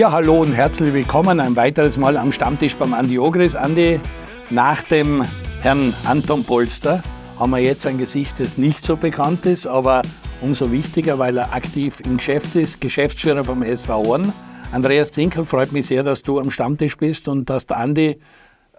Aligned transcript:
Ja, 0.00 0.12
hallo 0.12 0.40
und 0.40 0.54
herzlich 0.54 0.94
willkommen 0.94 1.40
ein 1.40 1.56
weiteres 1.56 1.98
Mal 1.98 2.16
am 2.16 2.32
Stammtisch 2.32 2.74
beim 2.74 2.94
Andi 2.94 3.18
Ogris. 3.18 3.54
Andi, 3.54 4.00
nach 4.48 4.80
dem 4.84 5.22
Herrn 5.60 5.92
Anton 6.06 6.42
Polster 6.42 7.02
haben 7.38 7.50
wir 7.50 7.58
jetzt 7.58 7.86
ein 7.86 7.98
Gesicht, 7.98 8.40
das 8.40 8.56
nicht 8.56 8.82
so 8.82 8.96
bekannt 8.96 9.44
ist, 9.44 9.66
aber 9.66 10.00
umso 10.40 10.72
wichtiger, 10.72 11.18
weil 11.18 11.36
er 11.36 11.52
aktiv 11.52 12.00
im 12.06 12.16
Geschäft 12.16 12.56
ist, 12.56 12.80
Geschäftsführer 12.80 13.44
vom 13.44 13.62
SV 13.62 14.02
Horn. 14.06 14.32
Andreas 14.72 15.12
Zinkel, 15.12 15.44
freut 15.44 15.70
mich 15.72 15.88
sehr, 15.88 16.02
dass 16.02 16.22
du 16.22 16.40
am 16.40 16.50
Stammtisch 16.50 16.96
bist 16.96 17.28
und 17.28 17.50
dass 17.50 17.66
der 17.66 17.76
Andi 17.76 18.18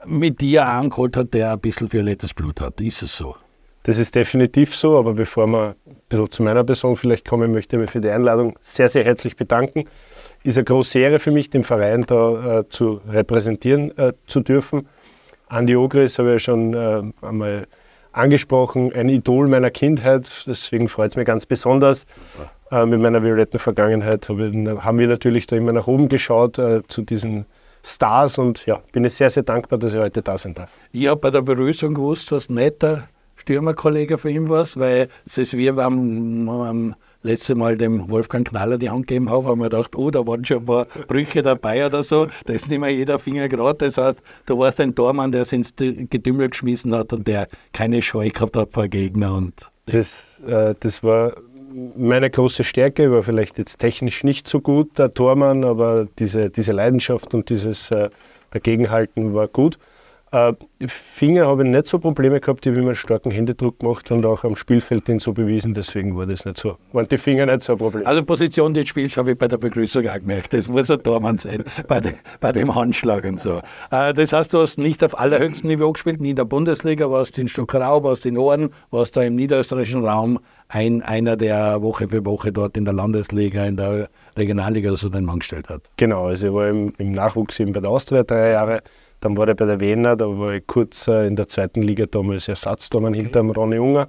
mit 0.07 0.41
dir 0.41 0.65
angeholt 0.65 1.15
hat, 1.17 1.35
der 1.35 1.51
ein 1.51 1.59
bisschen 1.59 1.93
violettes 1.93 2.33
Blut 2.33 2.61
hat. 2.61 2.81
Ist 2.81 3.03
es 3.03 3.15
so? 3.15 3.35
Das 3.83 3.99
ist 3.99 4.15
definitiv 4.15 4.75
so, 4.75 4.97
aber 4.97 5.13
bevor 5.13 5.45
wir 5.45 5.75
ein 5.85 5.95
bisschen 6.09 6.31
zu 6.31 6.41
meiner 6.41 6.63
Person 6.63 6.95
vielleicht 6.95 7.27
kommen, 7.27 7.51
möchte 7.51 7.75
ich 7.75 7.81
mich 7.81 7.91
für 7.91 8.01
die 8.01 8.09
Einladung 8.09 8.57
sehr, 8.61 8.89
sehr 8.89 9.03
herzlich 9.03 9.35
bedanken 9.35 9.85
ist 10.43 10.57
eine 10.57 10.65
große 10.65 10.99
Ehre 10.99 11.19
für 11.19 11.31
mich, 11.31 11.49
den 11.49 11.63
Verein 11.63 12.05
da 12.05 12.59
äh, 12.59 12.69
zu 12.69 13.01
repräsentieren 13.07 13.97
äh, 13.97 14.13
zu 14.27 14.41
dürfen. 14.41 14.87
Andi 15.47 15.75
Ogris 15.75 16.17
habe 16.17 16.29
ich 16.29 16.33
ja 16.33 16.39
schon 16.39 16.73
äh, 16.73 17.01
einmal 17.21 17.67
angesprochen, 18.13 18.91
ein 18.93 19.09
Idol 19.09 19.47
meiner 19.47 19.69
Kindheit, 19.69 20.29
deswegen 20.45 20.89
freut 20.89 21.11
es 21.11 21.17
mich 21.17 21.25
ganz 21.25 21.45
besonders. 21.45 22.05
Äh, 22.71 22.85
mit 22.85 22.99
meiner 23.01 23.23
violetten 23.23 23.59
Vergangenheit 23.59 24.29
hab 24.29 24.39
ich, 24.39 24.55
haben 24.55 24.99
wir 24.99 25.07
natürlich 25.07 25.45
da 25.47 25.55
immer 25.55 25.73
nach 25.73 25.87
oben 25.87 26.09
geschaut 26.09 26.57
äh, 26.57 26.81
zu 26.87 27.01
diesen 27.01 27.45
Stars 27.83 28.37
und 28.37 28.65
ja, 28.65 28.81
bin 28.91 29.03
ich 29.03 29.15
sehr, 29.15 29.29
sehr 29.29 29.43
dankbar, 29.43 29.79
dass 29.79 29.93
ich 29.93 29.99
heute 29.99 30.21
da 30.21 30.37
sein 30.37 30.53
darf. 30.53 30.69
Ich 30.91 31.07
habe 31.07 31.19
bei 31.19 31.31
der 31.31 31.41
Begrüßung 31.41 31.93
gewusst, 31.93 32.31
was 32.31 32.49
netter 32.49 33.07
Stürmerkollege 33.35 34.17
für 34.17 34.29
ihn 34.29 34.49
war, 34.49 34.67
weil 34.75 35.09
es 35.25 35.37
ist 35.37 35.57
wie 35.57 35.71
beim, 35.71 36.45
beim 36.45 36.95
letzte 37.23 37.55
Mal 37.55 37.77
dem 37.77 38.09
Wolfgang 38.09 38.47
Knaller 38.47 38.77
die 38.77 38.89
Hand 38.89 39.07
gegeben 39.07 39.29
habe, 39.29 39.47
haben 39.47 39.59
wir 39.59 39.69
gedacht, 39.69 39.95
oh, 39.95 40.09
da 40.11 40.25
waren 40.25 40.43
schon 40.45 40.57
ein 40.57 40.65
paar 40.65 40.85
Brüche 41.07 41.41
dabei 41.41 41.85
oder 41.85 42.03
so. 42.03 42.27
Da 42.45 42.53
ist 42.53 42.69
nicht 42.69 42.79
mehr 42.79 42.89
jeder 42.89 43.19
Finger 43.19 43.47
gerade. 43.47 43.85
Das 43.85 43.97
heißt, 43.97 44.21
du 44.45 44.57
warst 44.57 44.79
ein 44.79 44.95
Tormann, 44.95 45.31
der 45.31 45.43
es 45.43 45.51
ins 45.51 45.73
Gedümmel 45.75 46.49
geschmissen 46.49 46.95
hat 46.95 47.13
und 47.13 47.27
der 47.27 47.47
keine 47.73 48.01
Scheu 48.01 48.29
gehabt 48.29 48.55
hat 48.55 48.73
vor 48.73 48.87
Gegner. 48.87 49.33
Und 49.33 49.53
das, 49.85 50.41
äh, 50.47 50.75
das 50.79 51.03
war 51.03 51.33
meine 51.95 52.29
große 52.29 52.63
Stärke, 52.63 53.11
war 53.11 53.23
vielleicht 53.23 53.57
jetzt 53.57 53.79
technisch 53.79 54.23
nicht 54.23 54.47
so 54.47 54.59
gut, 54.59 54.97
der 54.97 55.13
Tormann, 55.13 55.63
aber 55.63 56.07
diese, 56.19 56.49
diese 56.49 56.73
Leidenschaft 56.73 57.33
und 57.33 57.49
dieses 57.49 57.91
äh, 57.91 58.09
Dagegenhalten 58.51 59.33
war 59.33 59.47
gut. 59.47 59.77
Äh, 60.31 60.53
Finger 60.87 61.47
habe 61.47 61.63
ich 61.63 61.69
nicht 61.69 61.87
so 61.87 61.99
Probleme 61.99 62.39
gehabt, 62.39 62.65
ich 62.65 62.71
habe 62.71 62.79
immer 62.79 62.91
einen 62.91 62.95
starken 62.95 63.31
Händedruck 63.31 63.79
gemacht 63.79 64.09
und 64.11 64.25
auch 64.25 64.45
am 64.45 64.55
Spielfeld 64.55 65.09
den 65.09 65.19
so 65.19 65.33
bewiesen, 65.33 65.73
deswegen 65.73 66.15
war 66.15 66.25
das 66.25 66.45
nicht 66.45 66.57
so, 66.57 66.77
waren 66.93 67.05
die 67.09 67.17
Finger 67.17 67.45
nicht 67.47 67.63
so 67.63 67.73
ein 67.73 67.79
Problem. 67.79 68.07
Also 68.07 68.23
Position 68.23 68.73
des 68.73 68.87
Spiels 68.87 69.17
habe 69.17 69.31
ich 69.31 69.37
bei 69.37 69.49
der 69.49 69.57
Begrüßung 69.57 70.07
auch 70.07 70.13
gemerkt, 70.13 70.53
das 70.53 70.69
muss 70.69 70.89
ein 70.89 71.03
Tormann 71.03 71.37
sein, 71.37 71.65
bei, 71.85 71.99
de, 71.99 72.13
bei 72.39 72.53
dem 72.53 72.73
Handschlag 72.73 73.25
und 73.25 73.41
so. 73.41 73.59
Äh, 73.91 74.13
das 74.13 74.31
heißt, 74.31 74.53
du 74.53 74.59
hast 74.59 74.77
nicht 74.77 75.03
auf 75.03 75.19
allerhöchstem 75.19 75.67
Niveau 75.67 75.91
gespielt, 75.91 76.21
nie 76.21 76.29
in 76.29 76.37
der 76.37 76.45
Bundesliga, 76.45 77.11
warst 77.11 77.37
in 77.37 77.49
Stuckrau, 77.49 78.01
warst 78.01 78.25
in 78.25 78.37
Ohren, 78.37 78.69
warst 78.89 79.17
da 79.17 79.23
im 79.23 79.35
niederösterreichischen 79.35 80.05
Raum 80.05 80.39
ein, 80.69 81.01
einer, 81.01 81.35
der 81.35 81.81
Woche 81.81 82.07
für 82.07 82.25
Woche 82.25 82.53
dort 82.53 82.77
in 82.77 82.85
der 82.85 82.93
Landesliga, 82.93 83.65
in 83.65 83.75
der 83.75 84.09
Regionalliga 84.37 84.95
so 84.95 85.09
den 85.09 85.25
Mann 85.25 85.39
gestellt 85.39 85.69
hat. 85.69 85.81
Genau, 85.97 86.27
also 86.27 86.47
ich 86.47 86.53
war 86.53 86.67
im, 86.67 86.93
im 86.97 87.11
Nachwuchs 87.11 87.59
eben 87.59 87.73
bei 87.73 87.79
der 87.79 87.89
Austria 87.89 88.23
drei 88.23 88.51
Jahre, 88.51 88.81
dann 89.19 89.37
war 89.37 89.47
er 89.47 89.55
bei 89.55 89.65
der 89.65 89.79
Wiener, 89.79 90.15
da 90.15 90.25
war 90.25 90.53
ich 90.53 90.65
kurz 90.67 91.07
äh, 91.07 91.27
in 91.27 91.35
der 91.35 91.47
zweiten 91.47 91.81
Liga 91.81 92.05
damals 92.05 92.47
Ersatztormann 92.47 93.13
okay. 93.13 93.23
hinter 93.23 93.39
dem 93.41 93.51
Ronny 93.51 93.79
Unger. 93.79 94.07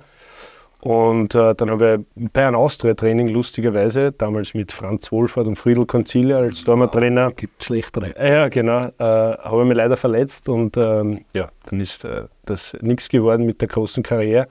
Und 0.81 1.37
äh, 1.37 1.55
dann 1.55 1.71
habe 1.71 2.05
ich 2.17 2.31
bei 2.33 2.45
einem 2.45 2.57
Austria-Training 2.57 3.29
lustigerweise, 3.29 4.11
damals 4.11 4.53
mit 4.53 4.73
Franz 4.73 5.13
Wohlfahrt 5.13 5.47
und 5.47 5.55
Friedel 5.55 5.87
Konzilia 5.87 6.39
als 6.39 6.65
Tormann-Trainer. 6.65 7.29
Wow, 7.29 7.37
gibt 7.37 7.63
schlechtere. 7.63 8.15
Ja, 8.19 8.49
genau. 8.49 8.87
Äh, 8.87 8.93
habe 8.99 9.63
ich 9.63 9.69
mich 9.69 9.77
leider 9.77 9.97
verletzt 9.97 10.49
und 10.49 10.77
ähm, 10.77 11.25
ja, 11.35 11.47
dann 11.67 11.79
ist 11.79 12.05
äh, 12.05 12.25
das 12.47 12.77
nichts 12.81 13.09
geworden 13.09 13.47
mit 13.47 13.61
der 13.61 13.69
großen 13.69 14.03
Karriere 14.03 14.49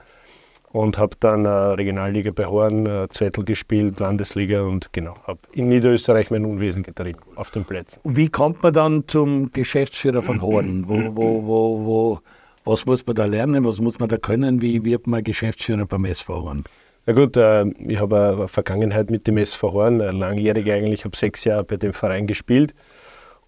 und 0.72 0.98
habe 0.98 1.16
dann 1.20 1.44
äh, 1.44 1.48
Regionalliga 1.48 2.30
bei 2.30 2.46
Horn, 2.46 2.86
äh, 2.86 3.08
Zweitel 3.10 3.44
gespielt, 3.44 4.00
Landesliga 4.00 4.62
und 4.62 4.92
genau, 4.92 5.16
habe 5.26 5.38
in 5.52 5.68
Niederösterreich 5.68 6.30
mein 6.30 6.44
Unwesen 6.44 6.82
getrieben 6.82 7.20
auf 7.36 7.50
den 7.50 7.64
Plätzen. 7.64 8.00
Wie 8.04 8.28
kommt 8.28 8.62
man 8.62 8.72
dann 8.72 9.04
zum 9.06 9.52
Geschäftsführer 9.52 10.22
von 10.22 10.40
Horn? 10.40 10.84
Wo, 10.88 10.94
wo, 11.14 11.46
wo, 11.46 11.86
wo, 11.86 12.18
was 12.64 12.86
muss 12.86 13.06
man 13.06 13.16
da 13.16 13.26
lernen, 13.26 13.64
was 13.64 13.80
muss 13.80 13.98
man 13.98 14.08
da 14.08 14.16
können? 14.16 14.62
Wie 14.62 14.84
wird 14.84 15.06
man 15.06 15.22
Geschäftsführer 15.22 15.86
beim 15.86 16.04
SV 16.06 16.42
Horn? 16.42 16.64
Na 17.04 17.12
gut, 17.12 17.36
äh, 17.36 17.66
ich 17.86 18.00
habe 18.00 18.34
eine 18.36 18.48
Vergangenheit 18.48 19.10
mit 19.10 19.26
dem 19.26 19.36
SV 19.36 19.72
Horn, 19.72 19.98
langjährig 19.98 20.70
eigentlich, 20.70 21.00
ich 21.00 21.04
habe 21.04 21.16
sechs 21.16 21.44
Jahre 21.44 21.64
bei 21.64 21.76
dem 21.76 21.92
Verein 21.92 22.26
gespielt 22.26 22.74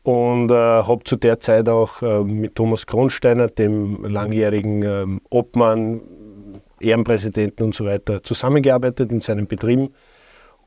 und 0.02 0.50
äh, 0.50 0.54
habe 0.54 1.02
zu 1.04 1.16
der 1.16 1.40
Zeit 1.40 1.68
auch 1.68 2.02
äh, 2.02 2.22
mit 2.22 2.56
Thomas 2.56 2.86
Kronsteiner, 2.86 3.46
dem 3.46 4.04
langjährigen 4.04 4.82
ähm, 4.82 5.20
Obmann, 5.30 6.02
Ehrenpräsidenten 6.84 7.64
und 7.64 7.74
so 7.74 7.84
weiter 7.84 8.22
zusammengearbeitet 8.22 9.10
in 9.10 9.20
seinen 9.20 9.46
Betrieben. 9.46 9.94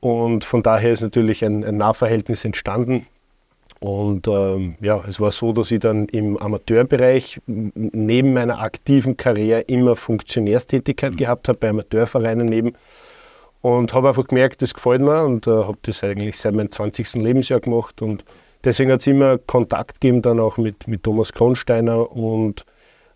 Und 0.00 0.44
von 0.44 0.62
daher 0.62 0.92
ist 0.92 1.00
natürlich 1.00 1.44
ein, 1.44 1.64
ein 1.64 1.76
Nahverhältnis 1.76 2.44
entstanden. 2.44 3.06
Und 3.80 4.26
ähm, 4.26 4.76
ja, 4.80 5.02
es 5.06 5.20
war 5.20 5.30
so, 5.30 5.52
dass 5.52 5.70
ich 5.70 5.80
dann 5.80 6.06
im 6.06 6.36
Amateurbereich 6.36 7.40
neben 7.46 8.32
meiner 8.32 8.60
aktiven 8.60 9.16
Karriere 9.16 9.60
immer 9.62 9.94
Funktionärstätigkeit 9.94 11.12
mhm. 11.12 11.16
gehabt 11.16 11.48
habe, 11.48 11.58
bei 11.58 11.68
Amateurvereinen 11.68 12.46
neben. 12.46 12.72
Und 13.60 13.92
habe 13.92 14.08
einfach 14.08 14.26
gemerkt, 14.26 14.62
das 14.62 14.74
gefällt 14.74 15.02
mir 15.02 15.24
und 15.24 15.46
äh, 15.46 15.50
habe 15.50 15.78
das 15.82 16.02
eigentlich 16.04 16.38
seit 16.38 16.54
meinem 16.54 16.70
20. 16.70 17.14
Lebensjahr 17.14 17.60
gemacht. 17.60 18.02
Und 18.02 18.24
deswegen 18.64 18.92
hat 18.92 19.00
es 19.00 19.06
immer 19.06 19.38
Kontakt 19.38 20.00
gegeben 20.00 20.22
dann 20.22 20.40
auch 20.40 20.58
mit, 20.58 20.86
mit 20.86 21.02
Thomas 21.02 21.32
Kronsteiner 21.32 22.10
und 22.10 22.64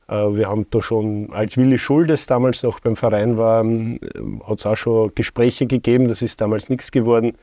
wir 0.08 0.48
haben 0.48 0.66
da 0.70 0.82
schon, 0.82 1.32
als 1.32 1.56
Willi 1.56 1.78
Schuldes 1.78 2.26
damals 2.26 2.62
noch 2.62 2.80
beim 2.80 2.96
Verein 2.96 3.38
war, 3.38 3.62
ähm, 3.62 3.98
hat 4.46 4.58
es 4.58 4.66
auch 4.66 4.76
schon 4.76 5.14
Gespräche 5.14 5.66
gegeben, 5.66 6.08
das 6.08 6.22
ist 6.22 6.40
damals 6.40 6.68
nichts 6.68 6.90
geworden, 6.90 7.36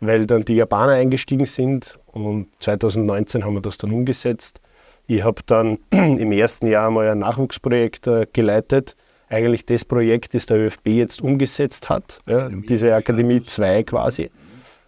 weil 0.00 0.26
dann 0.26 0.44
die 0.44 0.56
Japaner 0.56 0.92
eingestiegen 0.92 1.46
sind 1.46 1.98
und 2.06 2.48
2019 2.60 3.44
haben 3.44 3.54
wir 3.54 3.62
das 3.62 3.78
dann 3.78 3.92
umgesetzt. 3.92 4.60
Ich 5.06 5.24
habe 5.24 5.42
dann 5.46 5.78
im 5.90 6.32
ersten 6.32 6.66
Jahr 6.66 6.90
mal 6.90 7.08
ein 7.08 7.20
Nachwuchsprojekt 7.20 8.06
äh, 8.06 8.26
geleitet, 8.32 8.96
eigentlich 9.28 9.64
das 9.64 9.84
Projekt, 9.84 10.34
das 10.34 10.46
der 10.46 10.58
ÖFB 10.58 10.88
jetzt 10.88 11.22
umgesetzt 11.22 11.88
hat, 11.88 12.20
ja, 12.26 12.48
diese 12.48 12.94
Akademie 12.94 13.42
2 13.42 13.84
quasi. 13.84 14.30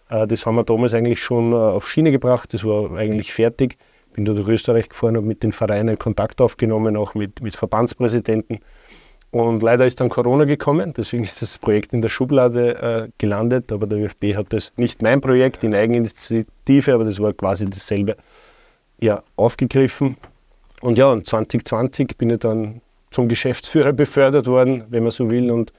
Äh, 0.09 0.27
das 0.27 0.45
haben 0.45 0.55
wir 0.55 0.63
damals 0.63 0.93
eigentlich 0.93 1.21
schon 1.21 1.53
auf 1.53 1.89
Schiene 1.89 2.11
gebracht, 2.11 2.53
das 2.53 2.65
war 2.65 2.95
eigentlich 2.97 3.33
fertig 3.33 3.77
bin 4.13 4.25
durch 4.25 4.47
Österreich 4.47 4.89
gefahren, 4.89 5.15
habe 5.17 5.25
mit 5.25 5.43
den 5.43 5.51
Vereinen 5.51 5.97
Kontakt 5.97 6.41
aufgenommen, 6.41 6.95
auch 6.97 7.15
mit, 7.15 7.41
mit 7.41 7.55
Verbandspräsidenten. 7.55 8.59
Und 9.31 9.63
leider 9.63 9.85
ist 9.85 9.99
dann 9.99 10.09
Corona 10.09 10.45
gekommen, 10.45 10.93
deswegen 10.95 11.23
ist 11.23 11.41
das 11.41 11.57
Projekt 11.57 11.91
in 11.91 12.01
der 12.01 12.09
Schublade 12.09 13.07
äh, 13.07 13.09
gelandet. 13.17 13.71
Aber 13.71 13.87
der 13.87 13.97
ÖFB 13.97 14.35
hat 14.35 14.53
das, 14.53 14.71
nicht 14.77 15.01
mein 15.01 15.21
Projekt 15.21 15.63
in 15.63 15.73
Eigeninitiative, 15.73 16.93
aber 16.93 17.03
das 17.03 17.19
war 17.19 17.33
quasi 17.33 17.67
dasselbe, 17.67 18.15
ja, 19.01 19.23
aufgegriffen. 19.35 20.17
Und 20.81 20.97
ja, 20.97 21.07
und 21.07 21.27
2020 21.27 22.17
bin 22.17 22.29
ich 22.29 22.39
dann 22.39 22.81
zum 23.09 23.27
Geschäftsführer 23.27 23.93
befördert 23.93 24.47
worden, 24.47 24.83
wenn 24.89 25.03
man 25.03 25.11
so 25.11 25.29
will. 25.29 25.49
Und 25.49 25.73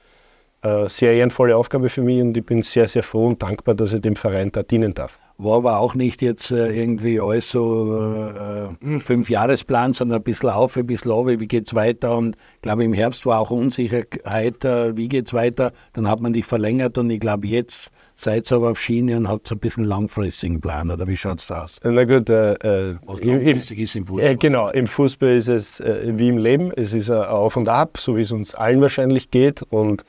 äh, 0.61 0.89
sehr 0.89 1.13
ehrenvolle 1.13 1.55
Aufgabe 1.55 1.89
für 1.89 2.01
mich 2.01 2.21
und 2.21 2.35
ich 2.35 2.45
bin 2.45 2.61
sehr, 2.63 2.87
sehr 2.87 3.03
froh 3.03 3.27
und 3.27 3.41
dankbar, 3.41 3.75
dass 3.75 3.93
ich 3.93 4.01
dem 4.01 4.15
Verein 4.15 4.51
da 4.51 4.63
dienen 4.63 4.93
darf 4.93 5.19
war 5.37 5.57
aber 5.57 5.79
auch 5.79 5.95
nicht 5.95 6.21
jetzt 6.21 6.51
äh, 6.51 6.71
irgendwie 6.71 7.19
alles 7.19 7.49
so 7.49 8.69
äh, 8.81 8.99
fünf 8.99 9.29
Jahresplan, 9.29 9.93
sondern 9.93 10.19
ein 10.19 10.23
bisschen 10.23 10.49
auf, 10.49 10.77
ein 10.77 10.87
bisschen 10.87 11.11
auf, 11.11 11.27
wie 11.27 11.47
geht 11.47 11.67
es 11.67 11.73
weiter 11.73 12.17
und 12.17 12.37
ich 12.55 12.61
glaube 12.61 12.83
im 12.83 12.93
Herbst 12.93 13.25
war 13.25 13.39
auch 13.39 13.51
Unsicherheit, 13.51 14.63
äh, 14.63 14.95
wie 14.95 15.09
geht 15.09 15.27
es 15.27 15.33
weiter, 15.33 15.71
dann 15.93 16.07
hat 16.07 16.21
man 16.21 16.33
dich 16.33 16.45
verlängert 16.45 16.97
und 16.97 17.09
ich 17.09 17.19
glaube 17.19 17.47
jetzt 17.47 17.91
seid 18.15 18.49
ihr 18.49 18.55
aber 18.55 18.71
auf 18.71 18.79
Schiene 18.79 19.17
und 19.17 19.27
habt 19.27 19.51
ein 19.51 19.59
bisschen 19.59 19.83
langfristigen 19.83 20.61
Plan, 20.61 20.89
oder 20.89 21.05
wie 21.05 21.17
schaut 21.17 21.39
es 21.39 21.47
da 21.47 21.63
aus? 21.63 21.79
Na 21.83 22.05
gut, 22.05 22.29
äh, 22.29 22.53
äh, 22.53 22.95
Was 23.05 23.21
langfristig 23.21 23.77
im, 23.77 23.83
ist 23.83 23.95
im 23.95 24.07
Fußball. 24.07 24.29
Äh, 24.29 24.35
genau, 24.37 24.69
im 24.69 24.87
Fußball 24.87 25.35
ist 25.35 25.49
es 25.49 25.81
äh, 25.81 26.13
wie 26.15 26.29
im 26.29 26.37
Leben, 26.37 26.71
es 26.77 26.93
ist 26.93 27.09
ein 27.11 27.25
Auf 27.25 27.57
und 27.57 27.67
Ab, 27.67 27.97
so 27.97 28.15
wie 28.15 28.21
es 28.21 28.31
uns 28.31 28.55
allen 28.55 28.79
wahrscheinlich 28.79 29.31
geht 29.31 29.63
und 29.63 30.05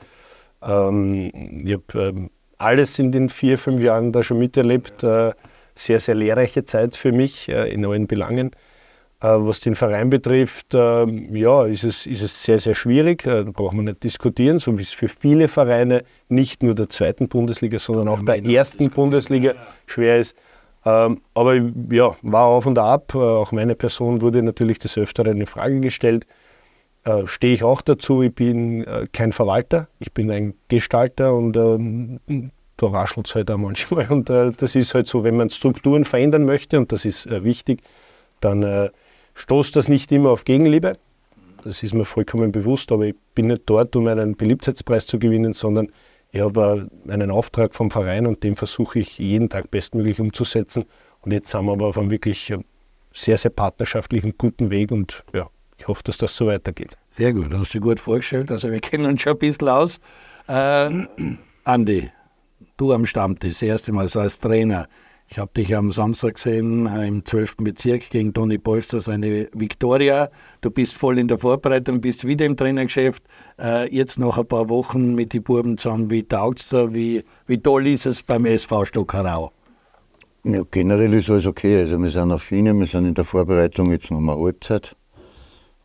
ähm, 0.61 1.31
ich 1.65 1.73
habe 1.73 2.07
ähm, 2.07 2.29
alles 2.57 2.99
in 2.99 3.11
den 3.11 3.29
vier, 3.29 3.57
fünf 3.57 3.81
Jahren 3.81 4.11
da 4.11 4.23
schon 4.23 4.39
miterlebt. 4.39 5.03
Äh, 5.03 5.31
sehr, 5.75 5.99
sehr 5.99 6.15
lehrreiche 6.15 6.65
Zeit 6.65 6.97
für 6.97 7.11
mich 7.11 7.49
äh, 7.49 7.71
in 7.71 7.85
allen 7.85 8.07
Belangen. 8.07 8.51
Äh, 9.19 9.27
was 9.29 9.59
den 9.59 9.75
Verein 9.75 10.09
betrifft, 10.09 10.73
ähm, 10.73 11.35
ja, 11.35 11.65
ist 11.65 11.83
es, 11.83 12.05
ist 12.05 12.21
es 12.21 12.43
sehr, 12.43 12.59
sehr 12.59 12.75
schwierig. 12.75 13.23
da 13.23 13.43
braucht 13.43 13.73
man 13.73 13.85
nicht 13.85 14.03
diskutieren, 14.03 14.59
so 14.59 14.77
wie 14.77 14.83
es 14.83 14.91
für 14.91 15.07
viele 15.07 15.47
Vereine 15.47 16.03
nicht 16.29 16.63
nur 16.63 16.75
der 16.75 16.89
zweiten 16.89 17.27
Bundesliga, 17.27 17.79
sondern 17.79 18.07
auch 18.07 18.21
der 18.21 18.43
ersten 18.45 18.89
Bundesliga 18.89 19.53
schwer 19.85 20.19
ist. 20.19 20.35
Ähm, 20.85 21.21
aber 21.33 21.55
ja, 21.91 22.15
war 22.21 22.45
auf 22.45 22.65
und 22.65 22.77
ab. 22.79 23.13
Auch 23.15 23.51
meine 23.51 23.75
Person 23.75 24.21
wurde 24.21 24.41
natürlich 24.43 24.79
des 24.79 24.97
Öfteren 24.97 25.39
in 25.39 25.47
Frage 25.47 25.79
gestellt 25.79 26.25
äh, 27.07 27.25
stehe 27.25 27.53
ich 27.53 27.63
auch 27.63 27.81
dazu. 27.81 28.21
Ich 28.21 28.35
bin 28.35 28.83
äh, 28.83 29.07
kein 29.11 29.31
Verwalter, 29.31 29.87
ich 29.99 30.11
bin 30.11 30.29
ein 30.29 30.55
Gestalter 30.67 31.33
und 31.33 31.55
ähm, 31.55 32.19
da 32.75 32.87
raschelt 32.87 33.27
es 33.27 33.35
halt 33.35 33.49
auch 33.49 33.57
manchmal. 33.57 34.07
Und 34.11 34.29
äh, 34.29 34.51
das 34.51 34.75
ist 34.75 34.93
halt 34.93 35.07
so, 35.07 35.23
wenn 35.23 35.37
man 35.37 35.49
Strukturen 35.49 36.05
verändern 36.05 36.45
möchte, 36.45 36.77
und 36.77 36.91
das 36.91 37.05
ist 37.05 37.25
äh, 37.25 37.43
wichtig, 37.43 37.81
dann 38.39 38.61
äh, 38.61 38.89
stoßt 39.33 39.75
das 39.75 39.87
nicht 39.87 40.11
immer 40.11 40.29
auf 40.29 40.45
Gegenliebe. 40.45 40.97
Das 41.63 41.81
ist 41.81 41.93
mir 41.93 42.05
vollkommen 42.05 42.51
bewusst, 42.51 42.91
aber 42.91 43.07
ich 43.07 43.15
bin 43.33 43.47
nicht 43.47 43.63
dort, 43.65 43.95
um 43.95 44.07
einen 44.07 44.35
Beliebtheitspreis 44.35 45.07
zu 45.07 45.17
gewinnen, 45.17 45.53
sondern 45.53 45.91
ich 46.31 46.41
habe 46.41 46.87
einen 47.07 47.31
Auftrag 47.31 47.73
vom 47.73 47.89
Verein 47.89 48.27
und 48.27 48.43
den 48.43 48.55
versuche 48.55 48.99
ich 48.99 49.17
jeden 49.17 49.49
Tag 49.49 49.71
bestmöglich 49.71 50.19
umzusetzen. 50.19 50.85
Und 51.21 51.31
jetzt 51.31 51.49
sind 51.49 51.65
wir 51.65 51.71
aber 51.71 51.87
auf 51.87 51.97
einem 51.97 52.11
wirklich 52.11 52.53
sehr, 53.11 53.37
sehr 53.37 53.51
partnerschaftlichen, 53.51 54.35
guten 54.37 54.69
Weg 54.69 54.91
und 54.91 55.23
ja, 55.33 55.49
ich 55.77 55.87
hoffe, 55.87 56.03
dass 56.03 56.17
das 56.17 56.35
so 56.35 56.47
weitergeht. 56.47 56.97
Sehr 57.09 57.33
gut, 57.33 57.53
hast 57.53 57.73
du 57.73 57.79
gut 57.79 57.99
vorgestellt. 57.99 58.51
Also 58.51 58.71
wir 58.71 58.79
kennen 58.79 59.05
uns 59.05 59.21
schon 59.21 59.33
ein 59.33 59.39
bisschen 59.39 59.69
aus. 59.69 59.99
Äh, 60.47 61.05
Andi, 61.63 62.09
du 62.77 62.93
am 62.93 63.05
Stammtisch, 63.05 63.53
das 63.53 63.61
erste 63.61 63.91
Mal 63.91 64.09
so 64.09 64.19
als 64.19 64.39
Trainer. 64.39 64.87
Ich 65.29 65.37
habe 65.37 65.51
dich 65.55 65.75
am 65.75 65.91
Samstag 65.91 66.35
gesehen 66.35 66.87
äh, 66.87 67.05
im 67.05 67.25
12. 67.25 67.57
Bezirk 67.57 68.09
gegen 68.09 68.33
Toni 68.33 68.57
Polster, 68.57 69.01
seine 69.01 69.49
Viktoria. 69.53 70.29
Du 70.61 70.71
bist 70.71 70.93
voll 70.93 71.19
in 71.19 71.27
der 71.27 71.37
Vorbereitung, 71.37 71.99
bist 71.99 72.25
wieder 72.25 72.45
im 72.45 72.55
Trainergeschäft. 72.55 73.23
Äh, 73.59 73.93
jetzt 73.93 74.17
noch 74.17 74.37
ein 74.37 74.47
paar 74.47 74.69
Wochen 74.69 75.15
mit 75.15 75.33
den 75.33 75.43
Buben 75.43 75.77
zusammen. 75.77 76.09
Wie 76.09 76.23
taugt 76.23 76.61
es 76.61 76.69
da? 76.69 76.93
Wie, 76.93 77.25
wie 77.45 77.57
toll 77.57 77.87
ist 77.87 78.05
es 78.05 78.23
beim 78.23 78.45
SV 78.45 78.85
Stockerau? 78.85 79.51
Ja, 80.45 80.61
generell 80.71 81.13
ist 81.13 81.29
alles 81.29 81.45
okay. 81.45 81.81
Also 81.81 82.01
wir 82.01 82.09
sind 82.09 82.31
auf 82.31 82.45
Schiene, 82.45 82.73
wir 82.73 82.87
sind 82.87 83.05
in 83.05 83.13
der 83.13 83.25
Vorbereitung, 83.25 83.91
jetzt 83.91 84.09
noch 84.09 84.21
mal 84.21 84.37
Uhrzeit. 84.37 84.95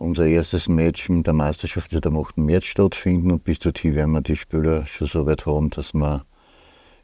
Unser 0.03 0.27
erstes 0.27 0.69
Match 0.69 1.09
in 1.09 1.23
der 1.23 1.33
Meisterschaft 1.33 1.93
wird 1.93 2.09
am 2.09 2.19
8. 2.19 2.37
März 2.37 2.65
stattfinden 2.65 3.31
und 3.31 3.45
bis 3.45 3.61
dorthin 3.61 3.95
werden 3.95 4.11
wir 4.11 4.21
die 4.21 4.35
Spieler 4.35 4.85
schon 4.85 5.07
so 5.07 5.27
weit 5.27 5.47
haben, 5.47 5.71
dass 5.71 5.95
wir 5.95 6.27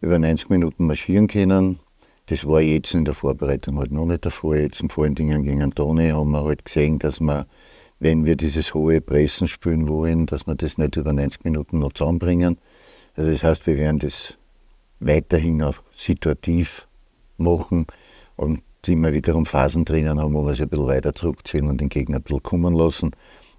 über 0.00 0.18
90 0.18 0.50
Minuten 0.50 0.84
marschieren 0.88 1.28
können. 1.28 1.78
Das 2.26 2.44
war 2.44 2.60
jetzt 2.60 2.94
in 2.94 3.04
der 3.04 3.14
Vorbereitung 3.14 3.78
halt 3.78 3.92
noch 3.92 4.04
nicht 4.04 4.24
der 4.24 4.32
Fall. 4.32 4.62
Jetzt 4.62 4.82
vor 4.90 5.04
allen 5.04 5.14
Dingen 5.14 5.44
gegen 5.44 5.62
Antoni 5.62 6.08
haben 6.08 6.32
wir 6.32 6.42
halt 6.42 6.64
gesehen, 6.64 6.98
dass 6.98 7.20
wir, 7.20 7.46
wenn 8.00 8.24
wir 8.24 8.34
dieses 8.34 8.74
hohe 8.74 9.00
Pressen 9.00 9.46
spielen 9.46 9.86
wollen, 9.86 10.26
dass 10.26 10.48
wir 10.48 10.56
das 10.56 10.76
nicht 10.76 10.96
über 10.96 11.12
90 11.12 11.44
Minuten 11.44 11.78
noch 11.78 11.92
zusammenbringen. 11.92 12.58
Also 13.14 13.30
das 13.30 13.44
heißt, 13.44 13.64
wir 13.68 13.76
werden 13.76 14.00
das 14.00 14.34
weiterhin 14.98 15.62
auch 15.62 15.76
situativ 15.96 16.88
machen 17.36 17.86
und 18.34 18.60
immer 18.86 19.12
wiederum 19.12 19.46
Phasen 19.46 19.84
drinnen 19.84 20.20
haben, 20.20 20.34
wo 20.34 20.44
wir 20.44 20.52
sich 20.52 20.62
ein 20.62 20.69
bisschen 20.69 20.86
weiter 20.86 21.14
zurückziehen 21.14 21.69
und 21.69 21.80
den 21.80 21.88
Gegner 21.88 22.16
ein 22.16 22.22
bisschen 22.22 22.42
kommen 22.42 22.75
lassen. 22.75 23.10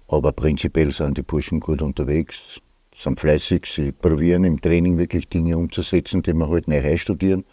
Aber 0.08 0.32
prinzipiell 0.32 0.92
sind 0.92 1.18
die 1.18 1.22
Burschen 1.22 1.60
gut 1.60 1.82
unterwegs, 1.82 2.60
sind 2.96 3.20
fleißig, 3.20 3.66
sie 3.66 3.92
probieren 3.92 4.44
im 4.44 4.60
Training 4.60 4.98
wirklich 4.98 5.28
Dinge 5.28 5.56
umzusetzen, 5.56 6.22
die 6.22 6.32
wir 6.32 6.48
halt 6.48 6.68
neu 6.68 6.96
studieren. 6.96 7.44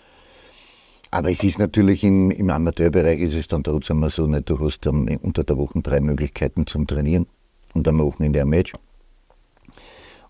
Aber 1.12 1.30
es 1.30 1.44
ist 1.44 1.60
natürlich 1.60 2.04
im, 2.04 2.32
im 2.32 2.50
Amateurbereich 2.50 3.20
ist 3.20 3.34
es 3.34 3.48
dann 3.48 3.64
trotzdem 3.64 4.08
so, 4.10 4.28
nicht, 4.28 4.50
du 4.50 4.60
hast 4.60 4.86
dann 4.86 5.08
unter 5.22 5.44
der 5.44 5.58
Woche 5.58 5.82
drei 5.82 6.02
Möglichkeiten 6.02 6.68
zum 6.68 6.86
Trainieren 6.86 7.28
und 7.74 7.88
am 7.88 8.00
Wochenende 8.00 8.42
ein 8.42 8.50
Match. 8.50 8.74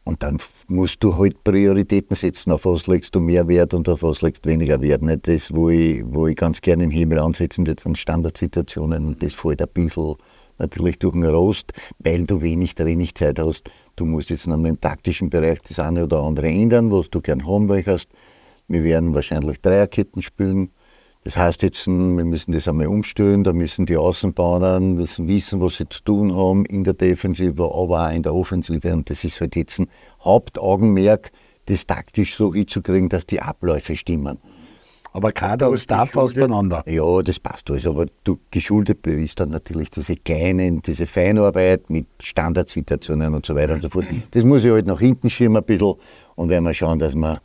Und 0.08 0.24
dann 0.24 0.38
musst 0.70 1.04
du 1.04 1.18
halt 1.18 1.44
Prioritäten 1.44 2.16
setzen, 2.16 2.52
auf 2.54 2.64
was 2.64 2.88
legst 2.88 3.14
du 3.14 3.20
mehr 3.20 3.46
Wert 3.50 3.74
und 3.74 3.90
auf 3.90 4.04
was 4.04 4.22
legst 4.22 4.46
du 4.46 4.50
weniger 4.50 4.82
Wert. 4.82 5.02
Nicht 5.02 5.28
das, 5.28 5.54
wo 5.54 5.70
ich, 5.70 6.02
wo 6.06 6.28
ich 6.28 6.38
ganz 6.38 6.62
gerne 6.62 6.86
im 6.86 6.92
Himmel 6.92 7.20
ansetzen, 7.20 7.66
jetzt 7.66 7.86
an 7.86 7.94
Standardsituationen 7.94 9.06
und 9.06 9.22
das 9.22 9.34
fällt 9.34 9.62
ein 9.62 9.68
bisschen 9.74 10.16
natürlich 10.60 10.98
durch 11.00 11.12
den 11.12 11.26
Rost, 11.26 11.74
weil 12.00 12.24
du 12.24 12.42
wenig 12.42 12.74
Trainingzeit 12.74 13.38
hast. 13.38 13.70
Du 13.98 14.06
musst 14.06 14.30
jetzt 14.30 14.48
noch 14.48 14.56
im 14.56 14.80
taktischen 14.80 15.30
Bereich 15.30 15.60
das 15.68 15.78
eine 15.78 16.06
oder 16.06 16.22
andere 16.22 16.48
ändern, 16.48 16.90
was 16.90 17.10
du 17.10 17.20
gern 17.20 17.46
haben 17.46 17.66
möchtest. 17.66 18.08
Wir 18.70 18.84
werden 18.84 19.14
wahrscheinlich 19.14 19.60
Dreierketten 19.60 20.22
spielen. 20.22 20.72
Das 21.28 21.36
heißt 21.36 21.62
jetzt, 21.62 21.86
wir 21.88 22.24
müssen 22.24 22.54
das 22.54 22.70
einmal 22.70 22.88
umstellen, 22.88 23.44
da 23.44 23.52
müssen 23.52 23.86
die 23.86 23.98
Außenbahner 23.98 24.80
müssen 24.80 25.28
wissen, 25.28 25.60
was 25.60 25.76
sie 25.76 25.90
zu 25.90 26.02
tun 26.02 26.34
haben 26.34 26.66
in 26.66 26.86
der 26.86 26.94
Defensive, 26.94 27.62
aber 27.66 27.76
auch 27.76 28.12
in 28.12 28.24
der 28.24 28.34
Offensive. 28.34 28.94
Und 28.94 29.10
das 29.10 29.26
ist 29.26 29.42
halt 29.42 29.58
jetzt 29.58 29.78
ein 29.80 29.90
Hauptaugenmerk, 30.24 31.34
das 31.66 31.86
taktisch 31.86 32.38
so 32.38 32.54
hinzukriegen, 32.54 33.10
dass 33.10 33.26
die 33.26 33.42
Abläufe 33.42 33.98
stimmen. 33.98 34.38
Aber 35.12 35.34
Kader 35.34 35.70
und 35.70 35.80
Staff 35.80 36.16
auseinander. 36.16 36.82
Ja, 36.88 37.22
das 37.22 37.42
passt 37.42 37.70
alles. 37.72 37.86
Aber 37.86 38.06
du 38.24 38.40
geschuldet 38.50 39.02
bist 39.02 39.42
dann 39.42 39.50
natürlich 39.50 39.90
diese 39.90 40.16
kleinen, 40.16 40.82
diese 40.82 41.08
Feinarbeit 41.08 41.90
mit 41.90 42.08
Standardsituationen 42.22 43.34
und 43.34 43.46
so 43.46 43.54
weiter 43.54 43.74
und 43.74 43.82
so 43.82 43.90
fort. 43.90 44.06
Das 44.32 44.46
muss 44.46 44.64
ich 44.64 44.72
halt 44.72 44.88
nach 44.88 45.02
hinten 45.02 45.30
schieben 45.30 45.58
ein 45.58 45.66
bisschen 45.66 45.96
und 46.36 46.48
werden 46.48 46.64
wir 46.64 46.74
schauen, 46.74 47.00
dass 47.00 47.16
wir 47.16 47.42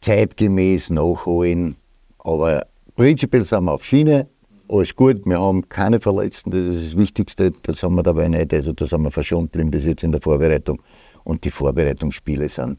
zeitgemäß 0.00 0.90
nachholen. 0.90 1.76
Aber 2.18 2.66
prinzipiell 2.96 3.44
sind 3.44 3.64
wir 3.64 3.72
auf 3.72 3.84
Schiene, 3.84 4.28
alles 4.68 4.94
gut, 4.94 5.26
wir 5.26 5.40
haben 5.40 5.68
keine 5.68 6.00
Verletzten, 6.00 6.50
das 6.50 6.60
ist 6.60 6.92
das 6.92 6.98
Wichtigste, 6.98 7.52
das 7.62 7.82
haben 7.82 7.94
wir 7.96 8.02
dabei 8.02 8.28
nicht, 8.28 8.52
also 8.52 8.72
da 8.72 8.86
sind 8.86 9.02
wir 9.02 9.10
verschont 9.10 9.52
geblieben 9.52 9.70
bis 9.70 9.84
jetzt 9.84 10.02
in 10.02 10.12
der 10.12 10.20
Vorbereitung. 10.20 10.80
Und 11.22 11.44
die 11.44 11.50
Vorbereitungsspiele 11.50 12.48
sind 12.48 12.78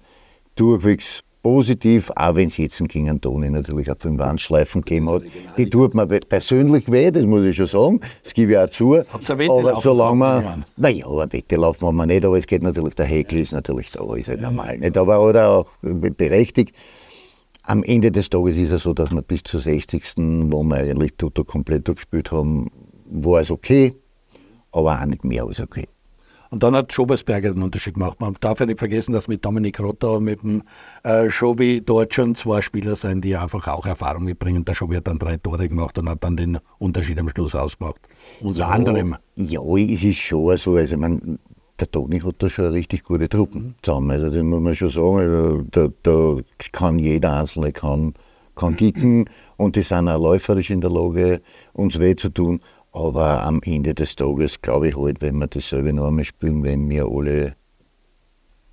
durchwegs 0.55 1.23
positiv, 1.45 2.11
auch 2.15 2.33
wenn 2.33 2.47
es 2.47 2.57
jetzt 2.57 2.79
gegen 2.89 3.07
Antoni 3.07 3.51
natürlich 3.51 3.91
auch 3.91 3.97
fünf 3.99 4.17
Wandschleifen 4.17 4.81
gegeben 4.81 5.11
hat. 5.11 5.21
Die 5.57 5.69
tut 5.69 5.93
mir 5.93 6.07
persönlich 6.07 6.91
weh, 6.91 7.11
das 7.11 7.23
muss 7.23 7.43
ich 7.43 7.55
schon 7.55 7.67
sagen, 7.67 7.99
das 8.23 8.33
gebe 8.33 8.53
ich 8.53 8.57
auch 8.57 8.69
zu. 8.69 8.95
aber 8.95 9.79
solange 9.83 10.19
wir, 10.19 10.57
naja, 10.75 11.05
eine 11.07 11.31
Wette 11.31 11.55
laufen 11.57 11.95
wir 11.95 12.05
nicht, 12.07 12.25
aber 12.25 12.39
es 12.39 12.47
geht 12.47 12.63
natürlich, 12.63 12.95
der 12.95 13.05
Häkel 13.05 13.39
ist 13.39 13.53
natürlich 13.53 13.91
da, 13.91 14.15
ist 14.15 14.27
halt 14.27 14.41
normal 14.41 14.79
nicht, 14.79 14.97
aber 14.97 15.21
oder 15.21 15.49
auch 15.49 15.67
berechtigt. 15.83 16.75
Am 17.67 17.83
Ende 17.83 18.11
des 18.11 18.29
Tages 18.29 18.57
ist 18.57 18.71
es 18.71 18.83
so, 18.83 18.93
dass 18.93 19.11
wir 19.11 19.23
bis 19.23 19.41
zur 19.41 19.59
60. 19.59 20.03
wo 20.51 20.63
wir 20.63 20.77
eigentlich 20.77 21.15
Toto 21.17 21.43
komplett 21.43 21.87
durchgespielt 21.87 22.31
haben, 22.31 22.69
war 23.09 23.41
es 23.41 23.49
okay, 23.49 23.95
aber 24.71 25.01
auch 25.01 25.05
nicht 25.05 25.23
mehr 25.23 25.43
als 25.43 25.59
okay. 25.59 25.87
Und 26.51 26.61
dann 26.61 26.75
hat 26.75 26.93
Schobersberger 26.93 27.53
den 27.53 27.63
Unterschied 27.63 27.95
gemacht. 27.95 28.21
Man 28.21 28.37
darf 28.39 28.59
ja 28.59 28.67
nicht 28.67 28.77
vergessen, 28.77 29.13
dass 29.13 29.27
mit 29.27 29.43
Dominik 29.43 29.79
Rotter 29.79 30.13
und 30.13 30.25
mit 30.25 30.43
dem 30.43 30.61
äh, 31.03 31.27
Schobi 31.29 31.81
dort 31.83 32.13
schon 32.13 32.35
zwei 32.35 32.61
Spieler 32.61 32.95
sind, 32.95 33.25
die 33.25 33.35
einfach 33.35 33.67
auch 33.67 33.85
Erfahrung 33.85 34.25
mitbringen. 34.25 34.63
Der 34.63 34.75
Schobi 34.75 34.95
hat 34.97 35.07
dann 35.07 35.17
drei 35.17 35.37
Tore 35.37 35.67
gemacht 35.67 35.97
und 35.97 36.07
hat 36.07 36.23
dann 36.23 36.37
den 36.37 36.59
Unterschied 36.77 37.19
am 37.19 37.29
Schluss 37.29 37.55
ausgemacht. 37.55 37.99
Unter 38.41 38.59
ja, 38.59 38.67
anderem. 38.69 39.15
Ja, 39.35 39.61
es 39.75 40.03
ist 40.03 40.19
schon 40.19 40.55
so. 40.57 40.75
Also 40.75 40.97
man, 40.97 41.39
der 41.79 41.91
Toni 41.91 42.19
hat 42.19 42.35
da 42.39 42.49
schon 42.49 42.71
richtig 42.71 43.03
gute 43.03 43.29
Truppen 43.29 43.75
zusammen. 43.81 44.11
Also 44.11 44.29
das 44.29 44.43
muss 44.43 44.61
man 44.61 44.75
schon 44.75 44.89
sagen. 44.89 45.17
Also 45.17 45.63
da, 45.71 45.87
da 46.03 46.37
kann 46.71 46.99
jeder 46.99 47.39
Einzelne 47.39 47.71
kann, 47.71 48.13
kann 48.55 48.75
kicken 48.77 49.29
und 49.57 49.75
die 49.75 49.81
sind 49.81 50.07
auch 50.07 50.21
läuferisch 50.21 50.69
in 50.69 50.81
der 50.81 50.89
Lage, 50.89 51.41
uns 51.73 51.99
weh 51.99 52.15
zu 52.15 52.29
tun. 52.29 52.61
Aber 52.91 53.43
am 53.43 53.61
Ende 53.63 53.93
des 53.93 54.15
Tages 54.15 54.61
glaube 54.61 54.87
ich 54.87 54.97
halt, 54.97 55.21
wenn 55.21 55.37
wir 55.37 55.47
dasselbe 55.47 55.89
einmal 55.89 56.23
spielen, 56.23 56.63
wenn 56.63 56.89
wir 56.89 57.05
alle 57.05 57.55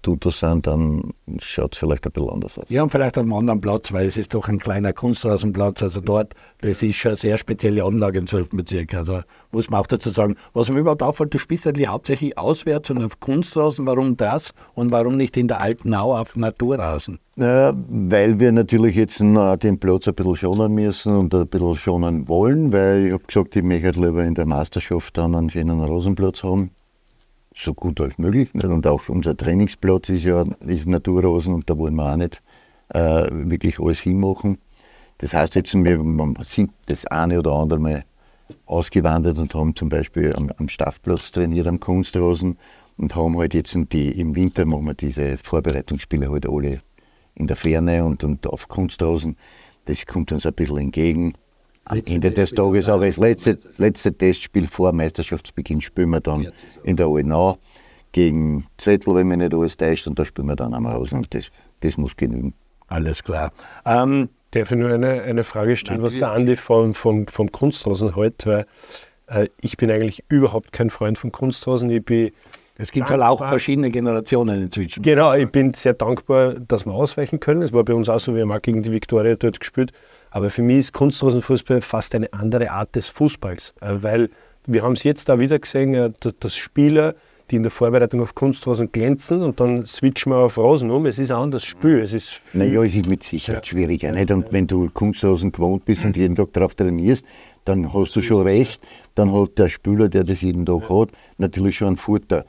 Tutor 0.03 0.33
sind, 0.33 0.67
dann 0.67 1.15
schaut 1.39 1.75
es 1.75 1.79
vielleicht 1.79 2.05
ein 2.07 2.13
bisschen 2.13 2.31
anders 2.31 2.59
aus. 2.59 2.67
Ja, 2.69 2.83
und 2.83 2.91
vielleicht 2.91 3.17
an 3.17 3.25
einem 3.25 3.35
anderen 3.35 3.61
Platz, 3.61 3.93
weil 3.93 4.07
es 4.07 4.17
ist 4.17 4.35
doch 4.35 4.49
ein 4.49 4.59
kleiner 4.59 4.93
Kunstrasenplatz. 4.93 5.83
Also 5.83 6.01
dort, 6.01 6.35
das 6.61 6.83
ist 6.83 6.97
schon 6.97 7.13
eine 7.13 7.19
sehr 7.19 7.39
spezielle 7.39 7.85
Anlage 7.85 8.19
im 8.19 8.27
12. 8.27 8.51
Bezirk. 8.51 8.95
Also 8.95 9.21
muss 9.51 9.71
man 9.71 9.81
auch 9.81 9.87
dazu 9.87 10.11
sagen. 10.11 10.37
Was 10.53 10.69
mir 10.69 10.81
überhaupt 10.81 11.03
auffällt, 11.03 11.33
du 11.33 11.39
spielst 11.39 11.67
eigentlich 11.67 11.89
hauptsächlich 11.89 12.37
auswärts 12.37 12.91
und 12.91 13.03
auf 13.03 13.21
Kunstrasen. 13.21 13.87
Warum 13.87 14.17
das 14.17 14.53
und 14.75 14.91
warum 14.91 15.17
nicht 15.17 15.37
in 15.37 15.49
der 15.49 15.61
alten 15.61 15.95
Au 15.95 16.15
auf 16.17 16.37
Naturrasen? 16.37 17.19
Ja, 17.37 17.73
weil 17.89 18.39
wir 18.41 18.53
natürlich 18.53 18.95
jetzt 18.95 19.21
den 19.21 19.79
Platz 19.81 20.07
ein 20.09 20.15
bisschen 20.15 20.37
schonen 20.37 20.75
müssen 20.75 21.17
und 21.17 21.35
ein 21.35 21.47
bisschen 21.47 21.77
schonen 21.77 22.29
wollen, 22.29 22.73
weil 22.73 23.07
ich 23.07 23.13
habe 23.13 23.25
gesagt, 23.25 23.57
ich 23.57 23.63
möchte 23.63 24.01
lieber 24.01 24.23
in 24.25 24.35
der 24.35 24.45
Meisterschaft 24.45 25.17
dann 25.17 25.35
einen 25.35 25.49
schönen 25.49 25.81
Rasenplatz 25.81 26.43
haben 26.43 26.73
so 27.55 27.75
gut 27.75 28.01
als 28.01 28.19
möglich. 28.19 28.53
Und 28.55 28.87
auch 28.87 29.09
unser 29.09 29.37
Trainingsplatz 29.37 30.09
ist 30.09 30.25
ja 30.25 30.45
ist 30.61 30.87
Naturrosen 30.87 31.55
und 31.55 31.69
da 31.69 31.77
wollen 31.77 31.95
wir 31.95 32.13
auch 32.13 32.17
nicht 32.17 32.43
äh, 32.91 33.27
wirklich 33.31 33.79
alles 33.79 34.01
hinmachen. 34.01 34.59
Das 35.19 35.35
heißt 35.35 35.55
jetzt, 35.55 35.75
wir 35.75 36.35
sind 36.43 36.73
das 36.87 37.07
eine 37.07 37.39
oder 37.39 37.53
andere 37.53 37.81
Mal 37.81 38.05
ausgewandert 38.67 39.39
und 39.39 39.55
haben 39.55 39.75
zum 39.77 39.89
Beispiel 39.89 40.35
am, 40.35 40.51
am 40.57 40.69
Staffplatz 40.69 41.31
trainiert, 41.31 41.67
am 41.67 41.81
Kunstrosen 41.81 42.59
und 42.97 43.15
haben 43.15 43.39
halt 43.39 43.55
jetzt 43.55 43.77
die, 43.93 44.09
im 44.21 44.35
Winter 44.35 44.65
machen 44.65 44.87
wir 44.87 44.95
diese 44.95 45.39
Vorbereitungsspiele 45.39 46.31
halt 46.31 46.49
alle 46.49 46.81
in 47.35 47.47
der 47.47 47.57
Ferne 47.57 48.05
und, 48.05 48.25
und 48.25 48.47
auf 48.47 48.69
Kunstrosen. 48.69 49.37
Das 49.87 50.05
kommt 50.07 50.33
uns 50.33 50.47
ein 50.47 50.53
bisschen 50.53 50.79
entgegen. 50.79 51.35
Am 51.85 52.01
Ende 52.07 52.31
des 52.31 52.51
Tages 52.53 52.89
aber 52.89 53.07
das 53.07 53.17
letzte, 53.17 53.59
letzte 53.77 54.13
Testspiel 54.13 54.69
vor 54.69 54.93
Meisterschaftsbeginn 54.93 55.81
spielen 55.81 56.11
wir 56.11 56.21
dann 56.21 56.49
in 56.85 56.97
der 56.97 57.07
Alnau 57.07 57.59
gegen 58.13 58.67
Zettel, 58.79 59.15
wenn 59.15 59.29
mich 59.29 59.39
nicht 59.39 59.55
alles 59.55 59.77
täuscht, 59.77 60.07
und 60.07 60.19
da 60.19 60.25
spielen 60.25 60.47
wir 60.47 60.57
dann 60.57 60.75
einmal 60.75 60.95
raus 60.95 61.13
und 61.13 61.33
das, 61.35 61.51
das 61.81 61.97
muss 61.97 62.15
genügen. 62.17 62.55
Alles 62.89 63.23
klar. 63.25 63.53
Ähm, 63.87 64.29
Darf 64.53 64.71
ich 64.71 64.77
nur 64.77 64.91
eine, 64.91 65.23
eine 65.23 65.45
Frage 65.45 65.77
stellen, 65.77 66.03
was 66.03 66.13
der 66.13 66.31
Andi 66.31 66.57
von, 66.57 66.93
von, 66.93 67.27
vom 67.27 67.51
Kunstrasen 67.51 68.15
hält? 68.15 68.47
Weil 68.47 68.67
äh, 69.27 69.49
ich 69.63 69.79
bin 69.79 69.91
eigentlich 69.91 70.23
überhaupt 70.29 70.73
kein 70.73 70.91
Freund 70.91 71.17
von 71.17 71.33
Kunstrasen. 71.33 71.89
Ich 71.89 72.05
bin 72.05 72.33
Es 72.77 72.93
gibt 72.93 73.09
dankbar. 73.09 73.31
halt 73.31 73.41
auch 73.41 73.49
verschiedene 73.49 73.91
Generationen 73.91 74.65
inzwischen. 74.65 75.03
Genau, 75.03 75.33
ich 75.33 75.51
bin 75.51 75.73
sehr 75.73 75.95
dankbar, 75.95 76.53
dass 76.55 76.85
wir 76.85 76.93
ausweichen 76.93 77.41
können. 77.41 77.63
Es 77.63 77.73
war 77.73 77.83
bei 77.83 77.95
uns 77.95 78.11
auch 78.11 78.21
so, 78.21 78.35
wir 78.35 78.43
haben 78.43 78.53
auch 78.53 78.61
gegen 78.61 78.83
die 78.83 78.93
Viktoria 78.93 79.37
dort 79.37 79.59
gespielt. 79.59 79.93
Aber 80.33 80.51
für 80.51 80.63
mich 80.63 80.79
ist 80.79 80.93
Kunstrasenfußball 80.93 81.81
fast 81.83 82.15
eine 82.15 82.33
andere 82.33 82.71
Art 82.71 82.97
des 82.97 83.09
Fußballs, 83.11 83.75
äh, 83.81 83.95
weil 84.01 84.31
wir 84.67 84.83
haben 84.83 84.95
es 84.95 85.05
jetzt 85.05 85.29
da 85.29 85.39
wieder 85.39 85.59
gesehen, 85.59 85.95
äh, 85.95 86.11
dass 86.41 86.57
Spieler, 86.57 87.15
die 87.51 87.57
in 87.57 87.63
der 87.65 87.71
Vorbereitung 87.71 88.23
auf 88.23 88.35
Kunstrasen 88.35 88.91
glänzen 88.91 89.43
und 89.43 89.61
dann 89.61 89.85
switchen 89.85 90.33
wir 90.33 90.39
auf 90.39 90.57
Rasen 90.57 90.91
um. 90.91 91.05
Es 91.05 91.19
ist 91.19 91.31
ein 91.31 91.37
anderes 91.37 91.65
Spiel. 91.65 92.01
Es 92.01 92.15
ist 92.15 92.41
naja, 92.55 92.83
es 92.83 92.95
ist 92.95 93.07
mit 93.07 93.23
Sicherheit 93.23 93.67
ja. 93.67 93.71
schwieriger. 93.71 94.11
Nicht? 94.13 94.31
Und 94.31 94.51
wenn 94.53 94.67
du 94.67 94.89
Kunstrasen 94.89 95.53
gewohnt 95.53 95.85
bist 95.85 96.05
und 96.05 96.17
jeden 96.17 96.35
Tag 96.35 96.53
darauf 96.55 96.75
trainierst, 96.75 97.27
dann 97.67 97.93
hast 97.93 98.17
du 98.17 98.23
schon 98.23 98.43
recht. 98.43 98.81
Dann 99.15 99.33
hat 99.33 99.59
der 99.59 99.69
Spieler, 99.69 100.09
der 100.09 100.25
das 100.25 100.41
jeden 100.41 100.65
Tag 100.65 100.89
hat, 100.89 101.11
natürlich 101.37 101.77
schon 101.77 101.89
einen 101.89 101.97
Vorteil. 101.99 102.47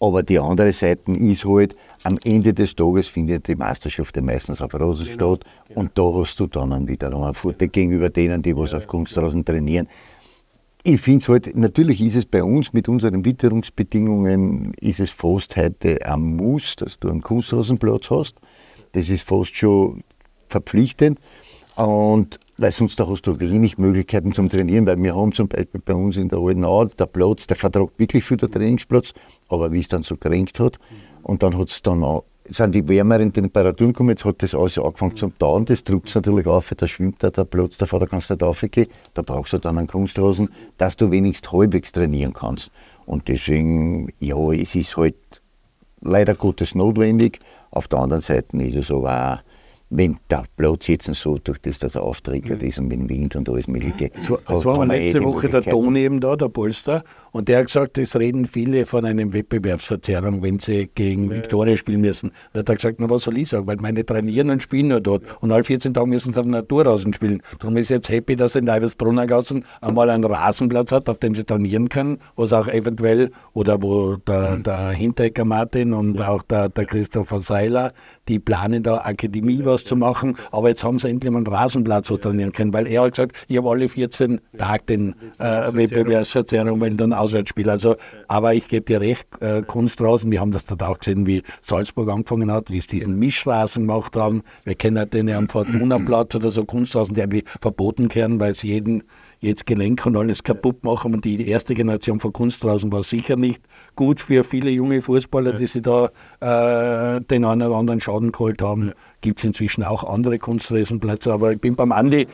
Aber 0.00 0.22
die 0.22 0.38
andere 0.38 0.72
Seite 0.72 1.10
ist 1.12 1.44
halt, 1.44 1.74
am 2.04 2.18
Ende 2.22 2.54
des 2.54 2.76
Tages 2.76 3.08
findet 3.08 3.48
die 3.48 3.56
Meisterschaft 3.56 4.14
ja 4.16 4.22
meistens 4.22 4.60
auf 4.60 4.72
Rosen 4.74 5.06
genau, 5.06 5.34
statt. 5.34 5.50
Genau. 5.68 5.80
Und 5.80 5.98
da 5.98 6.02
hast 6.02 6.38
du 6.38 6.46
dann 6.46 6.86
wiederum 6.86 7.24
einen 7.24 7.34
Vorteil 7.34 7.68
gegenüber 7.68 8.08
denen, 8.08 8.42
die 8.42 8.56
was 8.56 8.72
ja. 8.72 8.78
auf 8.78 8.86
Kunstrasen 8.86 9.44
trainieren. 9.44 9.88
Ich 10.84 11.00
finde 11.00 11.22
es 11.22 11.28
halt, 11.28 11.56
natürlich 11.56 12.00
ist 12.00 12.14
es 12.14 12.24
bei 12.24 12.42
uns 12.42 12.72
mit 12.72 12.88
unseren 12.88 13.24
Witterungsbedingungen, 13.24 14.72
ist 14.80 15.00
es 15.00 15.10
fast 15.10 15.56
heute 15.56 16.04
ein 16.06 16.36
Muss, 16.36 16.76
dass 16.76 16.98
du 17.00 17.08
einen 17.10 17.20
Kunstrasenplatz 17.20 18.08
hast. 18.10 18.36
Das 18.92 19.08
ist 19.08 19.26
fast 19.26 19.56
schon 19.56 20.04
verpflichtend. 20.46 21.18
Und 21.74 22.38
weil 22.58 22.72
sonst 22.72 22.98
da 22.98 23.08
hast 23.08 23.22
du 23.22 23.38
wenig 23.38 23.78
Möglichkeiten 23.78 24.32
zum 24.32 24.50
Trainieren, 24.50 24.84
weil 24.84 25.00
wir 25.00 25.14
haben 25.14 25.32
zum 25.32 25.48
Beispiel 25.48 25.80
bei 25.82 25.94
uns 25.94 26.16
in 26.16 26.28
der 26.28 26.40
alten 26.40 26.64
Au, 26.64 26.84
der 26.84 27.06
Platz, 27.06 27.46
der 27.46 27.56
vertragt 27.56 27.98
wirklich 27.98 28.24
für 28.24 28.36
den 28.36 28.50
Trainingsplatz, 28.50 29.14
aber 29.48 29.72
wie 29.72 29.80
es 29.80 29.88
dann 29.88 30.02
so 30.02 30.16
gerenkt 30.16 30.58
hat 30.58 30.78
und 31.22 31.42
dann 31.42 31.56
hat 31.56 31.68
es 31.68 31.80
dann 31.82 32.02
auch, 32.02 32.24
sind 32.50 32.74
die 32.74 32.86
wärmeren 32.88 33.32
Temperaturen 33.32 33.92
gekommen, 33.92 34.10
jetzt 34.10 34.24
hat 34.24 34.42
das 34.42 34.54
alles 34.54 34.76
angefangen 34.76 35.16
zum 35.16 35.38
Tauen, 35.38 35.66
das 35.66 35.84
drückt 35.84 36.08
es 36.08 36.16
natürlich 36.16 36.46
auf, 36.46 36.74
da 36.76 36.88
schwimmt 36.88 37.22
da 37.22 37.30
der 37.30 37.44
Platz, 37.44 37.78
da 37.78 37.86
kannst 37.86 38.30
du 38.30 38.34
nicht 38.34 38.42
raufgehen, 38.42 38.88
da 39.14 39.22
brauchst 39.22 39.52
du 39.52 39.58
dann 39.58 39.78
einen 39.78 39.86
Kunstrasen, 39.86 40.48
dass 40.78 40.96
du 40.96 41.12
wenigstens 41.12 41.52
halbwegs 41.52 41.92
trainieren 41.92 42.32
kannst. 42.32 42.72
Und 43.06 43.28
deswegen, 43.28 44.08
ja, 44.18 44.36
es 44.52 44.74
ist 44.74 44.96
halt 44.96 45.14
leider 46.00 46.34
Gottes 46.34 46.74
notwendig, 46.74 47.38
auf 47.70 47.86
der 47.86 48.00
anderen 48.00 48.22
Seite 48.22 48.56
ist 48.62 48.76
es 48.76 48.90
aber 48.90 49.34
auch 49.34 49.47
wenn 49.90 50.18
der 50.30 50.44
Platz 50.56 50.86
jetzt 50.88 51.12
so 51.14 51.38
durch 51.38 51.58
das, 51.58 51.78
dass 51.78 51.94
er 51.94 52.02
auftriggert 52.02 52.62
ist 52.62 52.78
und 52.78 52.88
mit 52.88 52.98
dem 52.98 53.08
Wind 53.08 53.36
und 53.36 53.48
alles 53.48 53.68
Mögliche. 53.68 54.10
Es 54.14 54.30
war, 54.30 54.38
es 54.46 54.64
war 54.64 54.86
letzte 54.86 55.22
Woche 55.22 55.48
der 55.48 55.62
Ton 55.62 55.96
eben 55.96 56.20
da, 56.20 56.36
der 56.36 56.48
Polster, 56.48 57.04
und 57.32 57.48
der 57.48 57.58
hat 57.58 57.66
gesagt, 57.66 57.98
es 57.98 58.16
reden 58.16 58.46
viele 58.46 58.86
von 58.86 59.04
einem 59.04 59.32
Wettbewerbsverzerrung, 59.32 60.42
wenn 60.42 60.58
sie 60.58 60.88
gegen 60.94 61.30
ja. 61.30 61.36
Viktoria 61.36 61.76
spielen 61.76 62.00
müssen. 62.00 62.32
Da 62.52 62.60
hat 62.60 62.68
er 62.68 62.76
gesagt, 62.76 62.96
na 62.98 63.10
was 63.10 63.22
soll 63.22 63.36
ich 63.38 63.50
sagen, 63.50 63.66
weil 63.66 63.76
meine 63.76 64.04
trainieren 64.04 64.50
und 64.50 64.62
spielen 64.62 64.88
nur 64.88 65.00
dort. 65.00 65.22
Und 65.40 65.52
alle 65.52 65.64
14 65.64 65.94
Tage 65.94 66.06
müssen 66.06 66.32
sie 66.32 66.40
auf 66.40 66.46
Naturrausen 66.46 67.12
spielen. 67.12 67.42
Darum 67.58 67.76
ist 67.76 67.90
jetzt 67.90 68.08
happy, 68.08 68.36
dass 68.36 68.54
in 68.54 68.64
Neuwelsbrunnergausen 68.64 69.64
einmal 69.80 70.10
einen 70.10 70.24
Rasenplatz 70.24 70.92
hat, 70.92 71.08
auf 71.08 71.18
dem 71.18 71.34
sie 71.34 71.44
trainieren 71.44 71.88
können, 71.88 72.18
was 72.36 72.52
auch 72.52 72.68
eventuell, 72.68 73.30
oder 73.52 73.80
wo 73.82 74.16
der, 74.16 74.56
mhm. 74.56 74.62
der 74.62 74.90
Hinterecker 74.90 75.44
Martin 75.44 75.92
und 75.92 76.18
ja. 76.18 76.28
auch 76.28 76.42
der, 76.42 76.68
der 76.70 76.86
Christopher 76.86 77.40
Seiler, 77.40 77.92
die 78.28 78.38
planen 78.38 78.82
da 78.82 78.98
Akademie 78.98 79.64
was 79.64 79.84
zu 79.84 79.96
machen, 79.96 80.36
aber 80.50 80.68
jetzt 80.68 80.84
haben 80.84 80.98
sie 80.98 81.08
endlich 81.08 81.32
mal 81.32 81.38
einen 81.38 81.46
Rasenplatz, 81.46 82.10
wo 82.10 82.16
trainieren 82.16 82.52
können, 82.52 82.72
weil 82.72 82.86
er 82.86 83.02
hat 83.02 83.12
gesagt, 83.12 83.36
ich 83.48 83.56
habe 83.56 83.70
alle 83.70 83.88
14 83.88 84.40
Tage 84.56 84.84
den 84.84 85.14
äh, 85.38 85.72
Wettbewerbsverzerrung, 85.72 86.80
weil 86.80 86.94
dann 86.94 87.12
Auswärtsspiel. 87.12 87.70
Also, 87.70 87.96
aber 88.28 88.54
ich 88.54 88.68
gebe 88.68 88.84
dir 88.84 89.00
recht, 89.00 89.26
äh, 89.40 89.62
Kunst 89.62 90.00
draußen, 90.00 90.30
wir 90.30 90.40
haben 90.40 90.52
das 90.52 90.64
dort 90.64 90.82
auch 90.82 90.98
gesehen, 90.98 91.26
wie 91.26 91.42
Salzburg 91.62 92.10
angefangen 92.10 92.52
hat, 92.52 92.70
wie 92.70 92.80
sie 92.80 92.88
diesen 92.88 93.18
Mischrasen 93.18 93.86
gemacht 93.86 94.16
haben. 94.16 94.42
Wir 94.64 94.74
kennen 94.74 95.08
den 95.10 95.28
ja 95.28 95.38
am 95.38 95.48
Fortuna-Platz 95.48 96.34
oder 96.34 96.50
so 96.50 96.64
Kunstrasen, 96.64 97.14
die 97.14 97.22
eigentlich 97.22 97.44
verboten 97.60 98.14
werden, 98.14 98.38
weil 98.40 98.54
sie 98.54 98.68
jeden 98.68 99.04
jetzt 99.40 99.66
Gelenk 99.66 100.04
und 100.06 100.16
alles 100.16 100.42
kaputt 100.42 100.84
machen. 100.84 101.14
Und 101.14 101.24
die 101.24 101.48
erste 101.48 101.74
Generation 101.74 102.20
von 102.20 102.32
Kunstrasen 102.32 102.90
war 102.92 103.02
sicher 103.02 103.36
nicht 103.36 103.62
gut 103.98 104.20
für 104.20 104.44
viele 104.44 104.70
junge 104.70 105.02
Fußballer, 105.02 105.54
die 105.54 105.66
sich 105.66 105.82
da 105.82 106.06
äh, 106.38 107.20
den 107.20 107.44
einen 107.44 107.62
oder 107.62 107.74
anderen 107.74 108.00
Schaden 108.00 108.30
geholt 108.30 108.62
haben. 108.62 108.92
Gibt 109.22 109.40
es 109.40 109.44
inzwischen 109.44 109.82
auch 109.82 110.04
andere 110.04 110.38
Kunstrasenplätze. 110.38 111.32
Aber 111.32 111.52
ich 111.52 111.60
bin 111.60 111.74
beim 111.74 111.90
Andi, 111.90 112.28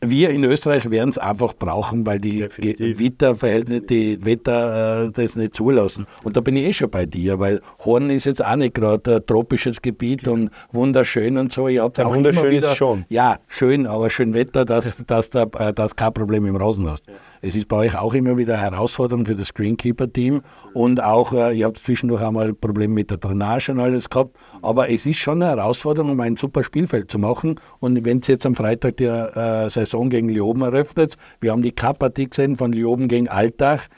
wir 0.00 0.30
in 0.30 0.44
Österreich 0.44 0.88
werden 0.88 1.10
es 1.10 1.18
einfach 1.18 1.54
brauchen, 1.54 2.06
weil 2.06 2.20
die, 2.20 2.42
Wetterverhältnisse, 2.42 3.82
die 3.82 4.24
Wetter 4.24 5.06
äh, 5.06 5.10
das 5.10 5.34
nicht 5.34 5.56
zulassen. 5.56 6.06
Und 6.22 6.36
da 6.36 6.40
bin 6.40 6.54
ich 6.54 6.66
eh 6.66 6.72
schon 6.72 6.90
bei 6.90 7.04
dir, 7.04 7.40
weil 7.40 7.60
Horn 7.84 8.08
ist 8.08 8.24
jetzt 8.24 8.44
auch 8.44 8.54
nicht 8.54 8.74
gerade 8.74 9.16
ein 9.16 9.26
tropisches 9.26 9.82
Gebiet 9.82 10.28
und 10.28 10.50
wunderschön 10.70 11.36
und 11.36 11.52
so. 11.52 11.66
Ich 11.66 11.76
ja, 11.76 11.90
wunderschön 11.96 12.52
wieder, 12.52 12.70
ist 12.70 12.76
schon. 12.76 13.06
Ja, 13.08 13.40
schön, 13.48 13.88
aber 13.88 14.08
schön 14.08 14.34
Wetter, 14.34 14.64
dass, 14.64 14.96
dass 15.08 15.30
du 15.30 15.50
äh, 15.58 15.74
dass 15.74 15.96
kein 15.96 16.14
Problem 16.14 16.46
im 16.46 16.54
Rasen 16.54 16.88
hast. 16.88 17.08
Ja. 17.08 17.14
Es 17.42 17.54
ist 17.54 17.68
bei 17.68 17.76
euch 17.76 17.96
auch 17.96 18.12
immer 18.12 18.36
wieder 18.36 18.58
herausfordernd 18.58 19.26
für 19.26 19.34
das 19.34 19.54
Greenkeeper-Team. 19.54 20.42
Und 20.74 21.02
auch, 21.02 21.32
äh, 21.32 21.56
ihr 21.56 21.66
habt 21.66 21.78
zwischendurch 21.78 22.22
einmal 22.22 22.52
Probleme 22.52 22.92
mit 22.92 23.10
der 23.10 23.16
Drainage 23.16 23.72
und 23.72 23.80
alles 23.80 24.10
gehabt, 24.10 24.36
aber 24.60 24.90
es 24.90 25.06
ist 25.06 25.16
schon 25.16 25.42
eine 25.42 25.56
Herausforderung, 25.56 26.12
um 26.12 26.20
ein 26.20 26.36
super 26.36 26.62
Spielfeld 26.62 27.10
zu 27.10 27.18
machen. 27.18 27.58
Und 27.78 28.04
wenn 28.04 28.18
es 28.18 28.26
jetzt 28.26 28.44
am 28.44 28.54
Freitag 28.54 28.98
die 28.98 29.04
äh, 29.04 29.70
Saison 29.70 30.10
gegen 30.10 30.28
Lioben 30.28 30.62
eröffnet, 30.62 31.16
wir 31.40 31.52
haben 31.52 31.62
die 31.62 31.72
Cup-Partie 31.72 32.28
gesehen 32.28 32.56
von 32.56 32.72
Lioben 32.72 33.08
gegen 33.08 33.28
Altach, 33.28 33.88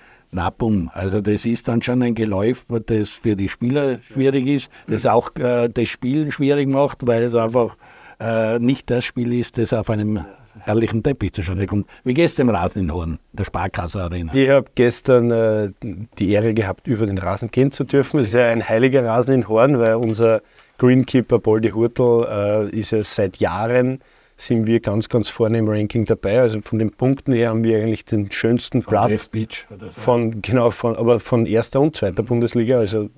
bumm, 0.56 0.90
also 0.94 1.20
das 1.20 1.44
ist 1.44 1.68
dann 1.68 1.82
schon 1.82 2.02
ein 2.02 2.14
Geläuf, 2.14 2.64
das 2.86 3.10
für 3.10 3.36
die 3.36 3.48
Spieler 3.48 3.98
schwierig 4.02 4.46
ist, 4.46 4.70
das 4.86 5.04
auch 5.04 5.34
äh, 5.36 5.68
das 5.68 5.88
Spiel 5.88 6.30
schwierig 6.32 6.68
macht, 6.68 7.06
weil 7.06 7.24
es 7.24 7.34
einfach 7.34 7.76
äh, 8.20 8.58
nicht 8.58 8.88
das 8.88 9.04
Spiel 9.04 9.32
ist, 9.32 9.58
das 9.58 9.72
auf 9.72 9.90
einem 9.90 10.24
herrlichen 10.64 11.02
Teppich 11.02 11.32
zustande 11.32 11.66
kommt. 11.66 11.86
Wie 12.04 12.14
gehst 12.14 12.38
du 12.38 12.42
im 12.42 12.50
Rasen 12.50 12.82
in 12.82 12.92
Horn, 12.92 13.18
der 13.32 13.44
Sparkasse 13.44 14.00
Arena? 14.00 14.32
Ich 14.34 14.48
habe 14.48 14.66
gestern 14.74 15.30
äh, 15.30 15.70
die 16.18 16.30
Ehre 16.30 16.54
gehabt, 16.54 16.86
über 16.86 17.06
den 17.06 17.18
Rasen 17.18 17.50
gehen 17.50 17.72
zu 17.72 17.84
dürfen. 17.84 18.20
Es 18.20 18.28
ist 18.28 18.34
ja 18.34 18.46
ein 18.46 18.68
heiliger 18.68 19.04
Rasen 19.04 19.34
in 19.34 19.48
Horn, 19.48 19.78
weil 19.78 19.94
unser 19.94 20.42
Greenkeeper 20.78 21.38
Boldi 21.38 21.70
Hurtel 21.70 22.26
äh, 22.72 22.76
ist 22.76 22.90
ja 22.90 23.02
seit 23.02 23.38
Jahren 23.38 24.00
sind 24.36 24.66
wir 24.66 24.80
ganz, 24.80 25.08
ganz 25.08 25.28
vorne 25.28 25.58
im 25.58 25.68
Ranking 25.68 26.04
dabei. 26.04 26.40
Also 26.40 26.60
von 26.62 26.78
den 26.78 26.90
Punkten 26.90 27.32
her 27.32 27.50
haben 27.50 27.62
wir 27.62 27.78
eigentlich 27.78 28.04
den 28.04 28.30
schönsten 28.32 28.82
von 28.82 28.90
Platz. 28.90 29.28
Beach 29.28 29.66
von, 29.96 30.42
genau, 30.42 30.70
von, 30.70 30.96
aber 30.96 31.20
von 31.20 31.46
erster 31.46 31.80
und 31.80 31.96
zweiter 31.96 32.22
Bundesliga. 32.22 32.78
Also 32.78 33.10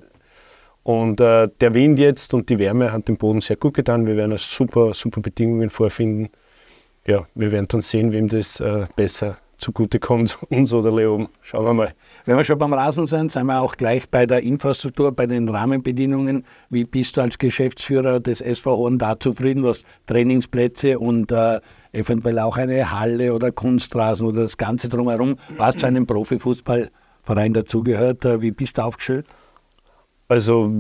und 0.83 1.21
äh, 1.21 1.49
der 1.61 1.73
Wind 1.73 1.99
jetzt 1.99 2.35
und 2.35 2.51
die 2.51 2.59
Wärme 2.59 2.93
hat 2.93 3.09
dem 3.09 3.17
Boden 3.17 3.41
sehr 3.41 3.57
gut 3.57 3.75
getan. 3.75 4.07
Wir 4.07 4.17
werden 4.17 4.37
super, 4.37 4.93
super 4.93 5.23
Bedingungen 5.23 5.71
vorfinden 5.71 6.29
ja, 7.07 7.27
wir 7.35 7.53
werden 7.53 7.69
dann 7.69 7.83
sehen, 7.83 8.13
wem 8.13 8.29
das 8.29 8.61
äh, 8.61 8.87
besser 8.97 9.37
zugutekommt, 9.59 10.39
uns 10.51 10.73
oder 10.73 10.93
Leoben. 10.93 11.29
Schauen 11.43 11.65
wir 11.65 11.75
mal. 11.75 11.95
Wenn 12.25 12.37
wir 12.37 12.45
schon 12.45 12.59
beim 12.59 12.73
Rasen 12.73 13.07
sind, 13.07 13.33
sind 13.33 13.47
wir 13.47 13.61
auch 13.61 13.77
gleich 13.77 14.09
bei 14.09 14.27
der 14.27 14.43
Infrastruktur, 14.43 15.13
bei 15.13 15.27
den 15.27 15.49
Rahmenbedingungen. 15.49 16.45
Wie 16.71 16.85
bist 16.85 17.17
du 17.17 17.21
als 17.21 17.39
Geschäftsführer 17.39 18.21
des 18.21 18.41
SV 18.41 18.77
Horn 18.77 18.99
da 18.99 19.19
zufrieden, 19.19 19.63
was 19.63 19.85
Trainingsplätze 20.07 20.99
und 20.99 21.31
äh, 21.33 21.61
eventuell 21.93 22.39
auch 22.39 22.57
eine 22.57 22.91
Halle 22.91 23.35
oder 23.35 23.53
Kunstrasen 23.53 24.27
oder 24.27 24.43
das 24.43 24.57
Ganze 24.57 24.89
drumherum, 24.89 25.37
was 25.57 25.77
zu 25.77 25.87
einem 25.87 26.07
Profifußballverein 26.07 27.53
dazugehört? 27.55 28.25
Äh, 28.25 28.41
wie 28.41 28.51
bist 28.51 28.79
du 28.79 28.83
aufgestellt? 28.83 29.27
Also 30.29 30.73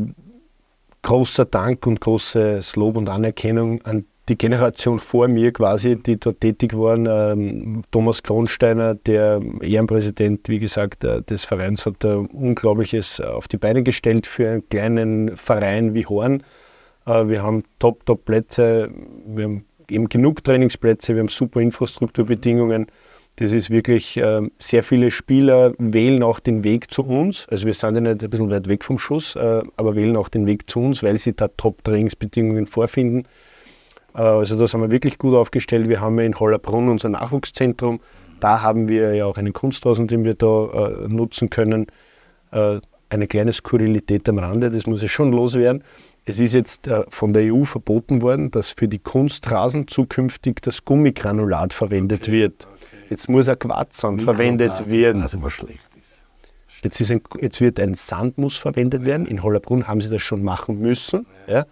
großer 1.02 1.44
Dank 1.44 1.86
und 1.86 2.00
großes 2.00 2.76
Lob 2.76 2.96
und 2.96 3.10
Anerkennung 3.10 3.82
an 3.82 4.06
die 4.28 4.38
Generation 4.38 4.98
vor 4.98 5.28
mir 5.28 5.52
quasi, 5.52 5.96
die 5.96 6.18
dort 6.18 6.40
tätig 6.40 6.76
waren, 6.76 7.06
ähm, 7.06 7.82
Thomas 7.90 8.22
Kronsteiner, 8.22 8.94
der 8.94 9.40
Ehrenpräsident, 9.60 10.48
wie 10.48 10.58
gesagt, 10.58 11.04
äh, 11.04 11.22
des 11.22 11.44
Vereins, 11.44 11.84
hat 11.84 12.02
äh, 12.04 12.14
Unglaubliches 12.14 13.20
auf 13.20 13.48
die 13.48 13.58
Beine 13.58 13.82
gestellt 13.82 14.26
für 14.26 14.48
einen 14.48 14.68
kleinen 14.68 15.36
Verein 15.36 15.94
wie 15.94 16.06
Horn. 16.06 16.42
Äh, 17.06 17.28
wir 17.28 17.42
haben 17.42 17.64
top, 17.78 18.06
top 18.06 18.24
Plätze, 18.24 18.90
wir 19.26 19.44
haben 19.44 19.64
eben 19.90 20.08
genug 20.08 20.42
Trainingsplätze, 20.42 21.14
wir 21.14 21.20
haben 21.20 21.28
super 21.28 21.60
Infrastrukturbedingungen. 21.60 22.86
Das 23.36 23.52
ist 23.52 23.68
wirklich, 23.68 24.16
äh, 24.16 24.42
sehr 24.58 24.84
viele 24.84 25.10
Spieler 25.10 25.74
wählen 25.78 26.22
auch 26.22 26.38
den 26.38 26.62
Weg 26.62 26.92
zu 26.92 27.02
uns. 27.02 27.46
Also 27.50 27.66
wir 27.66 27.74
sind 27.74 27.96
ja 27.96 28.00
nicht 28.00 28.22
ein 28.22 28.30
bisschen 28.30 28.50
weit 28.50 28.68
weg 28.68 28.84
vom 28.84 28.98
Schuss, 28.98 29.34
äh, 29.34 29.62
aber 29.76 29.96
wählen 29.96 30.16
auch 30.16 30.28
den 30.28 30.46
Weg 30.46 30.70
zu 30.70 30.80
uns, 30.80 31.02
weil 31.02 31.18
sie 31.18 31.34
da 31.34 31.48
Top-Trainingsbedingungen 31.48 32.66
vorfinden. 32.66 33.26
Äh, 34.14 34.22
also 34.22 34.58
da 34.58 34.66
sind 34.66 34.80
wir 34.80 34.90
wirklich 34.90 35.18
gut 35.18 35.34
aufgestellt. 35.34 35.88
Wir 35.88 36.00
haben 36.00 36.18
in 36.18 36.38
Hollerbrunn 36.38 36.88
unser 36.88 37.08
Nachwuchszentrum. 37.08 38.00
Da 38.40 38.62
haben 38.62 38.88
wir 38.88 39.14
ja 39.14 39.26
auch 39.26 39.38
einen 39.38 39.52
Kunstrasen, 39.52 40.06
den 40.06 40.24
wir 40.24 40.34
da 40.34 40.66
äh, 40.66 41.08
nutzen 41.08 41.50
können. 41.50 41.86
Äh, 42.50 42.80
eine 43.10 43.26
kleine 43.26 43.52
Skurrilität 43.52 44.28
am 44.28 44.38
Rande, 44.38 44.70
das 44.70 44.86
muss 44.86 45.02
ich 45.02 45.12
schon 45.12 45.32
loswerden. 45.32 45.84
Es 46.24 46.38
ist 46.38 46.54
jetzt 46.54 46.88
äh, 46.88 47.04
von 47.10 47.32
der 47.32 47.54
EU 47.54 47.64
verboten 47.64 48.22
worden, 48.22 48.50
dass 48.50 48.70
für 48.70 48.88
die 48.88 48.98
Kunstrasen 48.98 49.88
zukünftig 49.88 50.62
das 50.62 50.84
Gummigranulat 50.84 51.72
verwendet 51.72 52.22
okay, 52.22 52.32
wird. 52.32 52.66
Okay. 52.66 52.96
Jetzt 53.10 53.28
muss 53.28 53.48
ein 53.48 53.58
Quarzsand 53.58 54.22
verwendet 54.22 54.88
werden. 54.88 55.22
Also 55.22 55.42
was 55.42 55.52
schlecht 55.52 55.80
ist. 56.00 56.82
Jetzt, 56.82 57.00
ist 57.00 57.10
ein, 57.10 57.20
jetzt 57.40 57.60
wird 57.60 57.78
ein 57.78 57.94
Sandmus 57.94 58.56
verwendet 58.56 59.04
werden. 59.04 59.26
In 59.26 59.42
Hollerbrunn 59.42 59.86
haben 59.86 60.00
sie 60.00 60.10
das 60.10 60.22
schon 60.22 60.42
machen 60.42 60.80
müssen. 60.80 61.26
Ja. 61.46 61.66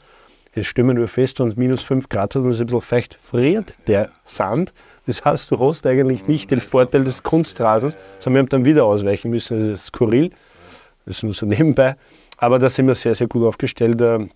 Jetzt 0.55 0.67
stimmen 0.67 0.99
wir 0.99 1.09
fest, 1.09 1.41
es 1.41 1.57
minus 1.57 1.83
5 1.83 2.11
Grad 2.11 2.35
hat 2.35 2.43
und 2.43 2.51
es 2.51 2.61
ein 2.61 2.67
bisschen 2.67 2.83
feucht 2.83 3.19
friert, 3.23 3.75
der 3.87 4.11
Sand. 4.25 4.75
Das 5.07 5.25
heißt, 5.25 5.51
du 5.51 5.59
hast 5.59 5.87
eigentlich 5.87 6.29
nicht 6.29 6.51
den 6.51 6.61
Vorteil 6.61 7.05
des 7.05 7.23
Kunstrasens, 7.23 7.97
sondern 8.19 8.35
wir 8.35 8.39
haben 8.41 8.49
dann 8.51 8.65
wieder 8.67 8.85
ausweichen 8.85 9.31
müssen. 9.31 9.59
Das 9.59 9.67
ist 9.67 9.87
skurril. 9.87 10.31
Das 11.07 11.17
ist 11.17 11.23
nur 11.23 11.33
so 11.33 11.47
nebenbei. 11.47 11.97
Aber 12.37 12.59
da 12.59 12.69
sind 12.69 12.87
wir 12.87 12.95
sehr, 12.95 13.15
sehr 13.15 13.29
gut 13.29 13.47
aufgestellt. 13.47 14.01
Äh, 14.03 14.29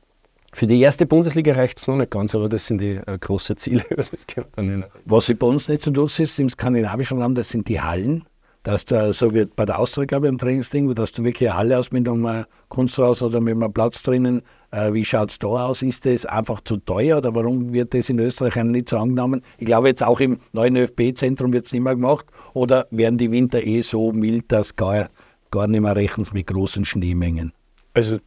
für 0.53 0.67
die 0.67 0.81
erste 0.81 1.05
Bundesliga 1.05 1.53
reicht 1.53 1.79
es 1.79 1.87
noch 1.87 1.97
nicht 1.97 2.11
ganz, 2.11 2.35
aber 2.35 2.49
das 2.49 2.67
sind 2.67 2.81
die 2.81 2.97
äh, 2.97 3.19
großen 3.19 3.59
Ziele. 3.59 3.85
Was 5.05 5.27
sich 5.27 5.39
bei 5.39 5.47
uns 5.47 5.69
nicht 5.69 5.83
so 5.83 5.91
durchsetzt 5.91 6.39
im 6.39 6.49
skandinavischen 6.49 7.21
Raum, 7.21 7.35
das 7.35 7.51
sind 7.51 7.69
die 7.69 7.81
Hallen. 7.81 8.25
Dass 8.67 8.85
da, 8.85 9.13
so 9.13 9.33
wird 9.33 9.55
bei 9.55 9.65
der 9.65 9.79
ich, 9.81 10.11
im 10.11 10.39
Trainingsding, 10.39 10.93
dass 10.97 11.13
du 11.13 11.23
wirklich 11.23 11.49
eine 11.51 11.57
Halle 11.57 11.77
hast 11.77 11.93
mit 11.93 12.09
einem 12.09 12.47
Kunstraus 12.69 13.23
oder 13.23 13.41
mit 13.41 13.55
einem 13.55 13.73
Platz 13.73 14.03
drinnen. 14.03 14.43
Äh, 14.73 14.93
wie 14.93 15.05
schaut 15.05 15.31
es 15.31 15.39
da 15.39 15.47
aus? 15.47 15.83
Ist 15.83 16.05
das 16.05 16.27
einfach 16.27 16.61
zu 16.63 16.79
teuer 16.79 17.19
oder 17.19 17.33
warum 17.33 17.73
wird 17.73 17.95
das 17.95 18.09
in 18.09 18.19
Österreich 18.19 18.57
nicht 18.65 18.89
so 18.89 18.99
angenommen? 18.99 19.43
Ich 19.59 19.67
glaube, 19.67 19.87
jetzt 19.87 20.03
auch 20.03 20.19
im 20.19 20.39
neuen 20.51 20.75
ÖFB-Zentrum 20.75 21.53
wird 21.53 21.67
es 21.67 21.73
nicht 21.73 21.83
mehr 21.83 21.95
gemacht. 21.95 22.27
Oder 22.55 22.89
werden 22.91 23.19
die 23.19 23.31
Winter 23.31 23.63
eh 23.63 23.83
so 23.83 24.11
mild, 24.11 24.51
dass 24.51 24.75
gar, 24.75 25.11
gar 25.53 25.69
nicht 25.69 25.83
mehr 25.83 25.95
rechnen 25.95 26.27
mit 26.33 26.49
großen 26.49 26.85
Schneemengen? 26.85 27.53
Also 27.95 28.19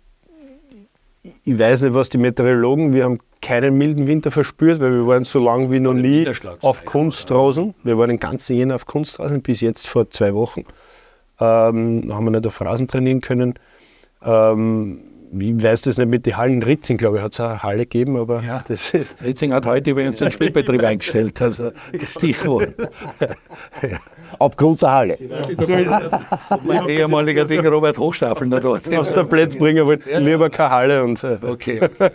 ich 1.45 1.59
weiß 1.59 1.83
nicht, 1.83 1.93
was 1.93 2.09
die 2.09 2.17
Meteorologen, 2.17 2.93
wir 2.93 3.03
haben 3.03 3.19
keinen 3.41 3.77
milden 3.77 4.07
Winter 4.07 4.31
verspürt, 4.31 4.79
weil 4.79 4.91
wir 4.91 5.07
waren 5.07 5.23
so 5.23 5.43
lange 5.43 5.71
wie 5.71 5.79
noch 5.79 5.93
nie 5.93 6.27
auf 6.61 6.85
Kunstrasen. 6.85 7.73
Wir 7.83 7.97
waren 7.97 8.09
den 8.09 8.19
ganzen 8.19 8.55
Jänner 8.55 8.75
auf 8.75 8.85
Kunstrasen, 8.85 9.41
bis 9.41 9.61
jetzt 9.61 9.87
vor 9.87 10.09
zwei 10.09 10.33
Wochen. 10.33 10.65
Ähm, 11.39 12.13
haben 12.13 12.25
wir 12.25 12.31
nicht 12.31 12.47
auf 12.47 12.59
Rasen 12.59 12.87
trainieren 12.87 13.21
können. 13.21 13.53
Ähm, 14.23 14.99
ich 15.37 15.63
weiß 15.63 15.81
das 15.81 15.97
nicht 15.97 16.09
mit 16.09 16.25
den 16.25 16.37
Hallen. 16.37 16.63
Ritzing, 16.63 16.97
glaube 16.97 17.17
ich, 17.17 17.23
hat 17.23 17.33
es 17.33 17.39
eine 17.39 17.61
Halle 17.63 17.85
gegeben, 17.85 18.17
aber 18.17 18.41
ja. 18.41 18.63
das 18.67 18.91
Ritzing 19.23 19.53
hat 19.53 19.65
heute 19.65 19.91
übrigens 19.91 20.17
den 20.17 20.31
Spielbetrieb 20.31 20.83
eingestellt, 20.83 21.41
also 21.41 21.71
Stichwort. 22.03 22.73
ja. 23.81 23.99
Aufgrund 24.37 24.81
der 24.81 24.91
Halle. 24.91 25.17
mein 26.63 26.87
ehemaliger 26.87 27.45
Ding 27.45 27.65
Robert 27.65 27.97
Hochstapeln 27.97 28.51
da 28.51 28.59
dort. 28.59 28.93
Aus 28.95 29.13
der 29.13 29.23
Plätz 29.23 29.55
bringen 29.55 29.85
wollen, 29.85 30.01
lieber 30.19 30.49
keine 30.49 30.69
Halle 30.69 31.03
und 31.03 31.17
so. 31.17 31.37
Okay, 31.41 31.79
okay. 31.81 32.11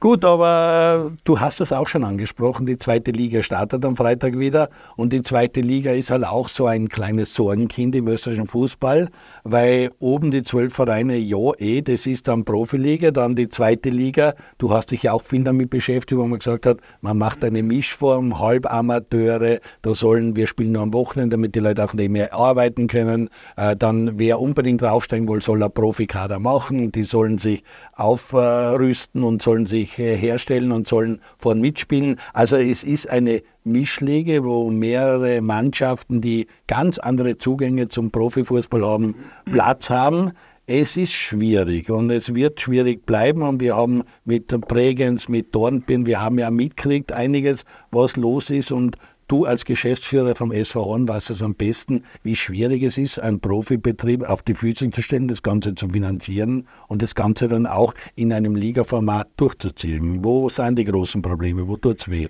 Gut, 0.00 0.24
aber 0.24 1.10
äh, 1.12 1.16
du 1.24 1.40
hast 1.40 1.60
es 1.60 1.72
auch 1.72 1.88
schon 1.88 2.04
angesprochen, 2.04 2.66
die 2.66 2.76
zweite 2.76 3.10
Liga 3.10 3.42
startet 3.42 3.84
am 3.84 3.96
Freitag 3.96 4.38
wieder 4.38 4.68
und 4.96 5.12
die 5.12 5.22
zweite 5.22 5.60
Liga 5.60 5.92
ist 5.92 6.10
halt 6.10 6.24
auch 6.24 6.48
so 6.48 6.66
ein 6.66 6.88
kleines 6.88 7.34
Sorgenkind 7.34 7.94
im 7.94 8.08
österreichischen 8.08 8.46
Fußball, 8.46 9.08
weil 9.44 9.90
oben 9.98 10.30
die 10.30 10.42
zwölf 10.42 10.74
Vereine, 10.74 11.16
ja 11.16 11.52
eh, 11.58 11.82
das 11.82 12.06
ist 12.06 12.28
dann 12.28 12.44
Profiliga, 12.44 13.10
dann 13.10 13.34
die 13.34 13.48
zweite 13.48 13.90
Liga. 13.90 14.34
Du 14.58 14.72
hast 14.72 14.90
dich 14.90 15.02
ja 15.02 15.12
auch 15.12 15.22
viel 15.22 15.44
damit 15.44 15.70
beschäftigt, 15.70 16.18
wo 16.18 16.26
man 16.26 16.38
gesagt 16.38 16.66
hat, 16.66 16.78
man 17.00 17.18
macht 17.18 17.44
eine 17.44 17.62
Mischform, 17.62 18.38
Halbamateure, 18.38 19.58
da 19.82 19.94
sollen 19.94 20.36
wir 20.36 20.46
spielen 20.46 20.72
nur 20.72 20.82
am 20.82 20.92
Wochenende, 20.92 21.36
damit 21.48 21.54
die 21.54 21.60
Leute 21.60 21.84
auch 21.84 21.94
nicht 21.94 22.10
mehr 22.10 22.34
arbeiten 22.34 22.86
können. 22.86 23.30
Äh, 23.56 23.76
dann 23.76 24.18
wer 24.18 24.40
unbedingt 24.40 24.82
draufsteigen 24.82 25.28
will, 25.28 25.42
soll 25.42 25.62
ein 25.62 25.72
Profikader 25.72 26.38
machen. 26.38 26.92
Die 26.92 27.04
sollen 27.04 27.38
sich 27.38 27.62
aufrüsten 27.94 29.24
und 29.24 29.42
sollen 29.42 29.66
sich 29.66 29.98
äh, 29.98 30.16
herstellen 30.16 30.72
und 30.72 30.88
sollen 30.88 31.20
vorn 31.38 31.60
mitspielen. 31.60 32.16
Also 32.32 32.56
es 32.56 32.84
ist 32.84 33.08
eine 33.08 33.42
Mischliga, 33.64 34.44
wo 34.44 34.70
mehrere 34.70 35.40
Mannschaften, 35.40 36.20
die 36.20 36.46
ganz 36.66 36.98
andere 36.98 37.38
Zugänge 37.38 37.88
zum 37.88 38.10
Profifußball 38.10 38.84
haben, 38.84 39.14
Platz 39.50 39.90
haben. 39.90 40.32
Es 40.70 40.98
ist 40.98 41.12
schwierig 41.12 41.88
und 41.88 42.10
es 42.10 42.34
wird 42.34 42.60
schwierig 42.60 43.06
bleiben 43.06 43.40
und 43.40 43.58
wir 43.60 43.74
haben 43.74 44.02
mit 44.26 44.48
Prägens, 44.68 45.26
mit 45.26 45.54
Dornbirn, 45.54 46.04
wir 46.04 46.20
haben 46.20 46.38
ja 46.38 46.50
mitgekriegt 46.50 47.10
einiges, 47.10 47.64
was 47.90 48.16
los 48.16 48.50
ist 48.50 48.70
und 48.70 48.98
du 49.28 49.44
als 49.44 49.64
Geschäftsführer 49.64 50.34
vom 50.34 50.50
SV 50.50 50.84
Horn 50.84 51.06
weißt 51.06 51.30
es 51.30 51.42
am 51.42 51.54
besten, 51.54 52.04
wie 52.22 52.34
schwierig 52.34 52.82
es 52.82 52.98
ist, 52.98 53.20
einen 53.20 53.40
Profibetrieb 53.40 54.28
auf 54.28 54.42
die 54.42 54.54
Füße 54.54 54.90
zu 54.90 55.02
stellen, 55.02 55.28
das 55.28 55.42
Ganze 55.42 55.74
zu 55.74 55.88
finanzieren 55.88 56.66
und 56.88 57.02
das 57.02 57.14
Ganze 57.14 57.46
dann 57.46 57.66
auch 57.66 57.94
in 58.16 58.32
einem 58.32 58.56
Ligaformat 58.56 59.28
durchzuziehen. 59.36 60.24
Wo 60.24 60.48
sind 60.48 60.78
die 60.78 60.84
großen 60.84 61.22
Probleme? 61.22 61.68
Wo 61.68 61.76
tut 61.76 62.00
es 62.00 62.10
weh? 62.10 62.28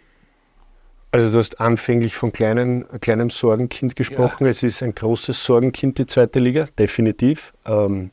Also 1.11 1.31
du 1.31 1.39
hast 1.39 1.59
anfänglich 1.59 2.15
von 2.15 2.33
kleinen, 2.33 2.85
kleinem 3.01 3.31
Sorgenkind 3.31 3.97
gesprochen. 3.97 4.45
Ja. 4.45 4.51
Es 4.51 4.63
ist 4.63 4.83
ein 4.83 4.95
großes 4.95 5.43
Sorgenkind, 5.43 5.97
die 5.97 6.07
zweite 6.07 6.39
Liga, 6.39 6.67
definitiv. 6.79 7.55
Ähm, 7.65 8.11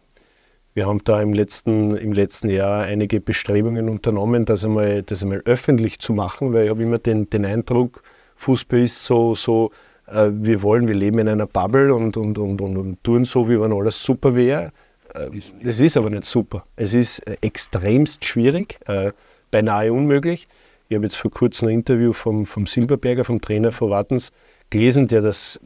wir 0.76 0.88
haben 0.88 1.02
da 1.04 1.22
im 1.22 1.34
letzten, 1.34 1.96
im 1.96 2.14
letzten 2.14 2.50
Jahr 2.50 2.84
einige 2.84 3.20
Bestrebungen 3.20 3.90
unternommen, 3.90 4.46
das 4.46 4.64
einmal, 4.64 5.04
das 5.04 5.24
einmal 5.24 5.42
öffentlich 5.46 6.00
zu 6.00 6.14
machen, 6.14 6.54
weil 6.54 6.66
ich 6.66 6.70
habe 6.70 6.84
immer 6.84 6.98
den, 6.98 7.30
den 7.30 7.46
Eindruck, 7.46 8.02
Fußball 8.46 8.80
ist 8.80 9.04
so, 9.04 9.36
so 9.36 9.72
äh, 10.08 10.30
wir 10.32 10.62
wollen, 10.62 10.88
wir 10.88 10.96
leben 10.96 11.20
in 11.20 11.28
einer 11.28 11.48
Bubble 11.48 11.94
und, 11.94 12.16
und, 12.18 12.38
und, 12.38 12.62
und, 12.62 12.78
und 12.78 13.04
tun 13.04 13.26
so, 13.26 13.50
wie 13.50 13.60
wenn 13.60 13.74
alles 13.74 14.04
super 14.04 14.36
wäre. 14.36 14.72
Äh, 15.14 15.30
das 15.64 15.80
ist 15.80 15.98
aber 15.98 16.10
nicht 16.10 16.26
super. 16.26 16.66
Es 16.76 16.94
ist 16.94 17.20
äh, 17.28 17.38
extremst 17.42 18.24
schwierig, 18.24 18.80
äh, 18.88 19.12
beinahe 19.52 19.92
unmöglich. 19.92 20.48
Ich 20.90 20.96
habe 20.96 21.06
jetzt 21.06 21.18
vor 21.18 21.32
kurzem 21.32 21.70
ein 21.70 21.76
Interview 21.76 22.14
vom, 22.14 22.46
vom 22.46 22.68
Silberberger, 22.68 23.24
vom 23.24 23.42
Trainer 23.42 23.72
von 23.72 23.90
Wartens, 23.90 24.32
gelesen, 24.70 25.08
der 25.08 25.22
das, 25.22 25.60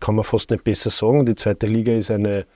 kann 0.00 0.16
man 0.16 0.24
fast 0.24 0.50
nicht 0.50 0.64
besser 0.64 0.90
sagen, 0.90 1.24
die 1.24 1.34
zweite 1.34 1.66
Liga 1.66 1.92
ist 1.92 2.10
eine 2.10 2.46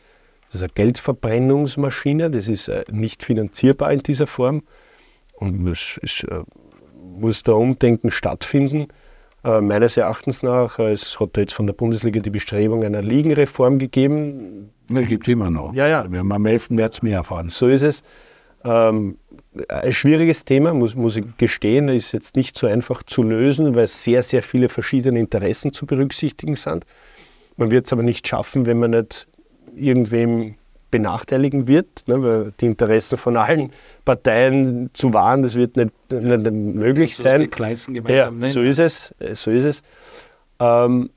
ist 0.52 0.62
eine 0.62 0.72
Geldverbrennungsmaschine, 0.74 2.30
das 2.30 2.48
ist 2.48 2.68
äh, 2.68 2.84
nicht 2.90 3.22
finanzierbar 3.22 3.92
in 3.92 4.00
dieser 4.00 4.26
Form 4.26 4.62
und 5.34 5.66
es, 5.68 5.98
es 6.02 6.24
äh, 6.24 6.42
muss 7.18 7.42
da 7.42 7.52
Umdenken 7.52 8.10
stattfinden. 8.10 8.88
Äh, 9.42 9.60
meines 9.60 9.96
Erachtens 9.96 10.42
nach, 10.42 10.78
es 10.78 11.18
hat 11.18 11.36
jetzt 11.36 11.54
von 11.54 11.66
der 11.66 11.72
Bundesliga 11.72 12.20
die 12.20 12.30
Bestrebung 12.30 12.84
einer 12.84 13.02
Ligenreform 13.02 13.78
gegeben. 13.78 14.70
Es 14.94 15.08
gibt 15.08 15.28
immer 15.28 15.50
noch. 15.50 15.72
Ja, 15.72 15.86
ja. 15.86 16.10
Wir 16.10 16.18
haben 16.18 16.32
am 16.32 16.44
11. 16.44 16.70
März 16.70 17.00
mehr 17.02 17.18
erfahren. 17.18 17.48
So 17.48 17.68
ist 17.68 17.82
es. 17.82 18.02
Ähm, 18.64 19.16
ein 19.68 19.92
schwieriges 19.92 20.44
Thema, 20.44 20.74
muss, 20.74 20.94
muss 20.94 21.16
ich 21.16 21.24
gestehen, 21.38 21.88
ist 21.88 22.12
jetzt 22.12 22.36
nicht 22.36 22.58
so 22.58 22.66
einfach 22.66 23.02
zu 23.02 23.22
lösen, 23.22 23.74
weil 23.74 23.88
sehr, 23.88 24.22
sehr 24.22 24.42
viele 24.42 24.68
verschiedene 24.68 25.18
Interessen 25.18 25.72
zu 25.72 25.86
berücksichtigen 25.86 26.56
sind. 26.56 26.84
Man 27.56 27.70
wird 27.70 27.86
es 27.86 27.92
aber 27.92 28.02
nicht 28.02 28.28
schaffen, 28.28 28.66
wenn 28.66 28.78
man 28.78 28.90
nicht 28.90 29.26
irgendwem 29.74 30.56
benachteiligen 30.90 31.66
wird, 31.68 32.06
ne, 32.06 32.22
weil 32.22 32.52
die 32.60 32.66
Interessen 32.66 33.18
von 33.18 33.36
allen 33.36 33.72
Parteien 34.04 34.90
zu 34.92 35.12
wahren, 35.12 35.42
das 35.42 35.54
wird 35.54 35.76
nicht, 35.76 35.92
nicht 36.10 36.50
möglich 36.50 37.16
das 37.16 37.22
sein. 37.22 37.40
Die 37.42 37.48
kleinsten 37.48 37.94
ja, 38.08 38.32
so 38.52 38.60
ist 38.60 38.78
es, 38.78 39.14
so 39.32 39.50
ist 39.50 39.64
es. 39.64 39.82
Ähm, 40.58 41.10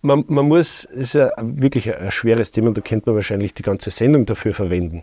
man, 0.00 0.24
man, 0.28 0.46
muss, 0.46 0.84
es 0.84 1.00
ist 1.00 1.14
ja 1.14 1.30
wirklich 1.38 1.94
ein 1.94 2.10
schweres 2.10 2.50
Thema, 2.52 2.72
da 2.72 2.80
könnte 2.80 3.08
man 3.10 3.16
wahrscheinlich 3.16 3.54
die 3.54 3.62
ganze 3.62 3.90
Sendung 3.90 4.26
dafür 4.26 4.54
verwenden. 4.54 5.02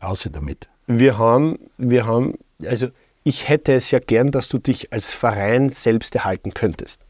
Außer 0.00 0.30
damit. 0.30 0.68
Wir 0.86 1.18
haben, 1.18 1.58
wir 1.78 2.06
haben, 2.06 2.34
also 2.66 2.88
ich 3.22 3.48
hätte 3.48 3.72
es 3.72 3.90
ja 3.90 4.00
gern, 4.00 4.30
dass 4.30 4.48
du 4.48 4.58
dich 4.58 4.92
als 4.92 5.12
Verein 5.12 5.70
selbst 5.70 6.14
erhalten 6.14 6.52
könntest. 6.52 7.00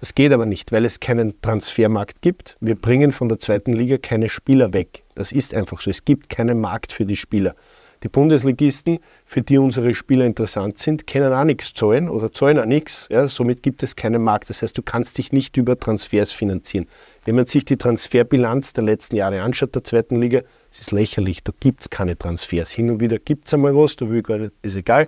Das 0.00 0.14
geht 0.14 0.32
aber 0.32 0.46
nicht, 0.46 0.72
weil 0.72 0.86
es 0.86 0.98
keinen 0.98 1.40
Transfermarkt 1.42 2.22
gibt. 2.22 2.56
Wir 2.60 2.74
bringen 2.74 3.12
von 3.12 3.28
der 3.28 3.38
zweiten 3.38 3.74
Liga 3.74 3.98
keine 3.98 4.30
Spieler 4.30 4.72
weg. 4.72 5.04
Das 5.14 5.30
ist 5.30 5.54
einfach 5.54 5.82
so. 5.82 5.90
Es 5.90 6.06
gibt 6.06 6.30
keinen 6.30 6.58
Markt 6.58 6.92
für 6.92 7.04
die 7.04 7.16
Spieler. 7.16 7.54
Die 8.02 8.08
Bundesligisten, 8.08 9.00
für 9.26 9.42
die 9.42 9.58
unsere 9.58 9.92
Spieler 9.92 10.24
interessant 10.24 10.78
sind, 10.78 11.06
können 11.06 11.34
auch 11.34 11.44
nichts 11.44 11.74
zahlen 11.74 12.08
oder 12.08 12.32
zahlen 12.32 12.58
auch 12.58 12.64
nichts. 12.64 13.08
Ja, 13.10 13.28
somit 13.28 13.62
gibt 13.62 13.82
es 13.82 13.94
keinen 13.94 14.22
Markt. 14.22 14.48
Das 14.48 14.62
heißt, 14.62 14.78
du 14.78 14.80
kannst 14.80 15.18
dich 15.18 15.32
nicht 15.32 15.58
über 15.58 15.78
Transfers 15.78 16.32
finanzieren. 16.32 16.86
Wenn 17.26 17.34
man 17.34 17.44
sich 17.44 17.66
die 17.66 17.76
Transferbilanz 17.76 18.72
der 18.72 18.84
letzten 18.84 19.16
Jahre 19.16 19.42
anschaut, 19.42 19.74
der 19.74 19.84
zweiten 19.84 20.16
Liga, 20.16 20.40
es 20.72 20.80
ist 20.80 20.92
lächerlich. 20.92 21.44
Da 21.44 21.52
gibt 21.60 21.82
es 21.82 21.90
keine 21.90 22.16
Transfers. 22.16 22.70
Hin 22.70 22.88
und 22.88 23.00
wieder 23.00 23.18
gibt 23.18 23.48
es 23.48 23.52
einmal 23.52 23.76
was, 23.76 23.96
da 23.96 24.08
will 24.08 24.20
ich 24.20 24.24
gar 24.24 24.38
nicht, 24.38 24.52
ist 24.62 24.76
egal. 24.76 25.06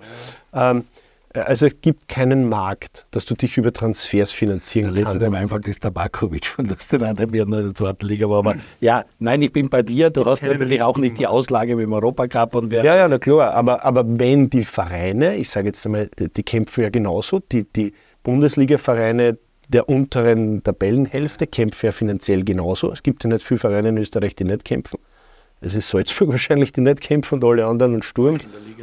Ähm, 0.53 0.83
also 1.33 1.65
es 1.65 1.81
gibt 1.81 2.07
keinen 2.07 2.47
Markt, 2.47 3.05
dass 3.11 3.25
du 3.25 3.33
dich 3.33 3.57
über 3.57 3.73
Transfers 3.73 4.31
finanzieren 4.31 4.95
ja, 4.95 5.03
kannst. 5.03 5.19
Letztes 5.19 5.35
einfach 5.35 5.59
das 5.61 5.79
Tabakovic 5.79 6.45
von 6.45 6.65
Lustenau, 6.65 7.13
der 7.13 7.27
mir 7.27 7.43
in 7.43 7.51
der 7.51 7.73
zweiten 7.73 8.05
Liga 8.05 8.29
war. 8.29 8.39
Aber 8.39 8.55
ja, 8.79 9.03
nein, 9.19 9.41
ich 9.41 9.51
bin 9.51 9.69
bei 9.69 9.81
dir. 9.81 10.09
Du 10.09 10.25
hast 10.25 10.43
natürlich 10.43 10.81
auch 10.81 10.97
nicht 10.97 11.17
die 11.17 11.27
Auslage 11.27 11.75
mit 11.75 11.85
dem 11.85 11.93
Europacup. 11.93 12.55
Und 12.55 12.71
wer 12.71 12.83
ja, 12.83 12.95
ja, 12.95 13.07
na 13.07 13.17
klar. 13.17 13.53
Aber, 13.53 13.83
aber 13.83 14.03
wenn 14.07 14.49
die 14.49 14.63
Vereine, 14.63 15.35
ich 15.35 15.49
sage 15.49 15.67
jetzt 15.67 15.85
einmal, 15.85 16.09
die, 16.19 16.31
die 16.31 16.43
kämpfen 16.43 16.83
ja 16.83 16.89
genauso, 16.89 17.39
die, 17.39 17.65
die 17.65 17.93
Bundesliga-Vereine 18.23 19.37
der 19.69 19.89
unteren 19.89 20.61
Tabellenhälfte 20.61 21.47
kämpfen 21.47 21.87
ja 21.87 21.91
finanziell 21.91 22.43
genauso. 22.43 22.91
Es 22.91 23.01
gibt 23.01 23.23
ja 23.23 23.29
nicht 23.29 23.45
viele 23.45 23.59
Vereine 23.59 23.89
in 23.89 23.97
Österreich, 23.97 24.35
die 24.35 24.43
nicht 24.43 24.65
kämpfen. 24.65 24.99
Es 25.61 25.73
ist 25.73 25.89
Salzburg 25.89 26.29
wahrscheinlich, 26.31 26.73
die 26.73 26.81
nicht 26.81 27.01
kämpfen 27.01 27.35
und 27.35 27.45
alle 27.45 27.65
anderen 27.65 27.95
und 27.95 28.05
Sturm. 28.05 28.39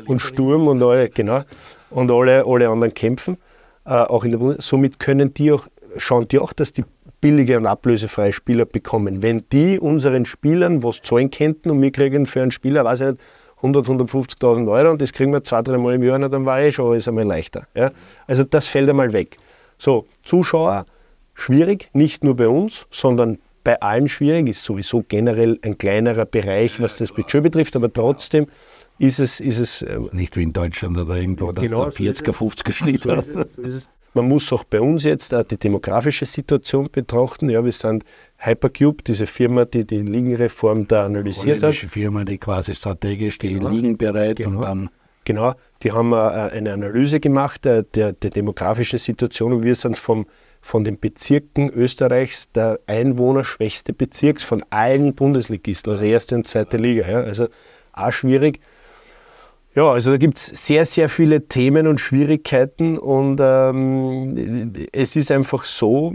Und 0.06 0.20
Sturm 0.20 0.66
und 0.66 0.82
alle, 0.82 1.08
genau 1.10 1.42
und 1.90 2.10
alle, 2.10 2.44
alle 2.46 2.68
anderen 2.68 2.94
kämpfen. 2.94 3.36
Äh, 3.84 3.90
auch 3.90 4.24
in 4.24 4.32
der 4.32 4.60
Somit 4.60 4.98
können 4.98 5.34
die 5.34 5.52
auch, 5.52 5.66
schauen 5.96 6.28
die 6.28 6.38
auch, 6.38 6.52
dass 6.52 6.72
die 6.72 6.84
billige 7.20 7.56
und 7.58 7.66
ablösefreie 7.66 8.32
Spieler 8.32 8.64
bekommen. 8.64 9.22
Wenn 9.22 9.44
die 9.52 9.78
unseren 9.78 10.24
Spielern 10.24 10.82
was 10.82 11.02
zahlen 11.02 11.30
könnten 11.30 11.70
und 11.70 11.82
wir 11.82 11.92
kriegen 11.92 12.26
für 12.26 12.42
einen 12.42 12.50
Spieler, 12.50 12.84
weiß 12.84 13.00
ich 13.02 13.06
nicht, 13.08 13.20
100, 13.56 13.86
150.000 13.86 14.70
Euro 14.70 14.90
und 14.90 15.02
das 15.02 15.12
kriegen 15.12 15.32
wir 15.32 15.44
zwei, 15.44 15.60
drei 15.60 15.76
Mal 15.76 15.94
im 15.94 16.02
Jahr, 16.02 16.18
dann 16.18 16.46
war 16.46 16.60
eh 16.60 16.72
schon 16.72 16.90
alles 16.90 17.06
einmal 17.08 17.24
leichter. 17.24 17.66
Ja? 17.74 17.90
Also 18.26 18.44
das 18.44 18.66
fällt 18.66 18.88
einmal 18.88 19.12
weg. 19.12 19.36
So, 19.76 20.06
Zuschauer, 20.24 20.86
schwierig, 21.34 21.90
nicht 21.92 22.24
nur 22.24 22.36
bei 22.36 22.48
uns, 22.48 22.86
sondern 22.90 23.38
bei 23.62 23.80
allen 23.80 24.08
schwierig, 24.08 24.48
ist 24.48 24.64
sowieso 24.64 25.04
generell 25.06 25.58
ein 25.62 25.76
kleinerer 25.76 26.24
Bereich, 26.24 26.80
was 26.80 26.98
das 26.98 27.12
Budget 27.12 27.42
betrifft, 27.42 27.76
aber 27.76 27.92
trotzdem 27.92 28.46
ist 29.00 29.18
es. 29.18 29.40
Ist 29.40 29.58
es 29.58 29.82
äh, 29.82 29.98
nicht 30.12 30.36
wie 30.36 30.42
in 30.42 30.52
Deutschland 30.52 30.96
oder 30.98 31.16
irgendwo, 31.16 31.52
genau, 31.52 31.86
40er, 31.86 32.32
50er 32.32 32.72
Schnitt. 32.72 33.02
So 33.02 33.14
ist 33.14 33.34
es, 33.34 33.52
so 33.54 33.62
ist 33.62 33.74
es. 33.74 33.88
Man 34.12 34.28
muss 34.28 34.52
auch 34.52 34.64
bei 34.64 34.80
uns 34.80 35.04
jetzt 35.04 35.32
die 35.50 35.56
demografische 35.56 36.26
Situation 36.26 36.88
betrachten. 36.90 37.48
Ja, 37.48 37.64
wir 37.64 37.72
sind 37.72 38.04
Hypercube, 38.38 39.04
diese 39.04 39.26
Firma, 39.26 39.64
die 39.64 39.86
die 39.86 40.02
Ligenreform 40.02 40.88
da 40.88 41.06
analysiert 41.06 41.62
hat. 41.62 41.76
Firma, 41.76 42.24
die 42.24 42.38
quasi 42.38 42.74
strategisch 42.74 43.38
die 43.38 43.54
genau. 43.54 43.70
Ligen 43.70 43.96
bereit 43.96 44.36
genau. 44.36 44.58
und 44.58 44.62
dann. 44.62 44.90
Genau, 45.24 45.54
die 45.82 45.92
haben 45.92 46.12
äh, 46.12 46.16
eine 46.16 46.72
Analyse 46.72 47.20
gemacht 47.20 47.64
äh, 47.66 47.84
der, 47.94 48.12
der 48.14 48.30
demografischen 48.30 48.98
Situation 48.98 49.52
und 49.52 49.62
wir 49.62 49.74
sind 49.74 49.98
vom, 49.98 50.26
von 50.60 50.82
den 50.82 50.98
Bezirken 50.98 51.70
Österreichs 51.70 52.50
der 52.52 52.80
einwohnerschwächste 52.86 53.92
Bezirk 53.92 54.40
von 54.40 54.64
allen 54.70 55.14
Bundesligisten, 55.14 55.92
also 55.92 56.04
erste 56.04 56.34
und 56.34 56.48
zweite 56.48 56.78
Liga. 56.78 57.06
Ja. 57.06 57.20
Also 57.20 57.48
auch 57.92 58.10
schwierig. 58.10 58.60
Ja, 59.80 59.92
also 59.92 60.10
da 60.10 60.18
gibt 60.18 60.36
es 60.36 60.44
sehr, 60.66 60.84
sehr 60.84 61.08
viele 61.08 61.48
Themen 61.48 61.86
und 61.86 62.02
Schwierigkeiten 62.02 62.98
und 62.98 63.40
ähm, 63.40 64.74
es 64.92 65.16
ist 65.16 65.32
einfach 65.32 65.64
so, 65.64 66.14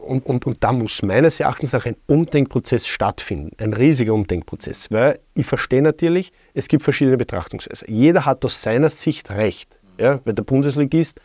und, 0.00 0.24
und, 0.26 0.46
und 0.46 0.62
da 0.62 0.72
muss 0.72 1.02
meines 1.02 1.40
Erachtens 1.40 1.74
auch 1.74 1.86
ein 1.86 1.96
Umdenkprozess 2.06 2.86
stattfinden, 2.86 3.50
ein 3.58 3.72
riesiger 3.72 4.14
Umdenkprozess, 4.14 4.92
weil 4.92 5.18
ich 5.34 5.44
verstehe 5.44 5.82
natürlich, 5.82 6.30
es 6.54 6.68
gibt 6.68 6.84
verschiedene 6.84 7.16
Betrachtungsweisen. 7.16 7.92
Jeder 7.92 8.26
hat 8.26 8.44
aus 8.44 8.62
seiner 8.62 8.90
Sicht 8.90 9.32
recht, 9.32 9.80
ja, 9.98 10.20
weil 10.24 10.34
der 10.34 10.44
Bundesligist 10.44 11.20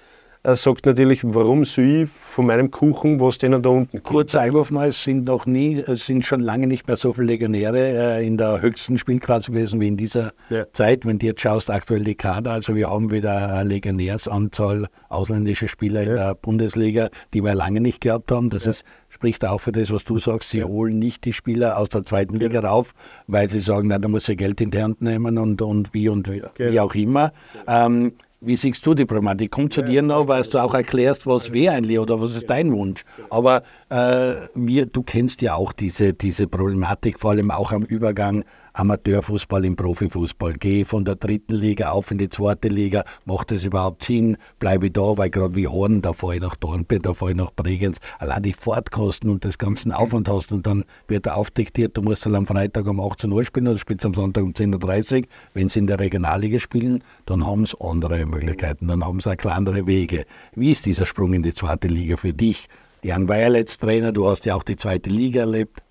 er 0.45 0.55
sagt 0.55 0.85
natürlich, 0.85 1.21
warum 1.23 1.65
soll 1.65 2.03
ich 2.03 2.09
von 2.09 2.45
meinem 2.45 2.69
Kuchen, 2.69 3.19
was 3.19 3.39
denen 3.39 3.63
da 3.63 3.69
unten 3.69 4.03
Kurzer 4.03 4.41
Einwurf 4.41 4.69
mal, 4.69 4.89
es 4.89 5.01
sind 5.01 5.25
noch 5.25 5.47
nie, 5.47 5.79
es 5.79 6.05
sind 6.05 6.23
schon 6.23 6.39
lange 6.39 6.67
nicht 6.67 6.87
mehr 6.87 6.97
so 6.97 7.13
viele 7.13 7.27
Legionäre 7.27 8.19
äh, 8.19 8.27
in 8.27 8.37
der 8.37 8.61
höchsten 8.61 8.99
Spielklasse 8.99 9.51
gewesen 9.51 9.79
wie 9.79 9.87
in 9.87 9.97
dieser 9.97 10.33
ja. 10.51 10.71
Zeit. 10.71 11.03
Wenn 11.03 11.17
du 11.17 11.25
jetzt 11.25 11.41
schaust, 11.41 11.71
aktuell 11.71 12.03
die 12.03 12.13
Kader, 12.13 12.51
also 12.51 12.75
wir 12.75 12.91
haben 12.91 13.11
wieder 13.11 13.53
eine 13.53 13.67
Legionärsanzahl 13.67 14.87
ausländische 15.09 15.67
Spieler 15.67 16.03
ja. 16.03 16.09
in 16.09 16.15
der 16.15 16.35
Bundesliga, 16.35 17.09
die 17.33 17.43
wir 17.43 17.55
lange 17.55 17.81
nicht 17.81 18.01
gehabt 18.01 18.31
haben. 18.31 18.51
Das 18.51 18.65
ja. 18.65 18.71
ist 18.71 18.85
spricht 19.15 19.45
auch 19.45 19.59
für 19.59 19.71
das, 19.71 19.91
was 19.91 20.03
du 20.03 20.19
sagst. 20.19 20.49
Sie 20.49 20.63
holen 20.63 20.99
nicht 20.99 21.23
die 21.23 21.31
Spieler 21.31 21.77
aus 21.77 21.87
der 21.87 22.03
zweiten 22.03 22.35
Liga 22.35 22.59
rauf, 22.59 22.93
weil 23.27 23.49
sie 23.49 23.59
sagen, 23.59 23.87
na, 23.87 23.97
da 23.97 24.09
muss 24.09 24.25
sie 24.25 24.35
Geld 24.35 24.59
in 24.59 24.71
die 24.71 24.83
Hand 24.83 25.01
nehmen 25.01 25.37
und, 25.37 25.61
und 25.61 25.93
wie 25.93 26.09
und 26.09 26.29
wie, 26.29 26.43
wie 26.57 26.79
auch 26.81 26.93
immer. 26.93 27.31
Ähm, 27.65 28.11
wie 28.41 28.57
siehst 28.57 28.85
du 28.85 28.93
die 28.93 29.05
Problematik? 29.05 29.51
Kommt 29.51 29.73
zu 29.73 29.81
dir 29.81 30.01
noch, 30.01 30.27
weil 30.27 30.43
du 30.43 30.59
auch 30.59 30.73
erklärst, 30.73 31.25
was 31.25 31.51
wäre 31.51 31.75
eigentlich 31.75 31.99
oder 31.99 32.19
was 32.21 32.35
ist 32.35 32.49
dein 32.49 32.71
Wunsch. 32.73 33.03
Aber 33.29 33.63
äh, 33.89 34.47
wir, 34.53 34.85
du 34.85 35.03
kennst 35.03 35.41
ja 35.41 35.55
auch 35.55 35.73
diese, 35.73 36.13
diese 36.13 36.47
Problematik, 36.47 37.19
vor 37.19 37.31
allem 37.31 37.51
auch 37.51 37.71
am 37.71 37.83
Übergang 37.83 38.43
Amateurfußball 38.75 39.63
im 39.63 39.77
Profifußball. 39.77 40.53
Gehe 40.53 40.83
von 40.83 41.05
der 41.05 41.15
dritten 41.15 41.55
Liga 41.55 41.91
auf 41.91 42.11
in 42.11 42.17
die 42.17 42.27
zweite 42.27 42.67
Liga. 42.67 43.05
Macht 43.23 43.51
das 43.51 43.63
überhaupt 43.63 44.03
Sinn? 44.03 44.35
Bleibe 44.59 44.87
ich 44.87 44.93
da, 44.93 45.17
weil 45.17 45.29
gerade 45.29 45.55
wie 45.55 45.67
Horn, 45.67 46.01
da 46.01 46.11
fahre 46.11 46.35
ich 46.35 46.41
nach 46.41 46.55
Dornbirn, 46.55 47.01
da 47.01 47.13
fahre 47.13 47.31
ich 47.31 47.37
nach 47.37 47.51
Bregenz. 47.51 47.99
Allein 48.19 48.43
die 48.43 48.51
Fahrtkosten 48.53 49.29
und 49.29 49.45
das 49.45 49.57
ganze 49.57 49.95
Aufwand 49.95 50.27
hast 50.27 50.51
und 50.51 50.67
dann 50.67 50.83
wird 51.07 51.25
er 51.25 51.37
aufdiktiert, 51.37 51.95
du 51.95 52.01
musst 52.01 52.25
halt 52.25 52.35
am 52.35 52.45
Freitag 52.45 52.85
um 52.87 52.99
18 52.99 53.31
Uhr 53.31 53.45
spielen 53.45 53.69
oder 53.69 53.77
spielst 53.77 54.05
am 54.05 54.13
Sonntag 54.13 54.43
um 54.43 54.51
10.30 54.51 55.21
Uhr. 55.21 55.27
Wenn 55.53 55.69
sie 55.69 55.79
in 55.79 55.87
der 55.87 55.99
Regionalliga 55.99 56.59
spielen, 56.59 57.01
dann 57.25 57.47
haben 57.47 57.65
sie 57.65 57.79
andere 57.79 58.25
Möglichkeiten, 58.25 58.87
dann 58.87 59.05
haben 59.05 59.21
sie 59.21 59.31
auch 59.31 59.37
kleinere 59.37 59.87
Wege. 59.87 60.25
Wie 60.53 60.71
ist 60.71 60.85
dieser 60.85 61.05
Sprung 61.05 61.33
in 61.33 61.43
die 61.43 61.53
zweite 61.53 61.87
Liga 61.87 62.17
für 62.17 62.33
dich? 62.33 62.67
Jan 63.03 63.29
Weierletz 63.29 63.77
Trainer, 63.77 64.11
du 64.11 64.27
hast 64.27 64.45
ja 64.45 64.55
auch 64.55 64.63
die 64.63 64.75
zweite 64.75 65.09
Liga 65.09 65.41
erlebt. 65.41 65.81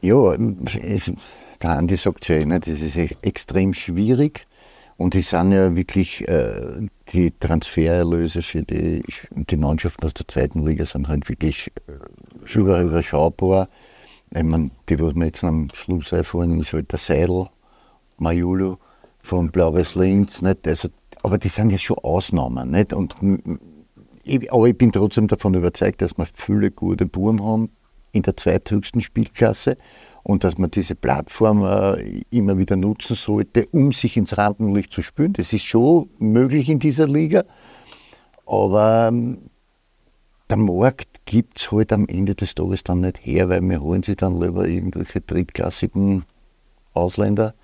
Ja, 0.00 0.34
der 1.62 1.70
Andi 1.70 1.96
sagt 1.96 2.28
ja, 2.28 2.44
ne, 2.44 2.60
das 2.60 2.80
ist 2.80 2.96
extrem 3.22 3.74
schwierig. 3.74 4.46
Und 4.98 5.14
es 5.14 5.30
sind 5.30 5.52
ja 5.52 5.76
wirklich 5.76 6.26
äh, 6.26 6.88
die 7.12 7.30
Transfererlöse 7.38 8.40
für 8.40 8.62
die, 8.62 9.02
die 9.30 9.56
Mannschaften 9.56 10.06
aus 10.06 10.14
der 10.14 10.26
zweiten 10.26 10.64
Liga 10.64 10.86
sind 10.86 11.08
halt 11.08 11.28
wirklich 11.28 11.70
äh, 11.86 12.58
überschaubar. 12.58 13.68
Ich 14.34 14.42
meine, 14.42 14.70
die, 14.88 14.98
was 14.98 15.14
wir 15.14 15.26
jetzt 15.26 15.44
am 15.44 15.68
Schluss 15.74 16.12
einfahren, 16.12 16.58
ist 16.60 16.72
halt 16.72 16.90
der 16.92 16.98
Seidel, 16.98 17.46
Majulu 18.18 18.76
von 19.22 19.50
Blaues 19.50 19.94
Linz. 19.94 20.40
Nicht? 20.40 20.66
Also, 20.66 20.88
aber 21.22 21.36
die 21.36 21.48
sind 21.48 21.70
ja 21.70 21.78
schon 21.78 21.98
Ausnahmen. 21.98 22.70
Nicht? 22.70 22.94
Und, 22.94 23.14
ich, 24.24 24.52
aber 24.52 24.66
ich 24.66 24.78
bin 24.78 24.92
trotzdem 24.92 25.28
davon 25.28 25.54
überzeugt, 25.54 26.00
dass 26.00 26.16
wir 26.16 26.26
viele 26.32 26.70
gute 26.70 27.04
Buben 27.04 27.44
haben 27.44 27.70
in 28.12 28.22
der 28.22 28.36
zweithöchsten 28.36 29.02
Spielklasse 29.02 29.76
und 30.26 30.42
dass 30.42 30.58
man 30.58 30.72
diese 30.72 30.96
Plattform 30.96 31.62
äh, 31.64 32.22
immer 32.30 32.58
wieder 32.58 32.74
nutzen 32.74 33.14
sollte, 33.14 33.64
um 33.70 33.92
sich 33.92 34.16
ins 34.16 34.36
Rampenlicht 34.36 34.92
zu 34.92 35.00
spüren. 35.02 35.32
Das 35.34 35.52
ist 35.52 35.64
schon 35.64 36.08
möglich 36.18 36.68
in 36.68 36.80
dieser 36.80 37.06
Liga, 37.06 37.44
aber 38.44 39.06
ähm, 39.08 39.38
der 40.50 40.56
Markt 40.56 41.24
gibt 41.26 41.60
es 41.60 41.70
halt 41.70 41.92
am 41.92 42.08
Ende 42.08 42.34
des 42.34 42.56
Tages 42.56 42.82
dann 42.82 43.02
nicht 43.02 43.24
her, 43.24 43.48
weil 43.48 43.60
wir 43.60 43.80
holen 43.80 44.02
sich 44.02 44.16
dann 44.16 44.40
lieber 44.40 44.66
irgendwelche 44.66 45.20
drittklassigen 45.20 46.24
Ausländer, 46.92 47.54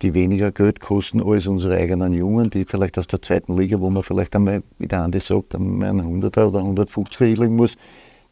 die 0.00 0.14
weniger 0.14 0.52
Geld 0.52 0.78
kosten 0.78 1.20
als 1.20 1.48
unsere 1.48 1.76
eigenen 1.76 2.12
Jungen, 2.12 2.48
die 2.48 2.64
vielleicht 2.64 2.96
aus 2.96 3.08
der 3.08 3.22
zweiten 3.22 3.56
Liga, 3.56 3.80
wo 3.80 3.90
man 3.90 4.04
vielleicht 4.04 4.36
einmal, 4.36 4.62
wie 4.78 4.86
der 4.86 5.02
Andi 5.02 5.18
sagt, 5.18 5.56
einen 5.56 5.82
100er 5.82 6.46
oder 6.46 6.60
150er 6.60 7.24
hinlegen 7.24 7.56
muss. 7.56 7.76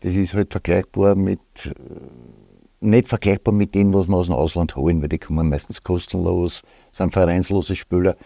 Das 0.00 0.14
ist 0.14 0.34
halt 0.34 0.52
vergleichbar 0.52 1.16
mit 1.16 1.40
äh, 1.64 1.70
nicht 2.82 3.08
vergleichbar 3.08 3.54
mit 3.54 3.74
denen, 3.74 3.94
was 3.94 4.08
wir 4.08 4.16
aus 4.16 4.26
dem 4.26 4.34
Ausland 4.34 4.76
holen, 4.76 5.00
weil 5.00 5.08
die 5.08 5.18
kommen 5.18 5.48
meistens 5.48 5.82
kostenlos, 5.82 6.62
sind 6.90 7.12
vereinslose 7.12 7.76
Spieler. 7.76 8.16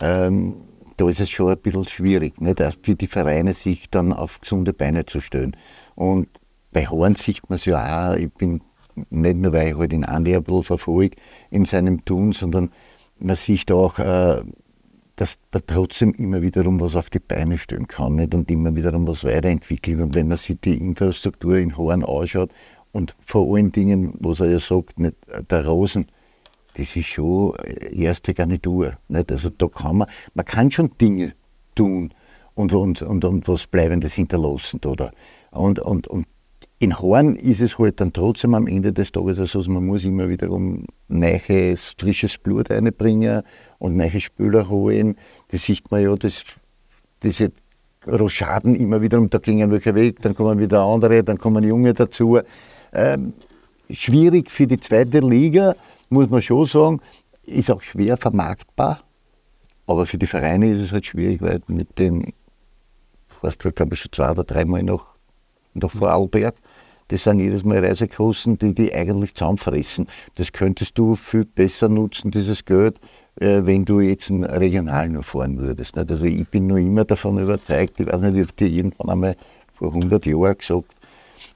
Ähm, 0.00 0.56
da 0.96 1.08
ist 1.08 1.20
es 1.20 1.30
schon 1.30 1.50
ein 1.50 1.58
bisschen 1.58 1.86
schwierig, 1.86 2.40
nicht? 2.40 2.60
für 2.82 2.94
die 2.94 3.06
Vereine 3.06 3.54
sich 3.54 3.88
dann 3.90 4.12
auf 4.12 4.40
gesunde 4.40 4.72
Beine 4.72 5.06
zu 5.06 5.20
stellen. 5.20 5.56
Und 5.94 6.28
bei 6.72 6.86
Horn 6.86 7.14
sieht 7.14 7.48
man 7.48 7.56
es 7.56 7.64
ja 7.64 8.12
auch, 8.12 8.16
ich 8.16 8.32
bin 8.32 8.62
nicht 9.10 9.36
nur, 9.36 9.52
weil 9.52 9.68
ich 9.68 9.78
halt 9.78 9.92
in 9.92 10.04
Andi 10.04 10.34
ein 10.34 10.42
bisschen 10.42 10.64
verfolge 10.64 11.16
in 11.50 11.64
seinem 11.64 12.04
Tun, 12.04 12.32
sondern 12.32 12.70
man 13.18 13.36
sieht 13.36 13.70
auch, 13.70 13.98
äh, 13.98 14.42
dass 15.16 15.36
man 15.52 15.62
trotzdem 15.66 16.12
immer 16.14 16.42
wiederum 16.42 16.80
was 16.80 16.94
auf 16.94 17.10
die 17.10 17.18
Beine 17.18 17.58
stellen 17.58 17.88
kann 17.88 18.16
nicht? 18.16 18.34
und 18.34 18.50
immer 18.50 18.74
wiederum 18.74 19.06
was 19.06 19.24
weiterentwickelt. 19.24 20.00
Und 20.00 20.14
wenn 20.14 20.28
man 20.28 20.36
sich 20.36 20.60
die 20.60 20.76
Infrastruktur 20.76 21.58
in 21.58 21.76
Horn 21.76 22.04
anschaut 22.04 22.50
und 22.92 23.14
vor 23.24 23.54
allen 23.54 23.72
Dingen, 23.72 24.14
was 24.20 24.40
er 24.40 24.50
ja 24.50 24.60
sagt, 24.60 24.98
nicht, 24.98 25.16
der 25.50 25.66
Rosen, 25.66 26.06
das 26.74 26.94
ist 26.94 27.06
schon 27.06 27.54
erste 27.92 28.34
Garnitur. 28.34 28.98
Nicht? 29.08 29.32
Also 29.32 29.50
da 29.50 29.66
kann 29.66 29.98
man, 29.98 30.08
man 30.34 30.44
kann 30.44 30.70
schon 30.70 30.90
Dinge 31.00 31.34
tun 31.74 32.14
und, 32.54 32.72
und, 32.72 33.02
und, 33.02 33.24
und 33.24 33.48
was 33.48 33.66
Bleibendes 33.66 34.14
hinterlassen. 34.14 34.80
Oder? 34.84 35.12
Und, 35.50 35.80
und, 35.80 36.06
und 36.06 36.26
in 36.80 36.98
Horn 36.98 37.34
ist 37.34 37.60
es 37.60 37.78
halt 37.78 38.00
dann 38.00 38.12
trotzdem 38.12 38.54
am 38.54 38.68
Ende 38.68 38.92
des 38.92 39.10
Tages 39.10 39.36
so, 39.36 39.58
also 39.58 39.70
man 39.70 39.84
muss 39.84 40.04
immer 40.04 40.28
wiederum 40.28 40.86
neues, 41.08 41.94
frisches 41.98 42.38
Blut 42.38 42.70
einbringen 42.70 43.42
und 43.78 43.96
neue 43.96 44.20
Spüler 44.20 44.68
holen. 44.68 45.16
Das 45.48 45.64
sieht 45.64 45.90
man 45.90 46.02
ja, 46.02 46.14
das, 46.14 46.44
diese 47.24 47.50
Rochaden 48.06 48.76
immer 48.76 49.02
wiederum, 49.02 49.28
da 49.28 49.38
gingen 49.38 49.72
welche 49.72 49.94
weg, 49.94 50.22
dann 50.22 50.34
kommen 50.34 50.60
wieder 50.60 50.82
andere, 50.82 51.24
dann 51.24 51.38
kommen 51.38 51.64
Junge 51.64 51.94
dazu. 51.94 52.38
Ähm, 52.98 53.32
schwierig 53.90 54.50
für 54.50 54.66
die 54.66 54.80
zweite 54.80 55.20
Liga, 55.20 55.76
muss 56.08 56.28
man 56.28 56.42
schon 56.42 56.66
sagen, 56.66 57.00
ist 57.44 57.70
auch 57.70 57.80
schwer 57.80 58.16
vermarktbar. 58.16 59.00
Aber 59.86 60.04
für 60.04 60.18
die 60.18 60.26
Vereine 60.26 60.72
ist 60.72 60.80
es 60.80 60.92
halt 60.92 61.06
schwierig, 61.06 61.40
weil 61.40 61.60
mit 61.68 61.98
den, 61.98 62.32
fast 63.28 63.60
glaube 63.60 63.94
ich 63.94 64.00
schon 64.00 64.12
zwei 64.12 64.30
oder 64.32 64.44
dreimal 64.44 64.82
nach, 64.82 65.06
nach 65.74 65.90
Vorarlberg, 65.90 66.56
das 67.06 67.22
sind 67.22 67.38
jedes 67.38 67.64
Mal 67.64 67.82
Reisekosten, 67.82 68.58
die 68.58 68.74
die 68.74 68.92
eigentlich 68.92 69.34
zusammenfressen. 69.34 70.08
Das 70.34 70.52
könntest 70.52 70.98
du 70.98 71.14
viel 71.14 71.46
besser 71.46 71.88
nutzen, 71.88 72.30
dieses 72.30 72.64
Geld, 72.64 73.00
äh, 73.40 73.60
wenn 73.64 73.84
du 73.84 74.00
jetzt 74.00 74.30
einen 74.30 74.44
Regional 74.44 75.08
nur 75.08 75.22
fahren 75.22 75.58
würdest. 75.58 75.96
Also 75.96 76.22
ich 76.24 76.48
bin 76.48 76.66
nur 76.66 76.78
immer 76.78 77.04
davon 77.04 77.38
überzeugt, 77.38 77.98
ich 78.00 78.06
weiß 78.06 78.20
nicht, 78.20 78.34
ich 78.34 78.42
habe 78.42 78.52
dir 78.52 78.68
irgendwann 78.68 79.08
einmal 79.08 79.36
vor 79.72 79.94
100 79.94 80.26
Jahren 80.26 80.58
gesagt, 80.58 80.94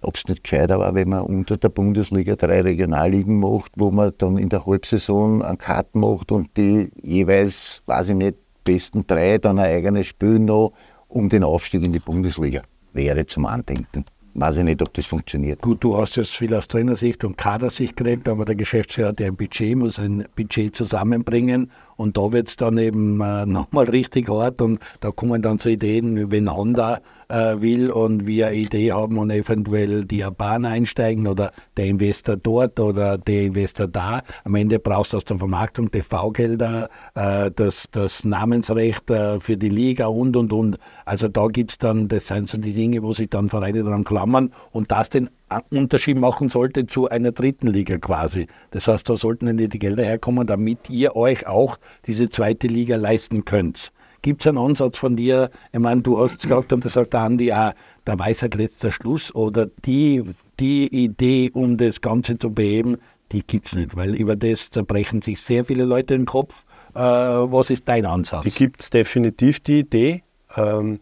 ob 0.03 0.17
es 0.17 0.29
nicht 0.29 0.45
gescheiter 0.45 0.79
war, 0.79 0.95
wenn 0.95 1.09
man 1.09 1.23
unter 1.23 1.57
der 1.57 1.69
Bundesliga 1.69 2.37
drei 2.37 2.61
Regionalligen 2.61 3.41
macht, 3.41 3.73
wo 3.77 3.91
man 3.91 4.13
dann 4.19 4.37
in 4.37 4.49
der 4.49 4.67
Halbsaison 4.67 5.43
einen 5.43 5.59
Karten 5.59 6.01
macht 6.01 6.33
und 6.33 6.57
die 6.57 6.91
jeweils, 7.03 7.83
weiß 7.87 8.11
ich 8.11 8.17
nicht, 8.17 8.37
besten 8.65 9.07
drei 9.07 9.39
dann 9.39 9.59
ein 9.59 9.67
eigenes 9.71 10.07
Spiel 10.07 10.39
noch 10.39 10.73
um 11.09 11.29
den 11.29 11.45
Aufstieg 11.45 11.83
in 11.85 11.93
die 11.93 11.99
Bundesliga. 11.99 12.63
Wäre 12.93 13.27
zum 13.27 13.47
Andenken. 13.47 14.05
weiß 14.35 14.59
ich 14.59 14.65
nicht, 14.65 14.83
ob 14.83 14.93
das 14.95 15.07
funktioniert. 15.07 15.61
Gut, 15.61 15.83
du 15.85 15.97
hast 15.97 16.17
jetzt 16.17 16.35
viel 16.35 16.55
aus 16.55 16.69
Trainersicht 16.69 17.25
und 17.25 17.37
Kadersicht 17.37 17.97
geredet, 17.97 18.29
aber 18.29 18.45
der 18.45 18.55
Geschäftsführer 18.55 19.09
hat 19.09 19.21
ja 19.21 19.27
ein 19.27 19.37
Budget, 19.37 19.77
muss 19.77 19.99
ein 19.99 20.25
Budget 20.37 20.75
zusammenbringen 20.75 21.71
und 21.97 22.17
da 22.17 22.33
wird 22.33 22.49
es 22.49 22.57
dann 22.57 22.79
eben 22.79 23.21
äh, 23.21 23.47
nochmal 23.47 23.87
richtig 23.87 24.29
hart 24.29 24.61
und 24.63 24.81
da 25.01 25.11
kommen 25.11 25.43
dann 25.43 25.59
so 25.59 25.69
Ideen, 25.69 26.31
wenn 26.31 26.55
Honda 26.55 27.01
äh, 27.33 27.61
will 27.61 27.91
und 27.91 28.27
wir 28.27 28.49
eine 28.49 28.57
Idee 28.57 28.93
haben 28.93 29.19
und 29.19 29.31
eventuell 29.31 30.05
die 30.05 30.25
Bahn 30.37 30.65
einsteigen 30.65 31.27
oder 31.27 31.53
der 31.77 31.87
Investor 31.87 32.37
dort 32.37 32.79
oder 32.79 33.19
der 33.19 33.43
Investor 33.43 33.89
da. 33.89 34.23
Am 34.45 34.55
Ende 34.55 34.79
brauchst 34.79 35.13
du 35.13 35.17
aus 35.17 35.25
der 35.25 35.39
Vermarktung 35.39 35.91
TV-Gelder, 35.91 36.89
äh, 37.15 37.51
das, 37.51 37.89
das 37.91 38.25
Namensrecht 38.25 39.11
äh, 39.11 39.41
für 39.41 39.57
die 39.57 39.71
Liga 39.71 40.07
und 40.07 40.37
und 40.37 40.53
und. 40.53 40.79
Also 41.05 41.29
da 41.29 41.47
gibt 41.47 41.73
es 41.73 41.79
dann, 41.79 42.09
das 42.09 42.27
sind 42.27 42.49
so 42.49 42.59
die 42.59 42.75
Dinge, 42.75 43.03
wo 43.03 43.15
sich 43.15 43.31
dann 43.31 43.49
Vereine 43.49 43.83
dran 43.83 44.05
klammern 44.05 44.53
und 44.71 44.91
das 44.91 45.09
den 45.09 45.31
Unterschied 45.71 46.19
machen 46.19 46.49
sollte 46.49 46.87
zu 46.87 47.09
einer 47.09 47.33
dritten 47.33 47.67
Liga 47.67 47.99
quasi. 47.99 48.47
Das 48.71 48.89
heißt, 48.89 49.09
da 49.09 49.17
sollten 49.17 49.47
dann 49.47 49.57
die 49.57 49.69
Gelder 49.69 50.05
herkommen, 50.05 50.47
damit 50.47 50.91
ihr 50.91 51.17
euch 51.17 51.47
auch 51.47 51.79
diese 52.07 52.29
zweite 52.29 52.67
Liga 52.67 52.97
leisten 52.97 53.45
könnt. 53.45 53.93
Gibt 54.23 54.43
es 54.43 54.47
einen 54.47 54.59
Ansatz 54.59 54.99
von 54.99 55.17
dir? 55.17 55.51
Ich 55.73 55.81
meine, 55.81 56.03
du 56.03 56.19
hast 56.19 56.33
es 56.33 56.39
gesagt 56.39 56.73
und 56.73 56.85
das 56.85 56.93
sagt 56.93 57.13
der 57.13 57.21
Andi 57.21 57.53
auch, 57.53 57.73
der 58.07 58.19
Weisheit 58.19 58.55
letzter 58.55 58.93
Schluss 58.93 59.35
oder 59.35 59.67
die, 59.85 60.23
die 60.61 60.87
Idee, 60.87 61.51
um 61.53 61.77
das 61.77 62.01
Ganze 62.01 62.39
zu 62.39 62.53
beheben, 62.53 62.99
die 63.33 63.43
gibt 63.45 63.67
es 63.67 63.73
nicht, 63.75 63.97
weil 63.97 64.15
über 64.15 64.37
das 64.37 64.71
zerbrechen 64.71 65.23
sich 65.23 65.41
sehr 65.41 65.65
viele 65.65 65.85
Leute 65.85 66.17
den 66.17 66.27
Kopf. 66.27 66.65
Äh, 66.95 67.01
was 67.01 67.71
ist 67.71 67.89
dein 67.89 68.07
Ansatz? 68.07 68.45
Die 68.45 68.51
gibt 68.51 68.83
es 68.83 68.91
definitiv, 68.91 69.59
die 69.61 69.81
Idee. 69.81 70.23
Ähm, 70.57 71.01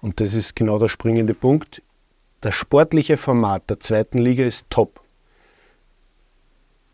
und 0.00 0.20
das 0.20 0.32
ist 0.34 0.56
genau 0.56 0.78
der 0.78 0.88
springende 0.88 1.34
Punkt. 1.34 1.82
Das 2.42 2.56
sportliche 2.56 3.16
Format 3.16 3.70
der 3.70 3.78
zweiten 3.78 4.18
Liga 4.18 4.44
ist 4.44 4.66
top. 4.68 5.00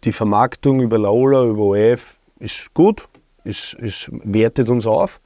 Die 0.05 0.13
Vermarktung 0.13 0.81
über 0.81 0.99
Laola, 0.99 1.43
über 1.45 1.63
OF 1.71 2.19
ist 2.39 2.75
gut, 2.75 3.09
ist, 3.45 3.73
ist, 3.73 4.11
wertet 4.13 4.69
uns 4.69 4.87
auf. 4.87 5.21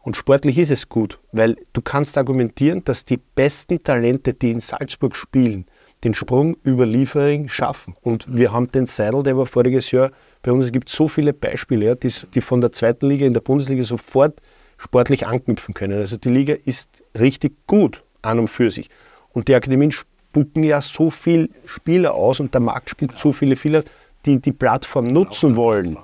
Und 0.00 0.16
sportlich 0.16 0.58
ist 0.58 0.72
es 0.72 0.88
gut, 0.88 1.20
weil 1.30 1.56
du 1.72 1.82
kannst 1.82 2.18
argumentieren, 2.18 2.82
dass 2.82 3.04
die 3.04 3.18
besten 3.18 3.80
Talente, 3.80 4.34
die 4.34 4.50
in 4.50 4.58
Salzburg 4.58 5.14
spielen, 5.14 5.66
den 6.02 6.14
Sprung 6.14 6.56
über 6.64 6.84
Liefering 6.84 7.48
schaffen. 7.48 7.94
Und 8.02 8.26
wir 8.34 8.50
haben 8.52 8.72
den 8.72 8.86
Seidel, 8.86 9.22
der 9.22 9.36
war 9.36 9.46
voriges 9.46 9.92
Jahr 9.92 10.10
bei 10.42 10.50
uns. 10.50 10.64
Es 10.64 10.72
gibt 10.72 10.88
so 10.88 11.06
viele 11.06 11.32
Beispiele, 11.32 11.86
ja, 11.86 11.94
die, 11.94 12.12
die 12.34 12.40
von 12.40 12.60
der 12.60 12.72
zweiten 12.72 13.06
Liga 13.06 13.24
in 13.24 13.34
der 13.34 13.40
Bundesliga 13.40 13.84
sofort 13.84 14.40
sportlich 14.78 15.28
anknüpfen 15.28 15.74
können. 15.74 16.00
Also 16.00 16.16
die 16.16 16.30
Liga 16.30 16.54
ist 16.64 16.88
richtig 17.16 17.54
gut 17.68 18.02
an 18.22 18.40
und 18.40 18.48
für 18.48 18.72
sich. 18.72 18.90
Und 19.32 19.48
die 19.48 19.54
Akademien 19.54 19.92
spucken 19.92 20.64
ja 20.64 20.80
so 20.80 21.10
viele 21.10 21.48
Spieler 21.66 22.14
aus 22.14 22.40
und 22.40 22.54
der 22.54 22.60
Markt 22.60 22.90
spuckt 22.90 23.18
so 23.18 23.32
viele 23.32 23.56
Spieler, 23.56 23.82
die 24.26 24.40
die 24.40 24.52
Plattform 24.52 25.06
nutzen 25.06 25.56
wollen. 25.56 25.96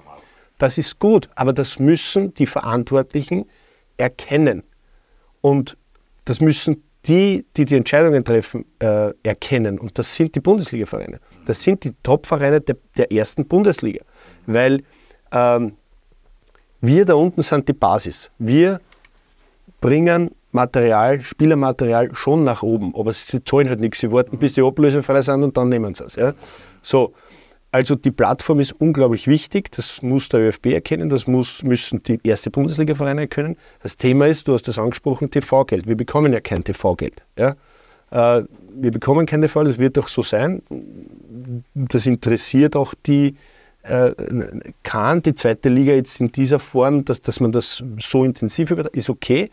Das 0.59 0.79
ist 0.79 0.99
gut, 0.99 1.29
aber 1.35 1.53
das 1.53 1.79
müssen 1.79 2.33
die 2.35 2.47
Verantwortlichen 2.47 3.45
erkennen. 3.99 4.63
Und 5.43 5.77
das 6.25 6.41
müssen 6.41 6.83
die, 7.07 7.45
die 7.57 7.65
die 7.65 7.77
Entscheidungen 7.77 8.25
treffen, 8.25 8.65
äh, 8.79 9.13
erkennen. 9.23 9.79
Und 9.79 9.99
das 9.99 10.15
sind 10.15 10.35
die 10.35 10.41
Bundesliga-Vereine. 10.41 11.21
Das 11.47 11.63
sind 11.63 11.85
die 11.85 11.93
Top-Vereine 12.03 12.61
der, 12.61 12.77
der, 12.97 13.13
ersten 13.13 13.47
Bundesliga. 13.47 14.05
Weil 14.47 14.83
ähm, 15.31 15.77
wir 16.81 17.05
da 17.05 17.15
unten 17.15 17.43
sind 17.43 17.69
die 17.69 17.73
Basis. 17.73 18.31
Wir 18.39 18.81
bringen 19.81 20.31
Material, 20.53 21.21
Spielermaterial 21.21 22.15
schon 22.15 22.45
nach 22.45 22.63
oben, 22.63 22.95
aber 22.97 23.13
sie 23.13 23.45
zahlen 23.45 23.69
halt 23.69 23.81
nichts. 23.81 24.01
Sie 24.01 24.11
warten, 24.11 24.39
bis 24.39 24.55
die 24.55 24.63
ablösefrei 24.63 25.21
sind 25.21 25.43
und 25.43 25.57
dann 25.57 25.69
nehmen 25.69 25.95
sie 25.95 26.05
es. 26.05 26.17
Ja? 26.17 26.33
So, 26.83 27.13
also 27.71 27.95
die 27.95 28.11
Plattform 28.11 28.61
ist 28.61 28.73
unglaublich 28.73 29.27
wichtig, 29.27 29.71
das 29.73 30.01
muss 30.01 30.31
der 30.31 30.41
ÖFB 30.41 30.67
erkennen, 30.67 31.11
das 31.11 31.27
muss, 31.27 31.63
müssen 31.63 32.03
die 32.03 32.19
erste 32.25 32.51
Bundesliga-Vereine 32.51 33.23
erkennen. 33.23 33.57
Das 33.83 33.99
Thema 33.99 34.27
ist, 34.29 34.49
du 34.49 34.55
hast 34.55 34.67
das 34.67 34.79
angesprochen, 34.79 35.31
TV-Geld. 35.31 35.87
Wir 35.87 35.97
bekommen 35.97 36.33
ja 36.33 36.41
kein 36.41 36.65
TV-Geld. 36.65 37.23
Ja? 37.37 37.55
Äh, 38.11 38.45
wir 38.75 38.91
bekommen 38.91 39.27
kein 39.27 39.43
TV, 39.43 39.65
das 39.65 39.79
wird 39.79 39.99
auch 39.99 40.09
so 40.09 40.23
sein. 40.23 40.63
Das 41.75 42.07
interessiert 42.07 42.77
auch 42.77 42.95
die, 42.95 43.37
äh, 43.89 44.13
kann 44.83 45.23
die 45.23 45.35
zweite 45.35 45.69
Liga 45.69 45.93
jetzt 45.93 46.21
in 46.21 46.33
dieser 46.33 46.59
Form, 46.59 47.05
dass, 47.05 47.21
dass 47.21 47.41
man 47.41 47.53
das 47.53 47.83
so 48.01 48.25
intensiv 48.25 48.71
über, 48.71 48.93
ist 48.95 49.11
okay, 49.11 49.51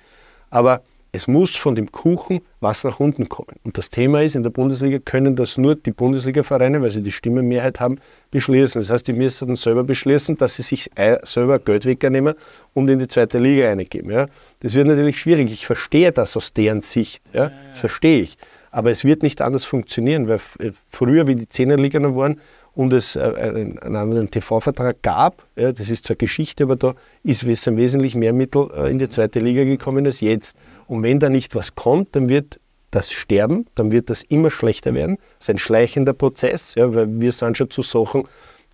aber 0.49 0.81
es 1.15 1.27
muss 1.27 1.55
von 1.55 1.75
dem 1.75 1.91
Kuchen 1.91 2.41
was 2.59 2.83
nach 2.83 2.99
unten 2.99 3.29
kommen. 3.29 3.55
Und 3.63 3.77
das 3.77 3.91
Thema 3.91 4.23
ist, 4.23 4.35
in 4.35 4.41
der 4.41 4.49
Bundesliga 4.49 4.97
können 4.97 5.35
das 5.35 5.59
nur 5.59 5.75
die 5.75 5.91
Bundesliga-Vereine, 5.91 6.81
weil 6.81 6.89
sie 6.89 7.03
die 7.03 7.11
Stimmenmehrheit 7.11 7.79
haben, 7.79 7.99
beschließen. 8.31 8.81
Das 8.81 8.89
heißt, 8.89 9.07
die 9.07 9.13
müssen 9.13 9.47
dann 9.47 9.55
selber 9.55 9.83
beschließen, 9.83 10.37
dass 10.37 10.55
sie 10.55 10.63
sich 10.63 10.89
selber 11.21 11.59
Geld 11.59 11.85
wegnehmen 11.85 12.33
und 12.73 12.89
in 12.89 12.97
die 12.97 13.07
zweite 13.07 13.37
Liga 13.37 13.69
eingeben. 13.69 14.09
Ja? 14.09 14.25
Das 14.61 14.73
wird 14.73 14.87
natürlich 14.87 15.19
schwierig. 15.19 15.53
Ich 15.53 15.67
verstehe 15.67 16.11
das 16.11 16.35
aus 16.35 16.51
deren 16.51 16.81
Sicht. 16.81 17.21
Ja? 17.31 17.51
Verstehe 17.73 18.21
ich. 18.21 18.37
Aber 18.71 18.89
es 18.89 19.05
wird 19.05 19.21
nicht 19.21 19.39
anders 19.39 19.65
funktionieren, 19.65 20.27
weil 20.27 20.39
äh, 20.57 20.71
früher, 20.89 21.27
wie 21.27 21.35
die 21.35 21.47
Zehnerliga 21.47 21.99
noch 21.99 22.15
waren, 22.15 22.41
und 22.75 22.93
es 22.93 23.15
äh, 23.15 23.19
einen 23.21 23.95
anderen 23.95 24.29
TV-Vertrag 24.31 25.01
gab, 25.01 25.43
ja, 25.55 25.71
das 25.71 25.89
ist 25.89 26.05
zwar 26.05 26.15
Geschichte, 26.15 26.63
aber 26.63 26.75
da 26.75 26.95
ist 27.23 27.45
wesentlich 27.45 28.15
mehr 28.15 28.33
Mittel 28.33 28.69
äh, 28.75 28.89
in 28.89 28.99
die 28.99 29.09
zweite 29.09 29.39
Liga 29.39 29.63
gekommen 29.63 30.05
als 30.05 30.21
jetzt. 30.21 30.57
Und 30.87 31.03
wenn 31.03 31.19
da 31.19 31.29
nicht 31.29 31.55
was 31.55 31.75
kommt, 31.75 32.15
dann 32.15 32.29
wird 32.29 32.59
das 32.91 33.11
sterben, 33.11 33.65
dann 33.75 33.91
wird 33.91 34.09
das 34.09 34.23
immer 34.23 34.51
schlechter 34.51 34.93
werden. 34.93 35.17
Das 35.39 35.47
ist 35.47 35.49
ein 35.49 35.57
schleichender 35.57 36.13
Prozess, 36.13 36.75
ja, 36.75 36.93
weil 36.93 37.07
wir 37.19 37.31
sind 37.31 37.57
schon 37.57 37.69
zu 37.69 37.81
Sachen 37.81 38.23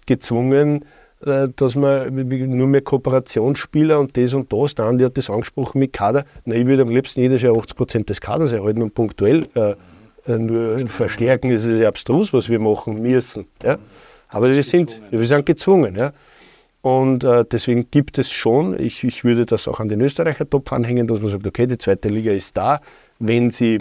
gezwungen, 0.05 0.85
äh, 1.25 1.49
dass 1.55 1.75
man 1.75 2.13
nur 2.15 2.67
mehr 2.67 2.81
Kooperationsspieler 2.81 3.99
und 3.99 4.15
das 4.15 4.33
und 4.33 4.51
das, 4.53 4.75
der 4.75 4.85
Andi 4.85 5.03
hat 5.03 5.17
das 5.17 5.29
angesprochen 5.29 5.79
mit 5.79 5.91
Kader, 5.91 6.23
na, 6.45 6.55
ich 6.55 6.65
würde 6.65 6.83
am 6.83 6.89
liebsten 6.89 7.19
jedes 7.19 7.41
Jahr 7.41 7.57
80 7.57 7.75
Prozent 7.75 8.09
des 8.09 8.21
Kaders 8.21 8.53
erhalten 8.53 8.81
und 8.81 8.93
punktuell 8.93 9.47
äh, 9.55 9.75
nur 10.37 10.87
verstärken, 10.87 11.49
ist 11.51 11.65
es 11.65 11.83
abstrus, 11.85 12.33
was 12.33 12.49
wir 12.49 12.59
machen 12.59 13.01
müssen. 13.01 13.47
Ja? 13.63 13.77
Aber 14.27 14.53
wir 14.53 14.63
sind, 14.63 15.01
wir 15.09 15.25
sind 15.25 15.45
gezwungen. 15.45 15.95
Ja? 15.95 16.11
Und 16.81 17.23
äh, 17.23 17.43
deswegen 17.51 17.89
gibt 17.91 18.17
es 18.17 18.31
schon, 18.31 18.79
ich, 18.79 19.03
ich 19.03 19.23
würde 19.23 19.45
das 19.45 19.67
auch 19.67 19.79
an 19.79 19.89
den 19.89 20.01
Österreicher-Topf 20.01 20.71
anhängen, 20.71 21.07
dass 21.07 21.19
man 21.19 21.31
sagt, 21.31 21.45
okay, 21.45 21.67
die 21.67 21.77
zweite 21.77 22.09
Liga 22.09 22.31
ist 22.31 22.55
da. 22.55 22.79
Wenn 23.19 23.51
sie 23.51 23.79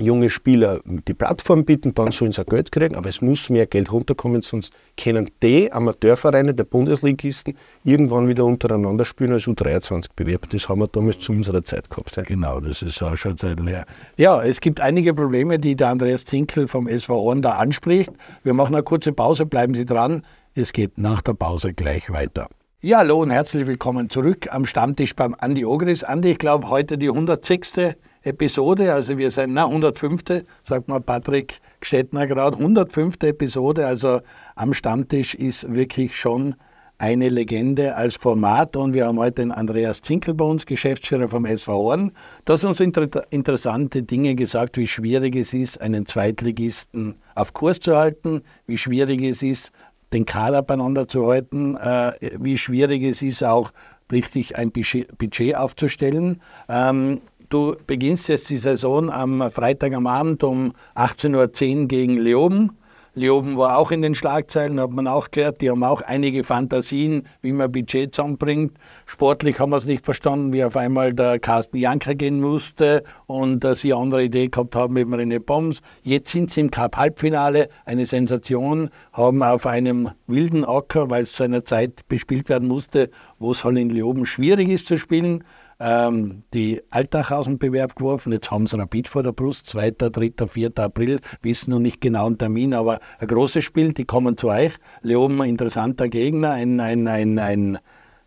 junge 0.00 0.30
Spieler 0.30 0.80
die 0.84 1.14
Plattform 1.14 1.64
bieten, 1.64 1.94
dann 1.94 2.10
sollen 2.10 2.32
sie 2.32 2.40
auch 2.40 2.46
Geld 2.46 2.72
kriegen, 2.72 2.96
aber 2.96 3.08
es 3.08 3.20
muss 3.20 3.50
mehr 3.50 3.66
Geld 3.66 3.92
runterkommen, 3.92 4.42
sonst 4.42 4.72
können 4.96 5.30
die 5.42 5.72
Amateurvereine 5.72 6.54
der 6.54 6.64
Bundesligisten 6.64 7.56
irgendwann 7.84 8.28
wieder 8.28 8.44
untereinander 8.44 9.04
spielen 9.04 9.32
als 9.32 9.44
U23-Bewerb. 9.44 10.48
Das 10.50 10.68
haben 10.68 10.80
wir 10.80 10.88
damals 10.88 11.20
zu 11.20 11.32
unserer 11.32 11.62
Zeit 11.64 11.90
gehabt. 11.90 12.16
Ja. 12.16 12.22
Genau, 12.22 12.60
das 12.60 12.82
ist 12.82 13.02
auch 13.02 13.16
schon 13.16 13.36
Zeit 13.36 13.60
her. 13.60 13.86
Ja, 14.16 14.42
es 14.42 14.60
gibt 14.60 14.80
einige 14.80 15.14
Probleme, 15.14 15.58
die 15.58 15.76
der 15.76 15.88
Andreas 15.88 16.24
Zinkel 16.24 16.66
vom 16.66 16.88
SV 16.88 17.20
Ohren 17.20 17.42
da 17.42 17.52
anspricht. 17.52 18.10
Wir 18.42 18.54
machen 18.54 18.74
eine 18.74 18.82
kurze 18.82 19.12
Pause, 19.12 19.46
bleiben 19.46 19.74
Sie 19.74 19.84
dran. 19.84 20.24
Es 20.54 20.72
geht 20.72 20.98
nach 20.98 21.22
der 21.22 21.34
Pause 21.34 21.74
gleich 21.74 22.10
weiter. 22.10 22.48
Ja, 22.82 22.98
hallo 22.98 23.20
und 23.20 23.30
herzlich 23.30 23.66
willkommen 23.66 24.08
zurück 24.08 24.48
am 24.50 24.64
Stammtisch 24.64 25.14
beim 25.14 25.36
Andi 25.38 25.66
Ogris. 25.66 26.02
Andi, 26.02 26.30
ich 26.30 26.38
glaube, 26.38 26.70
heute 26.70 26.96
die 26.96 27.08
106. 27.08 27.78
Episode, 28.22 28.92
also 28.92 29.16
wir 29.16 29.30
sind, 29.30 29.54
na, 29.54 29.64
105. 29.64 30.44
sagt 30.62 30.88
mal 30.88 31.00
Patrick 31.00 31.60
Gstettner 31.80 32.26
gerade, 32.26 32.58
105. 32.58 33.16
Episode, 33.22 33.86
also 33.86 34.20
am 34.56 34.74
Stammtisch 34.74 35.34
ist 35.34 35.72
wirklich 35.72 36.16
schon 36.16 36.54
eine 36.98 37.30
Legende 37.30 37.96
als 37.96 38.16
Format 38.16 38.76
und 38.76 38.92
wir 38.92 39.06
haben 39.06 39.18
heute 39.18 39.36
den 39.36 39.52
Andreas 39.52 40.02
Zinkel 40.02 40.34
bei 40.34 40.44
uns, 40.44 40.66
Geschäftsführer 40.66 41.30
vom 41.30 41.46
SV 41.46 41.72
Horn. 41.72 42.12
Das 42.44 42.62
uns 42.62 42.78
inter 42.78 43.08
interessante 43.30 44.02
Dinge 44.02 44.34
gesagt, 44.34 44.76
wie 44.76 44.86
schwierig 44.86 45.34
es 45.34 45.54
ist, 45.54 45.80
einen 45.80 46.04
Zweitligisten 46.04 47.14
auf 47.34 47.54
Kurs 47.54 47.80
zu 47.80 47.96
halten, 47.96 48.42
wie 48.66 48.76
schwierig 48.76 49.22
es 49.22 49.42
ist, 49.42 49.72
den 50.12 50.26
Kader 50.26 50.60
beieinander 50.60 51.08
zu 51.08 51.26
halten, 51.26 51.76
äh, 51.76 52.12
wie 52.38 52.58
schwierig 52.58 53.02
es 53.02 53.22
ist, 53.22 53.42
auch 53.42 53.72
richtig 54.12 54.56
ein 54.56 54.70
Budget 54.70 55.54
aufzustellen. 55.56 56.42
Ähm, 56.68 57.22
Du 57.50 57.74
beginnst 57.84 58.28
jetzt 58.28 58.48
die 58.48 58.58
Saison 58.58 59.10
am 59.10 59.50
Freitag 59.50 59.92
am 59.94 60.06
Abend 60.06 60.44
um 60.44 60.72
18.10 60.94 61.80
Uhr 61.80 61.88
gegen 61.88 62.16
Leoben. 62.16 62.78
Leoben 63.14 63.58
war 63.58 63.76
auch 63.76 63.90
in 63.90 64.02
den 64.02 64.14
Schlagzeilen, 64.14 64.78
hat 64.78 64.92
man 64.92 65.08
auch 65.08 65.32
gehört. 65.32 65.60
Die 65.60 65.68
haben 65.68 65.82
auch 65.82 66.00
einige 66.00 66.44
Fantasien, 66.44 67.26
wie 67.42 67.50
man 67.50 67.72
Budget 67.72 68.14
zusammenbringt. 68.14 68.78
Sportlich 69.04 69.58
haben 69.58 69.70
wir 69.70 69.78
es 69.78 69.84
nicht 69.84 70.04
verstanden, 70.04 70.52
wie 70.52 70.62
auf 70.62 70.76
einmal 70.76 71.12
der 71.12 71.40
Carsten 71.40 71.76
Janker 71.76 72.14
gehen 72.14 72.40
musste 72.40 73.02
und 73.26 73.64
dass 73.64 73.80
sie 73.80 73.92
eine 73.92 74.00
andere 74.00 74.22
Idee 74.22 74.46
gehabt 74.46 74.76
haben 74.76 74.94
mit 74.94 75.08
Marine 75.08 75.40
Bombs. 75.40 75.80
Jetzt 76.04 76.30
sind 76.30 76.52
sie 76.52 76.60
im 76.60 76.70
Cup-Halbfinale, 76.70 77.68
eine 77.84 78.06
Sensation, 78.06 78.90
haben 79.12 79.42
auf 79.42 79.66
einem 79.66 80.10
wilden 80.28 80.64
Acker, 80.64 81.10
weil 81.10 81.24
es 81.24 81.32
zu 81.32 81.42
einer 81.42 81.64
Zeit 81.64 82.06
bespielt 82.06 82.48
werden 82.48 82.68
musste, 82.68 83.10
wo 83.40 83.50
es 83.50 83.64
halt 83.64 83.76
in 83.76 83.90
Leoben 83.90 84.24
schwierig 84.24 84.68
ist 84.68 84.86
zu 84.86 84.96
spielen, 84.96 85.42
ähm, 85.80 86.42
die 86.52 86.82
Altach 86.90 87.30
aus 87.30 87.46
dem 87.46 87.58
Bewerb 87.58 87.96
geworfen. 87.96 88.32
Jetzt 88.32 88.50
haben 88.50 88.66
sie 88.66 88.78
Rapid 88.78 89.08
vor 89.08 89.22
der 89.22 89.32
Brust, 89.32 89.66
2., 89.66 89.92
3., 89.92 90.46
4. 90.46 90.72
April, 90.76 91.20
wissen 91.42 91.70
noch 91.70 91.78
nicht 91.78 92.00
genau 92.00 92.28
den 92.28 92.38
Termin, 92.38 92.74
aber 92.74 93.00
ein 93.18 93.28
großes 93.28 93.64
Spiel, 93.64 93.92
die 93.92 94.04
kommen 94.04 94.36
zu 94.36 94.48
euch. 94.48 94.72
Leoben, 95.02 95.42
interessanter 95.42 96.08
Gegner, 96.08 96.52
ein, 96.52 96.78
ein, 96.80 97.08
ein, 97.08 97.38
ein 97.38 97.78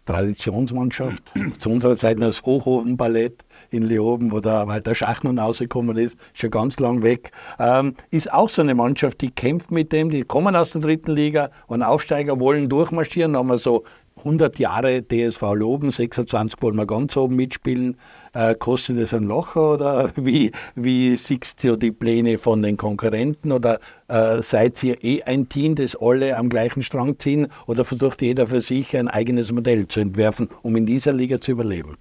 Traditionsmannschaft. 0.05 1.23
zu 1.59 1.69
unserer 1.69 1.95
Zeit 1.95 2.19
das 2.19 2.43
Hochofenballett 2.43 3.45
in 3.69 3.83
Leoben, 3.83 4.31
wo 4.31 4.39
der 4.39 4.67
Walter 4.67 4.93
Schachmann 4.93 5.39
rausgekommen 5.39 5.97
ist, 5.97 6.17
schon 6.33 6.51
ganz 6.51 6.79
lang 6.79 7.01
weg. 7.01 7.31
Ähm, 7.59 7.95
ist 8.11 8.31
auch 8.31 8.49
so 8.49 8.61
eine 8.61 8.75
Mannschaft, 8.75 9.21
die 9.21 9.31
kämpft 9.31 9.71
mit 9.71 9.91
dem, 9.91 10.09
die 10.09 10.23
kommen 10.23 10.55
aus 10.55 10.71
der 10.71 10.81
dritten 10.81 11.11
Liga 11.11 11.49
und 11.67 11.81
Aufsteiger 11.83 12.39
wollen 12.39 12.69
durchmarschieren, 12.69 13.35
haben 13.35 13.47
wir 13.47 13.57
so 13.57 13.83
100 14.17 14.57
Jahre 14.59 15.01
DSV 15.01 15.41
Loben, 15.53 15.91
26 15.91 16.61
wollen 16.61 16.75
wir 16.75 16.85
ganz 16.85 17.17
oben 17.17 17.35
mitspielen. 17.35 17.97
Äh, 18.33 18.55
kostet 18.55 18.97
es 18.97 19.13
ein 19.13 19.23
Loch 19.23 19.55
oder 19.55 20.11
wie, 20.15 20.51
wie 20.75 21.15
siehst 21.15 21.63
du 21.63 21.75
die 21.75 21.91
Pläne 21.91 22.37
von 22.37 22.61
den 22.61 22.77
Konkurrenten? 22.77 23.51
Oder 23.51 23.79
äh, 24.07 24.41
seid 24.41 24.81
ihr 24.83 25.03
eh 25.03 25.23
ein 25.23 25.49
Team, 25.49 25.75
das 25.75 25.95
alle 25.95 26.37
am 26.37 26.49
gleichen 26.49 26.81
Strang 26.81 27.19
ziehen? 27.19 27.47
Oder 27.67 27.85
versucht 27.85 28.21
jeder 28.21 28.47
für 28.47 28.61
sich 28.61 28.95
ein 28.95 29.07
eigenes 29.07 29.51
Modell 29.51 29.87
zu 29.87 29.99
entwerfen, 29.99 30.49
um 30.61 30.75
in 30.75 30.85
dieser 30.85 31.13
Liga 31.13 31.41
zu 31.41 31.51
überleben? 31.51 31.97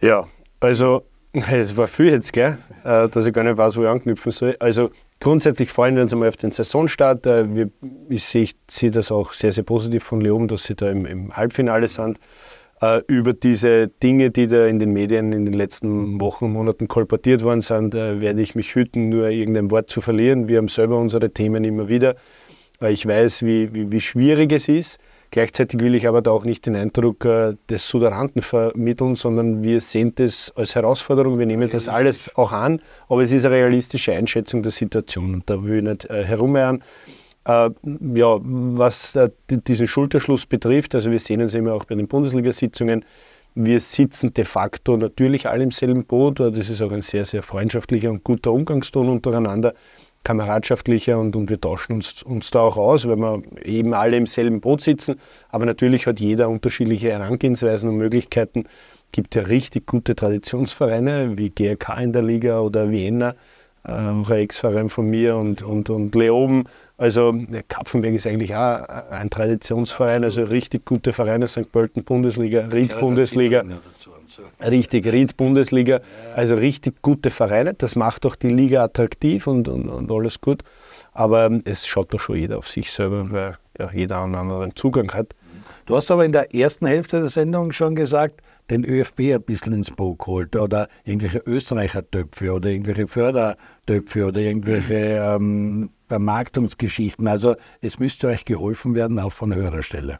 Ja, 0.00 0.26
also 0.60 1.02
es 1.32 1.76
war 1.76 1.88
viel 1.88 2.10
jetzt, 2.10 2.32
gell, 2.32 2.58
äh, 2.84 3.08
dass 3.08 3.26
ich 3.26 3.32
gar 3.32 3.44
nicht 3.44 3.56
weiß, 3.56 3.76
wo 3.76 3.82
ich 3.82 3.88
anknüpfen 3.88 4.32
soll. 4.32 4.56
Also 4.60 4.90
grundsätzlich 5.20 5.70
freuen 5.70 5.96
wir 5.96 6.02
uns 6.02 6.12
einmal 6.12 6.28
auf 6.28 6.36
den 6.36 6.50
Saisonstart. 6.50 7.26
Äh, 7.26 7.68
ich 8.08 8.24
sehe, 8.24 8.48
sehe 8.70 8.90
das 8.90 9.10
auch 9.10 9.32
sehr, 9.32 9.52
sehr 9.52 9.64
positiv 9.64 10.04
von 10.04 10.20
Leoben, 10.20 10.48
dass 10.48 10.64
sie 10.64 10.74
da 10.74 10.90
im, 10.90 11.06
im 11.06 11.36
Halbfinale 11.36 11.88
sind. 11.88 12.18
Äh, 12.80 13.02
über 13.06 13.32
diese 13.32 13.88
Dinge, 13.88 14.30
die 14.30 14.46
da 14.46 14.66
in 14.66 14.78
den 14.78 14.92
Medien 14.92 15.32
in 15.32 15.44
den 15.44 15.54
letzten 15.54 16.20
Wochen 16.20 16.46
und 16.46 16.52
Monaten 16.52 16.88
kolportiert 16.88 17.42
worden 17.42 17.60
sind, 17.60 17.94
werde 17.94 18.40
ich 18.40 18.54
mich 18.54 18.74
hüten, 18.74 19.08
nur 19.08 19.28
irgendein 19.28 19.70
Wort 19.70 19.90
zu 19.90 20.00
verlieren. 20.00 20.48
Wir 20.48 20.58
haben 20.58 20.68
selber 20.68 20.98
unsere 20.98 21.30
Themen 21.30 21.64
immer 21.64 21.88
wieder. 21.88 22.14
Ich 22.80 23.06
weiß, 23.06 23.42
wie, 23.42 23.74
wie, 23.74 23.90
wie 23.90 24.00
schwierig 24.00 24.52
es 24.52 24.68
ist. 24.68 24.98
Gleichzeitig 25.30 25.80
will 25.80 25.94
ich 25.94 26.08
aber 26.08 26.22
da 26.22 26.30
auch 26.30 26.44
nicht 26.44 26.64
den 26.64 26.74
Eindruck 26.74 27.24
äh, 27.24 27.54
des 27.68 27.86
Suderanten 27.86 28.40
vermitteln, 28.40 29.14
sondern 29.14 29.62
wir 29.62 29.80
sehen 29.80 30.14
das 30.14 30.52
als 30.56 30.74
Herausforderung. 30.74 31.38
Wir 31.38 31.46
nehmen 31.46 31.68
das 31.68 31.88
alles 31.88 32.34
auch 32.36 32.52
an, 32.52 32.80
aber 33.08 33.22
es 33.22 33.32
ist 33.32 33.44
eine 33.44 33.56
realistische 33.56 34.12
Einschätzung 34.12 34.62
der 34.62 34.72
Situation 34.72 35.34
und 35.34 35.50
da 35.50 35.62
will 35.62 35.78
ich 35.78 35.84
nicht 35.84 36.04
äh, 36.06 36.24
herumeiern. 36.24 36.82
Äh, 37.44 37.70
ja, 38.14 38.38
was 38.40 39.16
äh, 39.16 39.28
diesen 39.50 39.86
Schulterschluss 39.86 40.46
betrifft, 40.46 40.94
also 40.94 41.10
wir 41.10 41.18
sehen 41.18 41.42
uns 41.42 41.52
immer 41.52 41.74
auch 41.74 41.84
bei 41.84 41.94
den 41.94 42.08
Bundesliga-Sitzungen, 42.08 43.04
wir 43.54 43.80
sitzen 43.80 44.32
de 44.32 44.44
facto 44.44 44.96
natürlich 44.96 45.48
alle 45.48 45.64
im 45.64 45.72
selben 45.72 46.04
Boot. 46.04 46.38
Das 46.38 46.70
ist 46.70 46.80
auch 46.80 46.92
ein 46.92 47.00
sehr, 47.00 47.24
sehr 47.24 47.42
freundschaftlicher 47.42 48.08
und 48.08 48.22
guter 48.22 48.52
Umgangston 48.52 49.08
untereinander 49.08 49.74
kameradschaftlicher 50.24 51.18
und, 51.18 51.36
und 51.36 51.50
wir 51.50 51.60
tauschen 51.60 51.94
uns, 51.94 52.22
uns 52.22 52.50
da 52.50 52.60
auch 52.60 52.76
aus, 52.76 53.08
weil 53.08 53.16
wir 53.16 53.42
eben 53.64 53.94
alle 53.94 54.16
im 54.16 54.26
selben 54.26 54.60
Boot 54.60 54.82
sitzen. 54.82 55.16
Aber 55.48 55.64
natürlich 55.64 56.06
hat 56.06 56.20
jeder 56.20 56.48
unterschiedliche 56.48 57.10
Herangehensweisen 57.10 57.88
und 57.88 57.96
Möglichkeiten. 57.96 58.64
Es 58.66 59.12
gibt 59.12 59.34
ja 59.34 59.42
richtig 59.42 59.86
gute 59.86 60.14
Traditionsvereine 60.14 61.38
wie 61.38 61.50
GRK 61.50 62.00
in 62.00 62.12
der 62.12 62.22
Liga 62.22 62.60
oder 62.60 62.90
Vienna, 62.90 63.34
äh, 63.84 63.92
auch 63.92 64.30
ein 64.30 64.38
Ex-Verein 64.38 64.90
von 64.90 65.08
mir 65.08 65.36
und, 65.36 65.62
und, 65.62 65.88
und 65.88 66.14
Leoben. 66.14 66.64
Also 66.98 67.32
Kapfenberg 67.68 68.14
ist 68.14 68.26
eigentlich 68.26 68.56
auch 68.56 68.82
ein 69.10 69.30
Traditionsverein, 69.30 70.24
also 70.24 70.42
richtig 70.42 70.84
gute 70.84 71.12
Vereine, 71.12 71.46
St. 71.46 71.70
Pölten 71.70 72.02
Bundesliga, 72.02 72.66
Ried 72.72 72.98
Bundesliga. 72.98 73.62
Richtig, 74.60 75.06
Ried 75.06 75.36
Bundesliga, 75.36 76.00
also 76.34 76.54
richtig 76.54 77.00
gute 77.02 77.30
Vereine. 77.30 77.74
Das 77.74 77.96
macht 77.96 78.26
auch 78.26 78.36
die 78.36 78.48
Liga 78.48 78.84
attraktiv 78.84 79.46
und, 79.46 79.68
und, 79.68 79.88
und 79.88 80.10
alles 80.10 80.40
gut. 80.40 80.62
Aber 81.12 81.50
es 81.64 81.86
schaut 81.86 82.12
doch 82.12 82.20
schon 82.20 82.36
jeder 82.36 82.58
auf 82.58 82.68
sich 82.68 82.90
selber, 82.90 83.30
weil 83.30 83.58
ja, 83.78 83.90
jeder 83.92 84.22
einen 84.22 84.34
anderen 84.34 84.74
Zugang 84.74 85.12
hat. 85.12 85.34
Du 85.86 85.96
hast 85.96 86.10
aber 86.10 86.24
in 86.24 86.32
der 86.32 86.54
ersten 86.54 86.86
Hälfte 86.86 87.20
der 87.20 87.28
Sendung 87.28 87.72
schon 87.72 87.94
gesagt, 87.94 88.42
den 88.68 88.84
ÖFB 88.84 89.20
ein 89.20 89.42
bisschen 89.42 89.72
ins 89.72 89.90
Boot 89.90 90.18
geholt 90.18 90.54
oder 90.54 90.88
irgendwelche 91.04 91.38
Österreicher-Töpfe 91.38 92.52
oder 92.52 92.68
irgendwelche 92.68 93.08
Fördertöpfe 93.08 94.26
oder 94.26 94.40
irgendwelche 94.40 94.94
ähm, 94.94 95.88
Vermarktungsgeschichten. 96.08 97.26
Also 97.26 97.56
es 97.80 97.98
müsste 97.98 98.28
euch 98.28 98.44
geholfen 98.44 98.94
werden, 98.94 99.18
auch 99.18 99.32
von 99.32 99.54
höherer 99.54 99.82
Stelle. 99.82 100.18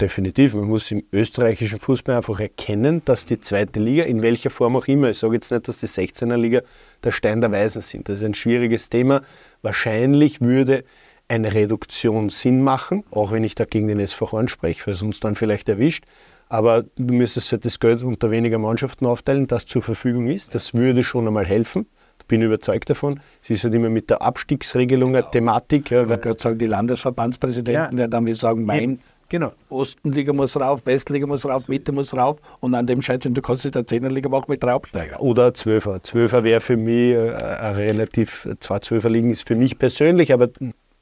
Definitiv. 0.00 0.54
Man 0.54 0.68
muss 0.68 0.90
im 0.90 1.04
österreichischen 1.10 1.80
Fußball 1.80 2.16
einfach 2.16 2.38
erkennen, 2.38 3.00
dass 3.06 3.24
die 3.24 3.40
zweite 3.40 3.80
Liga, 3.80 4.04
in 4.04 4.20
welcher 4.20 4.50
Form 4.50 4.76
auch 4.76 4.86
immer, 4.88 5.10
ich 5.10 5.18
sage 5.18 5.34
jetzt 5.34 5.50
nicht, 5.50 5.68
dass 5.68 5.78
die 5.78 5.86
16er 5.86 6.36
Liga 6.36 6.60
der 7.02 7.12
Stein 7.12 7.40
der 7.40 7.50
Weisen 7.50 7.80
sind. 7.80 8.08
Das 8.08 8.20
ist 8.20 8.24
ein 8.24 8.34
schwieriges 8.34 8.90
Thema. 8.90 9.22
Wahrscheinlich 9.62 10.42
würde 10.42 10.84
eine 11.28 11.54
Reduktion 11.54 12.28
Sinn 12.28 12.62
machen, 12.62 13.04
auch 13.10 13.32
wenn 13.32 13.42
ich 13.42 13.54
da 13.54 13.64
gegen 13.64 13.88
den 13.88 13.98
SV 13.98 14.32
Horn 14.32 14.48
spreche, 14.48 14.86
weil 14.86 14.94
es 14.94 15.02
uns 15.02 15.18
dann 15.20 15.34
vielleicht 15.34 15.68
erwischt. 15.68 16.04
Aber 16.48 16.82
du 16.82 17.14
müsstest 17.14 17.50
halt 17.52 17.64
das 17.64 17.80
Geld 17.80 18.02
unter 18.02 18.30
weniger 18.30 18.58
Mannschaften 18.58 19.06
aufteilen, 19.06 19.46
das 19.46 19.66
zur 19.66 19.82
Verfügung 19.82 20.28
ist. 20.28 20.54
Das 20.54 20.74
würde 20.74 21.02
schon 21.02 21.26
einmal 21.26 21.46
helfen. 21.46 21.86
Ich 22.20 22.26
bin 22.26 22.42
überzeugt 22.42 22.90
davon. 22.90 23.20
Es 23.42 23.50
ist 23.50 23.64
halt 23.64 23.74
immer 23.74 23.88
mit 23.88 24.10
der 24.10 24.20
Abstiegsregelung 24.20 25.16
eine 25.16 25.28
Thematik. 25.30 25.90
Ja, 25.90 26.08
weil 26.08 26.18
Gott 26.18 26.40
sagen 26.40 26.58
die 26.58 26.66
Landesverbandspräsidenten, 26.66 27.98
ja. 27.98 28.08
dann 28.08 28.26
wir 28.26 28.36
sagen, 28.36 28.64
mein 28.64 29.00
Genau. 29.28 29.52
Ostenliga 29.68 30.32
muss 30.32 30.56
rauf, 30.56 30.86
Westliga 30.86 31.26
muss 31.26 31.44
rauf, 31.44 31.68
Mitte 31.68 31.92
muss 31.92 32.14
rauf 32.14 32.38
und 32.60 32.74
an 32.74 32.86
dem 32.86 33.02
scheitern, 33.02 33.34
du 33.34 33.42
kannst 33.42 33.64
in 33.64 33.72
der 33.72 33.82
10er 33.82 34.08
Liga 34.08 34.28
machen 34.28 34.46
mit 34.48 34.62
drei 34.62 34.72
Absteiger. 34.72 35.20
Oder 35.20 35.52
Zwölfer. 35.52 36.02
Zwölfer 36.02 36.44
wäre 36.44 36.60
für 36.60 36.76
mich 36.76 37.12
äh, 37.12 37.30
relativ, 37.30 38.48
zwei 38.60 38.78
Zwölfer 38.78 39.10
liegen 39.10 39.30
ist 39.30 39.46
für 39.46 39.56
mich 39.56 39.78
persönlich, 39.78 40.32
aber 40.32 40.48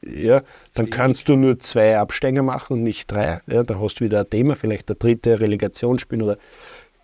ja, 0.02 0.42
dann 0.74 0.90
kannst 0.90 1.28
du 1.28 1.36
nur 1.36 1.58
zwei 1.58 1.98
Absteiger 1.98 2.42
machen 2.42 2.74
und 2.74 2.82
nicht 2.82 3.10
drei. 3.10 3.40
Ja, 3.46 3.62
dann 3.62 3.80
hast 3.80 3.96
du 3.96 4.04
wieder 4.04 4.20
ein 4.20 4.30
Thema, 4.30 4.56
vielleicht 4.56 4.88
der 4.88 4.96
dritte 4.96 5.40
Relegationsspiel 5.40 6.22
oder 6.22 6.38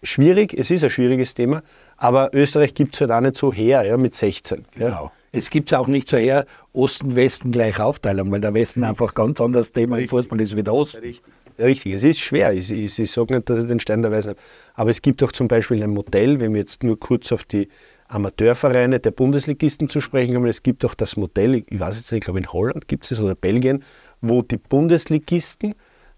schwierig, 0.02 0.54
es 0.54 0.70
ist 0.70 0.84
ein 0.84 0.90
schwieriges 0.90 1.34
Thema, 1.34 1.62
aber 1.96 2.30
Österreich 2.32 2.74
gibt 2.74 2.94
es 2.94 3.00
halt 3.02 3.10
auch 3.10 3.20
nicht 3.20 3.36
so 3.36 3.52
her 3.52 3.82
ja, 3.82 3.96
mit 3.96 4.14
16. 4.14 4.64
Genau. 4.74 5.04
Ja. 5.04 5.12
Es 5.32 5.50
gibt 5.50 5.70
es 5.70 5.78
auch 5.78 5.86
nicht 5.86 6.08
so 6.08 6.16
her, 6.16 6.46
Osten, 6.72 7.14
Westen 7.14 7.52
gleich 7.52 7.78
Aufteilung, 7.78 8.30
weil 8.32 8.40
der 8.40 8.54
Westen 8.54 8.84
einfach 8.84 9.14
ganz 9.14 9.40
anderes 9.40 9.72
Thema 9.72 9.98
im 9.98 10.08
Fußball 10.08 10.40
ist 10.40 10.56
wie 10.56 10.62
der 10.62 10.74
Osten. 10.74 11.00
Richtig. 11.00 11.22
Richtig, 11.58 11.92
es 11.92 12.04
ist 12.04 12.20
schwer. 12.20 12.54
Ich, 12.54 12.70
ich, 12.70 12.98
ich 12.98 13.10
sage 13.10 13.34
nicht, 13.34 13.50
dass 13.50 13.58
ich 13.58 13.66
den 13.66 13.80
Stein 13.80 14.00
der 14.02 14.10
Weisen 14.10 14.30
habe. 14.30 14.40
Aber 14.74 14.90
es 14.90 15.02
gibt 15.02 15.22
auch 15.22 15.32
zum 15.32 15.46
Beispiel 15.46 15.82
ein 15.82 15.90
Modell, 15.90 16.40
wenn 16.40 16.54
wir 16.54 16.60
jetzt 16.60 16.82
nur 16.82 16.98
kurz 16.98 17.32
auf 17.32 17.44
die 17.44 17.68
Amateurvereine 18.08 18.98
der 18.98 19.10
Bundesligisten 19.10 19.88
zu 19.88 20.00
sprechen 20.00 20.34
kommen. 20.34 20.46
Es 20.46 20.62
gibt 20.62 20.84
auch 20.84 20.94
das 20.94 21.16
Modell, 21.16 21.54
ich 21.54 21.78
weiß 21.78 21.96
jetzt 21.98 22.10
nicht, 22.10 22.20
ich 22.20 22.24
glaube 22.24 22.40
in 22.40 22.52
Holland 22.52 22.88
gibt 22.88 23.10
es 23.10 23.20
oder 23.20 23.34
Belgien, 23.34 23.84
wo 24.22 24.42
die 24.42 24.56
Bundesligisten, 24.56 25.74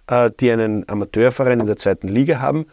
äh, 0.07 0.31
die 0.39 0.51
einen 0.51 0.89
Amateurverein 0.89 1.61
in 1.61 1.67
der 1.67 1.77
zweiten 1.77 2.09
Liga 2.09 2.41
haben, 2.41 2.67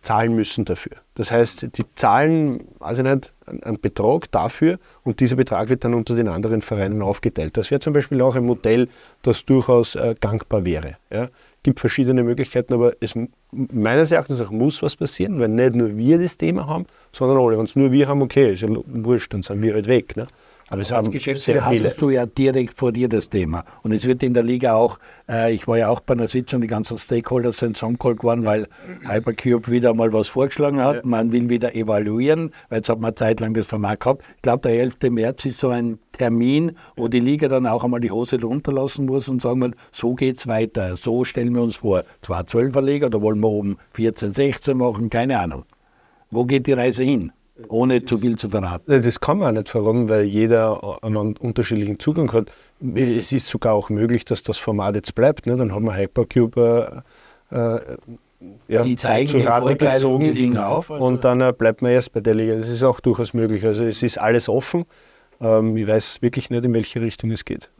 zahlen 0.00 0.34
müssen 0.34 0.64
dafür. 0.64 0.92
Das 1.14 1.30
heißt, 1.30 1.76
die 1.76 1.84
zahlen, 1.94 2.64
weiß 2.78 2.98
ich 2.98 3.04
nicht, 3.04 3.32
einen 3.62 3.80
Betrag 3.80 4.30
dafür 4.30 4.78
und 5.04 5.20
dieser 5.20 5.36
Betrag 5.36 5.68
wird 5.68 5.84
dann 5.84 5.94
unter 5.94 6.14
den 6.14 6.28
anderen 6.28 6.62
Vereinen 6.62 7.02
aufgeteilt. 7.02 7.56
Das 7.56 7.70
wäre 7.70 7.80
zum 7.80 7.92
Beispiel 7.92 8.20
auch 8.22 8.34
ein 8.34 8.44
Modell, 8.44 8.88
das 9.22 9.44
durchaus 9.44 9.94
äh, 9.94 10.14
gangbar 10.20 10.64
wäre. 10.64 10.96
Ja. 11.10 11.28
gibt 11.62 11.80
verschiedene 11.80 12.22
Möglichkeiten, 12.22 12.74
aber 12.74 12.92
es 13.00 13.14
meines 13.50 14.12
Erachtens 14.12 14.40
auch 14.40 14.50
muss 14.50 14.82
was 14.82 14.96
passieren, 14.96 15.40
weil 15.40 15.48
nicht 15.48 15.74
nur 15.74 15.96
wir 15.96 16.18
das 16.18 16.36
Thema 16.36 16.66
haben, 16.66 16.86
sondern 17.12 17.38
alle. 17.38 17.58
Wenn 17.58 17.64
es 17.64 17.76
nur 17.76 17.92
wir 17.92 18.08
haben, 18.08 18.22
okay, 18.22 18.52
ist 18.52 18.62
ja 18.62 18.68
wurscht, 18.86 19.32
dann 19.32 19.42
sind 19.42 19.62
wir 19.62 19.74
halt 19.74 19.86
weg. 19.86 20.16
Ne? 20.16 20.26
Aber 20.70 20.82
es 20.82 20.92
haben 20.92 21.10
Geschäftsführer 21.10 21.64
hast 21.64 22.00
du 22.00 22.10
ja 22.10 22.26
direkt 22.26 22.78
vor 22.78 22.92
dir 22.92 23.08
das 23.08 23.30
Thema. 23.30 23.64
Und 23.82 23.92
es 23.92 24.04
wird 24.06 24.22
in 24.22 24.34
der 24.34 24.42
Liga 24.42 24.74
auch, 24.74 24.98
äh, 25.28 25.54
ich 25.54 25.66
war 25.66 25.78
ja 25.78 25.88
auch 25.88 26.00
bei 26.00 26.14
einer 26.14 26.28
Sitzung, 26.28 26.60
die 26.60 26.66
ganzen 26.66 26.98
Stakeholder 26.98 27.52
sind 27.52 27.76
zusammengeholt 27.76 28.18
geworden, 28.18 28.44
weil 28.44 28.68
Hypercube 29.08 29.70
wieder 29.70 29.94
mal 29.94 30.12
was 30.12 30.28
vorgeschlagen 30.28 30.80
hat. 30.80 30.96
Ja. 30.96 31.02
Man 31.04 31.32
will 31.32 31.48
wieder 31.48 31.74
evaluieren, 31.74 32.52
weil 32.68 32.78
jetzt 32.78 32.88
hat 32.90 33.00
man 33.00 33.16
zeitlang 33.16 33.54
das 33.54 33.66
Format 33.66 34.00
gehabt. 34.00 34.24
Ich 34.36 34.42
glaube, 34.42 34.68
der 34.68 34.78
11. 34.78 34.96
März 35.10 35.46
ist 35.46 35.58
so 35.58 35.70
ein 35.70 35.98
Termin, 36.12 36.72
wo 36.96 37.08
die 37.08 37.20
Liga 37.20 37.48
dann 37.48 37.66
auch 37.66 37.84
einmal 37.84 38.00
die 38.00 38.10
Hose 38.10 38.40
runterlassen 38.40 39.06
muss 39.06 39.28
und 39.28 39.40
sagen, 39.40 39.60
wir, 39.60 39.70
so 39.90 40.14
geht's 40.14 40.46
weiter, 40.46 40.96
so 40.96 41.24
stellen 41.24 41.54
wir 41.54 41.62
uns 41.62 41.76
vor. 41.76 42.04
Zwar 42.20 42.42
12er 42.42 42.82
Liga, 42.82 43.08
da 43.08 43.22
wollen 43.22 43.40
wir 43.40 43.48
oben 43.48 43.78
14, 43.92 44.32
16 44.32 44.76
machen, 44.76 45.08
keine 45.08 45.38
Ahnung. 45.38 45.64
Wo 46.30 46.44
geht 46.44 46.66
die 46.66 46.72
Reise 46.74 47.04
hin? 47.04 47.32
Ohne 47.68 48.04
zu 48.04 48.18
viel 48.18 48.36
zu 48.36 48.50
verraten. 48.50 49.02
Das 49.02 49.20
kann 49.20 49.38
man 49.38 49.48
auch 49.48 49.52
nicht 49.52 49.68
verraten, 49.68 50.08
weil 50.08 50.24
jeder 50.24 51.02
einen 51.02 51.36
unterschiedlichen 51.36 51.98
Zugang 51.98 52.32
hat. 52.32 52.50
Es 52.94 53.32
ist 53.32 53.48
sogar 53.48 53.74
auch 53.74 53.90
möglich, 53.90 54.24
dass 54.24 54.42
das 54.42 54.58
Format 54.58 54.94
jetzt 54.94 55.14
bleibt. 55.14 55.46
Ne? 55.46 55.56
Dann 55.56 55.72
haben 55.72 55.84
wir 55.84 55.96
Hypercube 55.96 57.02
äh, 57.50 57.56
äh, 57.56 57.80
ja, 58.68 58.82
die 58.84 58.96
zu 58.96 59.38
Rate 59.38 59.76
gezogen 59.76 60.56
auf, 60.56 60.90
also 60.90 61.04
und 61.04 61.24
dann 61.24 61.40
äh, 61.40 61.52
bleibt 61.56 61.82
man 61.82 61.90
erst 61.90 62.12
bei 62.12 62.20
der 62.20 62.34
Liga. 62.34 62.54
Das 62.54 62.68
ist 62.68 62.82
auch 62.84 63.00
durchaus 63.00 63.34
möglich. 63.34 63.64
Also 63.64 63.84
es 63.84 64.02
ist 64.02 64.18
alles 64.18 64.48
offen. 64.48 64.84
Ähm, 65.40 65.76
ich 65.76 65.86
weiß 65.86 66.22
wirklich 66.22 66.50
nicht, 66.50 66.64
in 66.64 66.72
welche 66.72 67.00
Richtung 67.00 67.32
es 67.32 67.44
geht. 67.44 67.70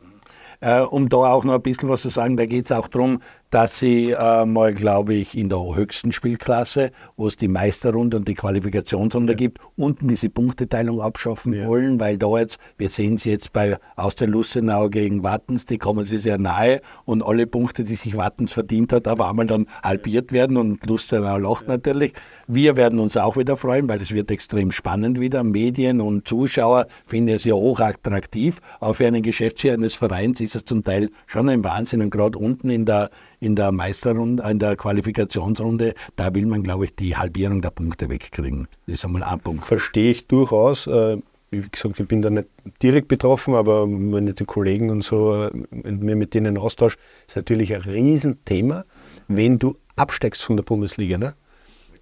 Äh, 0.61 0.81
um 0.81 1.09
da 1.09 1.17
auch 1.17 1.45
noch 1.45 1.55
ein 1.55 1.63
bisschen 1.63 1.89
was 1.89 2.03
zu 2.03 2.09
sagen, 2.09 2.37
da 2.37 2.47
geht 2.47 2.67
es 2.67 2.73
auch 2.73 2.89
darum, 2.89 3.23
dass 3.51 3.79
sie 3.79 4.11
äh, 4.11 4.45
mal, 4.45 4.75
glaube 4.75 5.15
ich, 5.15 5.37
in 5.37 5.49
der 5.49 5.75
höchsten 5.75 6.13
Spielklasse, 6.13 6.91
wo 7.17 7.27
es 7.27 7.37
die 7.37 7.49
Meisterrunde 7.49 8.17
und 8.17 8.29
die 8.29 8.35
Qualifikationsrunde 8.35 9.33
ja. 9.33 9.37
gibt, 9.37 9.59
unten 9.77 10.09
diese 10.09 10.29
Punkteteilung 10.29 11.01
abschaffen 11.01 11.53
ja. 11.53 11.67
wollen, 11.67 11.99
weil 11.99 12.19
da 12.19 12.39
jetzt, 12.39 12.59
wir 12.77 12.91
sehen 12.91 13.15
es 13.15 13.25
jetzt 13.25 13.53
bei 13.53 13.79
aus 13.97 14.15
der 14.17 14.29
Lustenau 14.29 14.89
gegen 14.91 15.23
Wattens, 15.23 15.65
die 15.65 15.79
kommen 15.79 16.05
sie 16.05 16.19
sehr 16.19 16.39
nahe 16.39 16.83
und 17.05 17.23
alle 17.23 17.47
Punkte, 17.47 17.85
die 17.85 17.95
sich 17.95 18.17
Wattens 18.17 18.53
verdient 18.53 18.93
hat, 18.93 19.09
auf 19.09 19.21
einmal 19.21 19.47
dann 19.47 19.67
halbiert 19.83 20.33
werden 20.33 20.57
und 20.57 20.85
Lustenau 20.87 21.39
lacht 21.39 21.63
ja. 21.63 21.69
natürlich. 21.69 22.13
Wir 22.51 22.77
werden 22.77 22.99
uns 22.99 23.15
auch 23.19 23.37
wieder 23.37 23.59
freuen, 23.59 23.91
weil 23.91 24.01
es 24.01 24.11
wird 24.11 24.31
extrem 24.31 24.71
spannend 24.71 25.21
wieder. 25.21 25.45
Medien 25.45 26.01
und 26.01 26.27
Zuschauer 26.27 26.87
finden 27.05 27.35
es 27.35 27.45
ja 27.45 27.53
hochattraktiv. 27.53 28.63
Aber 28.81 28.95
für 28.95 29.07
einen 29.07 29.23
Geschäftsführer 29.23 29.75
eines 29.75 29.95
Vereins 29.95 30.41
ist 30.41 30.55
es 30.55 30.65
zum 30.65 30.83
Teil 30.83 31.11
schon 31.27 31.51
ein 31.51 31.63
Wahnsinn. 31.63 32.01
Und 32.01 32.09
gerade 32.09 32.39
unten 32.39 32.71
in 32.71 32.87
der, 32.87 33.11
in 33.41 33.57
der 33.57 33.73
Meisterrunde, 33.73 34.43
in 34.49 34.59
der 34.59 34.77
Qualifikationsrunde, 34.77 35.95
da 36.17 36.35
will 36.35 36.47
man, 36.47 36.63
glaube 36.63 36.87
ich, 36.87 36.97
die 36.97 37.17
Halbierung 37.17 37.63
der 37.63 37.71
Punkte 37.71 38.09
wegkriegen. 38.09 38.69
Das 38.87 38.97
ist 38.97 39.05
einmal 39.05 39.23
ein 39.23 39.41
Punkt. 39.41 39.65
Verstehe 39.65 40.11
ich 40.11 40.27
durchaus. 40.27 40.87
Äh, 40.87 41.19
wie 41.51 41.67
gesagt, 41.71 41.99
ich 41.99 42.07
bin 42.07 42.21
da 42.21 42.31
nicht 42.31 42.49
direkt 42.83 43.09
betroffen, 43.09 43.55
aber 43.55 43.87
wenn 43.89 44.27
ich 44.29 44.35
die 44.35 44.45
Kollegen 44.45 44.91
und 44.91 45.03
so, 45.03 45.45
äh, 45.45 45.51
mir 45.71 46.17
mit 46.17 46.35
denen 46.35 46.59
austausche, 46.59 46.99
ist 47.27 47.37
natürlich 47.37 47.75
ein 47.75 47.83
Riesenthema, 47.83 48.85
wenn 49.29 49.59
du 49.59 49.77
absteigst 49.97 50.43
von 50.43 50.57
der 50.57 50.65
Bundesliga. 50.65 51.17
Ne? 51.17 51.35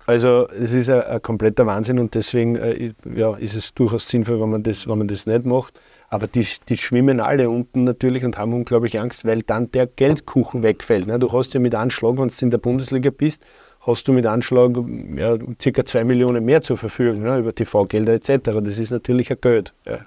Also 0.06 0.48
es 0.48 0.72
ist 0.72 0.88
ein, 0.88 1.02
ein, 1.02 1.22
kompletter 1.22 1.66
Wahnsinn 1.66 1.98
und 1.98 2.14
deswegen 2.14 2.56
äh, 2.56 2.92
ja, 3.14 3.34
ist 3.36 3.54
es 3.54 3.74
durchaus 3.74 4.08
sinnvoll, 4.08 4.40
wenn 4.40 4.50
man 4.50 4.62
das, 4.62 4.88
wenn 4.88 4.98
man 4.98 5.08
das 5.08 5.26
nicht 5.26 5.44
macht. 5.44 5.78
Aber 6.08 6.26
die, 6.26 6.46
die 6.68 6.76
schwimmen 6.76 7.20
alle 7.20 7.50
unten 7.50 7.84
natürlich 7.84 8.24
und 8.24 8.38
haben 8.38 8.52
unglaublich 8.52 8.98
Angst, 8.98 9.24
weil 9.24 9.42
dann 9.42 9.70
der 9.72 9.86
Geldkuchen 9.86 10.62
wegfällt. 10.62 11.08
Du 11.20 11.32
hast 11.32 11.54
ja 11.54 11.60
mit 11.60 11.74
Anschlag, 11.74 12.16
wenn 12.18 12.28
du 12.28 12.34
in 12.40 12.50
der 12.50 12.58
Bundesliga 12.58 13.10
bist, 13.10 13.42
hast 13.80 14.06
du 14.06 14.12
mit 14.12 14.26
Anschlag 14.26 14.76
ja, 15.16 15.36
circa 15.60 15.84
zwei 15.84 16.04
Millionen 16.04 16.44
mehr 16.44 16.62
zur 16.62 16.76
Verfügung 16.76 17.22
ne? 17.22 17.38
über 17.38 17.54
TV-Gelder 17.54 18.14
etc. 18.14 18.50
Das 18.62 18.78
ist 18.78 18.90
natürlich 18.90 19.30
ein 19.30 19.38
Geld. 19.40 19.72
Ja. 19.84 19.98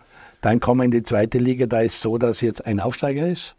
Dann 0.41 0.59
kommen 0.59 0.81
wir 0.81 0.85
in 0.85 0.91
die 0.91 1.03
zweite 1.03 1.37
Liga, 1.37 1.65
da 1.65 1.81
ist 1.81 1.99
so, 1.99 2.17
dass 2.17 2.39
jetzt 2.39 2.65
ein 2.65 2.79
Aufsteiger 2.79 3.27
ist 3.27 3.55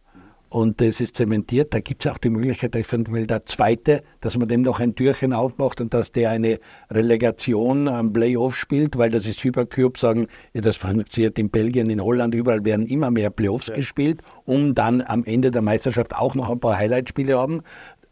und 0.51 0.81
das 0.81 1.01
ist 1.01 1.17
zementiert. 1.17 1.73
Da 1.73 1.81
gibt 1.81 2.05
es 2.05 2.11
auch 2.11 2.19
die 2.19 2.29
Möglichkeit, 2.29 2.75
eventuell 2.75 3.27
der 3.27 3.47
Zweite, 3.47 4.03
dass 4.21 4.37
man 4.37 4.49
dem 4.49 4.63
noch 4.63 4.81
ein 4.81 4.97
Türchen 4.97 5.33
aufmacht 5.33 5.81
und 5.81 5.95
dass 5.95 6.11
der 6.13 6.31
eine 6.31 6.59
Relegation 6.91 7.87
am 7.89 8.13
Playoff 8.13 8.57
spielt, 8.57 8.99
weil 8.99 9.11
das 9.11 9.27
ist 9.27 9.43
Hypercube, 9.43 9.99
sagen, 9.99 10.27
das 10.53 10.77
funktioniert 10.77 11.39
in 11.39 11.51
Belgien, 11.51 11.89
in 11.89 12.03
Holland, 12.03 12.35
überall 12.35 12.65
werden 12.65 12.87
immer 12.87 13.13
mehr 13.13 13.31
Playoffs 13.31 13.69
ja. 13.69 13.77
gespielt, 13.77 14.23
um 14.45 14.75
dann 14.75 15.01
am 15.01 15.25
Ende 15.25 15.53
der 15.53 15.63
Meisterschaft 15.63 16.15
auch 16.15 16.35
noch 16.35 16.51
ein 16.51 16.59
paar 16.59 16.77
Highlightspiele 16.77 17.39
haben 17.39 17.63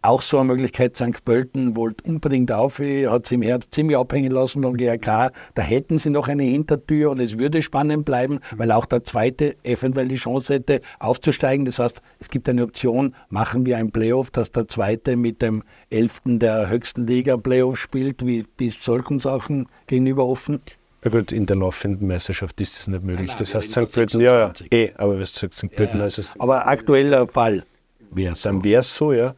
auch 0.02 0.22
so 0.22 0.38
eine 0.38 0.46
Möglichkeit, 0.46 0.96
St. 0.96 1.24
Pölten 1.24 1.76
wollte 1.76 2.04
unbedingt 2.04 2.52
auf, 2.52 2.78
hat 2.78 3.26
sie 3.26 3.34
im 3.34 3.42
Herbst 3.42 3.74
ziemlich 3.74 3.96
abhängen 3.96 4.30
lassen 4.30 4.62
vom 4.62 4.76
GRK. 4.76 5.32
Da 5.54 5.62
hätten 5.62 5.98
sie 5.98 6.10
noch 6.10 6.28
eine 6.28 6.44
Hintertür 6.44 7.10
und 7.10 7.20
es 7.20 7.36
würde 7.36 7.62
spannend 7.62 8.04
bleiben, 8.04 8.38
weil 8.56 8.70
auch 8.70 8.86
der 8.86 9.02
Zweite 9.04 9.56
eventuell 9.64 10.08
die 10.08 10.16
Chance 10.16 10.54
hätte, 10.54 10.80
aufzusteigen. 11.00 11.64
Das 11.66 11.78
heißt, 11.78 12.00
es 12.20 12.28
gibt 12.28 12.48
eine 12.48 12.62
Option, 12.62 13.14
machen 13.28 13.66
wir 13.66 13.76
ein 13.76 13.90
Playoff, 13.90 14.30
dass 14.30 14.52
der 14.52 14.68
Zweite 14.68 15.16
mit 15.16 15.42
dem 15.42 15.64
Elften 15.90 16.38
der 16.38 16.68
höchsten 16.68 17.06
Liga 17.06 17.36
Playoff 17.36 17.78
spielt, 17.78 18.24
wie 18.24 18.44
bis 18.56 18.82
solchen 18.82 19.18
Sachen 19.18 19.68
gegenüber 19.88 20.26
offen. 20.26 20.60
Ja 21.04 21.10
gut, 21.10 21.32
in 21.32 21.46
der 21.46 21.56
laufenden 21.56 22.08
Meisterschaft 22.08 22.60
ist 22.60 22.78
das 22.78 22.88
nicht 22.88 23.04
möglich. 23.04 23.28
Nein, 23.28 23.36
das 23.38 23.54
heißt, 23.54 23.70
St. 23.70 23.92
Pölten, 23.92 24.20
ja, 24.20 24.38
ja, 24.38 24.52
eh, 24.70 24.90
aber 24.96 25.18
was 25.18 25.32
sagt 25.32 25.54
St. 25.54 25.70
Pölten, 25.74 26.00
ja, 26.00 26.06
ist 26.06 26.18
es. 26.18 26.30
Aber 26.38 26.66
aktueller 26.66 27.26
Fall 27.26 27.64
wäre 28.10 28.32
es. 28.32 28.42
Dann 28.42 28.64
wäre 28.64 28.80
es 28.80 28.96
so, 28.96 29.12
ja. 29.12 29.34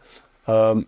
Ähm, 0.51 0.87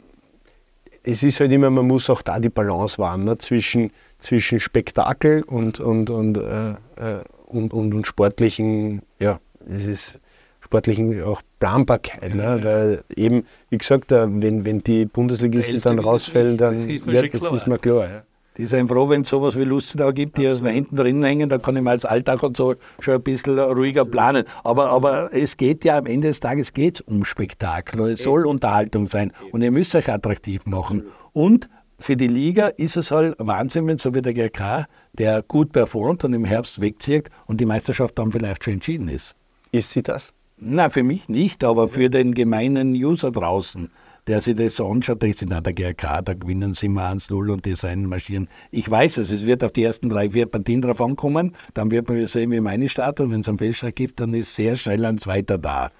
es 1.05 1.23
ist 1.23 1.41
halt 1.41 1.51
immer, 1.53 1.71
man 1.71 1.87
muss 1.87 2.09
auch 2.11 2.23
da 2.23 2.39
die 2.39 2.49
Balance 2.49 2.99
wahren 2.99 3.25
ne? 3.25 3.39
zwischen, 3.39 3.91
zwischen 4.19 4.61
Spektakel 4.61 5.43
und, 5.43 5.81
und, 5.81 6.11
und, 6.11 6.37
äh, 6.37 6.71
äh, 6.71 7.25
und, 7.47 7.73
und, 7.73 7.95
und, 7.95 8.07
sportlichen, 8.07 9.03
ja, 9.19 9.41
es 9.69 9.87
ist 9.87 10.21
sportlichen 10.61 11.23
auch 11.23 11.43
Planbarkeit. 11.59 12.35
Ne? 12.35 12.61
Weil 12.63 13.05
eben, 13.17 13.47
wie 13.69 13.79
gesagt, 13.79 14.13
äh, 14.13 14.27
wenn, 14.29 14.65
wenn 14.65 14.83
die 14.83 15.07
Bundesligisten 15.07 15.81
dann 15.81 15.99
rausfällen, 15.99 16.57
dann 16.57 16.89
wird, 16.89 17.35
das 17.35 17.53
ist 17.53 17.67
mir 17.67 17.79
klar. 17.79 18.09
Ja. 18.09 18.23
Die 18.59 18.67
sind 18.67 18.89
froh, 18.89 19.09
wenn 19.09 19.23
es 19.23 19.31
sowas 19.31 19.57
wie 19.57 19.65
Lustenau 19.65 20.13
gibt, 20.13 20.37
die 20.37 20.47
also 20.47 20.67
hinten 20.67 20.97
drin 20.97 21.23
hängen, 21.25 21.49
da 21.49 21.57
kann 21.57 21.75
ich 21.77 21.83
mal 21.83 21.93
als 21.93 22.05
Alltag 22.05 22.43
und 22.43 22.57
so 22.57 22.75
schon 23.01 23.15
ein 23.15 23.23
bisschen 23.23 23.59
ruhiger 23.59 24.05
planen. 24.05 24.45
Aber, 24.63 24.91
aber 24.91 25.33
es 25.33 25.57
geht 25.57 25.85
ja 25.85 25.97
am 25.97 26.07
Ende 26.07 26.29
des 26.29 26.41
Tages 26.41 26.75
geht's 26.75 27.01
um 27.01 27.25
Spektakel 27.25 28.01
und 28.01 28.11
es 28.11 28.23
soll 28.23 28.47
Unterhaltung 28.47 29.07
sein 29.07 29.33
und 29.53 29.63
ihr 29.63 29.71
müsst 29.71 29.95
euch 29.95 30.11
attraktiv 30.11 30.67
machen. 30.67 31.05
Und 31.33 31.71
für 31.99 32.17
die 32.17 32.27
Liga 32.27 32.67
ist 32.67 32.97
es 32.97 33.11
halt 33.11 33.37
Wahnsinn, 33.39 33.87
wenn 33.87 33.97
so 33.97 34.15
wie 34.15 34.21
der 34.21 34.35
GK, 34.35 34.87
der 35.13 35.43
gut 35.43 35.73
performt 35.73 36.25
und 36.25 36.35
im 36.35 36.45
Herbst 36.45 36.81
wegzieht 36.81 37.31
und 37.47 37.59
die 37.61 37.67
Meisterschaft 37.67 38.19
dann 38.19 38.33
vielleicht 38.33 38.65
schon 38.65 38.75
entschieden 38.75 39.09
ist. 39.09 39.35
Ist 39.71 39.93
sie 39.93 40.03
das? 40.03 40.35
Na, 40.59 40.91
für 40.91 41.03
mich 41.03 41.29
nicht, 41.29 41.65
aber 41.65 41.89
für 41.89 42.11
den 42.11 42.35
gemeinen 42.35 42.93
User 42.93 43.31
draußen 43.31 43.91
der 44.27 44.41
sich 44.41 44.57
das 44.57 44.77
so 44.77 44.89
anschaut, 44.89 45.23
der 45.23 45.31
ist 45.31 45.43
in 45.43 45.49
der 45.49 45.61
GRK, 45.61 46.23
da 46.23 46.35
gewinnen 46.35 46.75
sie 46.75 46.87
immer 46.87 47.11
1-0 47.11 47.53
und 47.53 47.65
die 47.65 47.75
sein 47.75 48.07
marschieren. 48.07 48.49
Ich 48.71 48.89
weiß 48.91 49.19
es, 49.19 49.31
es 49.31 49.45
wird 49.45 49.65
auf 49.65 49.73
die 49.73 49.83
ersten 49.83 50.09
drei, 50.09 50.31
vier 50.31 50.47
Partien 50.47 50.83
drauf 50.83 51.01
ankommen, 51.01 51.57
dann 51.75 51.91
wird 51.91 52.09
man 52.09 52.27
sehen, 52.27 52.51
wie 52.53 52.61
meine 52.61 52.89
Stadt 52.89 53.21
und 53.21 53.33
wenn 53.33 53.41
es 53.41 53.49
einen 53.49 53.59
Fehlschlag 53.59 53.97
gibt, 53.97 54.21
dann 54.21 54.35
ist 54.35 54.55
sehr 54.55 54.77
schnell 54.77 55.05
ein 55.05 55.19
zweiter 55.19 55.59
da. 55.59 55.91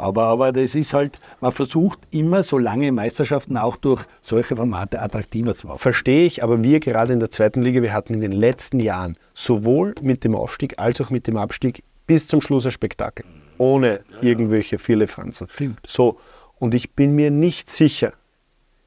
Aber, 0.00 0.26
aber 0.26 0.52
das 0.52 0.76
ist 0.76 0.94
halt, 0.94 1.18
man 1.40 1.50
versucht 1.50 1.98
immer 2.12 2.44
so 2.44 2.56
lange 2.56 2.92
Meisterschaften 2.92 3.56
auch 3.56 3.74
durch 3.74 4.04
solche 4.20 4.54
Formate 4.54 5.02
attraktiver 5.02 5.56
zu 5.56 5.66
machen. 5.66 5.80
Verstehe 5.80 6.24
ich, 6.24 6.44
aber 6.44 6.62
wir 6.62 6.78
gerade 6.78 7.12
in 7.12 7.18
der 7.18 7.32
zweiten 7.32 7.62
Liga, 7.62 7.82
wir 7.82 7.92
hatten 7.92 8.14
in 8.14 8.20
den 8.20 8.32
letzten 8.32 8.78
Jahren 8.78 9.16
sowohl 9.34 9.96
mit 10.00 10.22
dem 10.22 10.36
Aufstieg 10.36 10.78
als 10.78 11.00
auch 11.00 11.10
mit 11.10 11.26
dem 11.26 11.36
Abstieg 11.36 11.82
bis 12.06 12.28
zum 12.28 12.40
Schluss 12.40 12.64
ein 12.64 12.70
Spektakel. 12.70 13.26
Ohne 13.58 13.88
ja, 13.88 13.94
ja. 13.94 14.22
irgendwelche 14.22 14.78
viele 14.78 15.08
Franzen. 15.08 15.48
Stimmt. 15.50 15.80
So, 15.84 16.20
und 16.58 16.74
ich 16.74 16.92
bin 16.92 17.14
mir 17.14 17.30
nicht 17.30 17.70
sicher, 17.70 18.12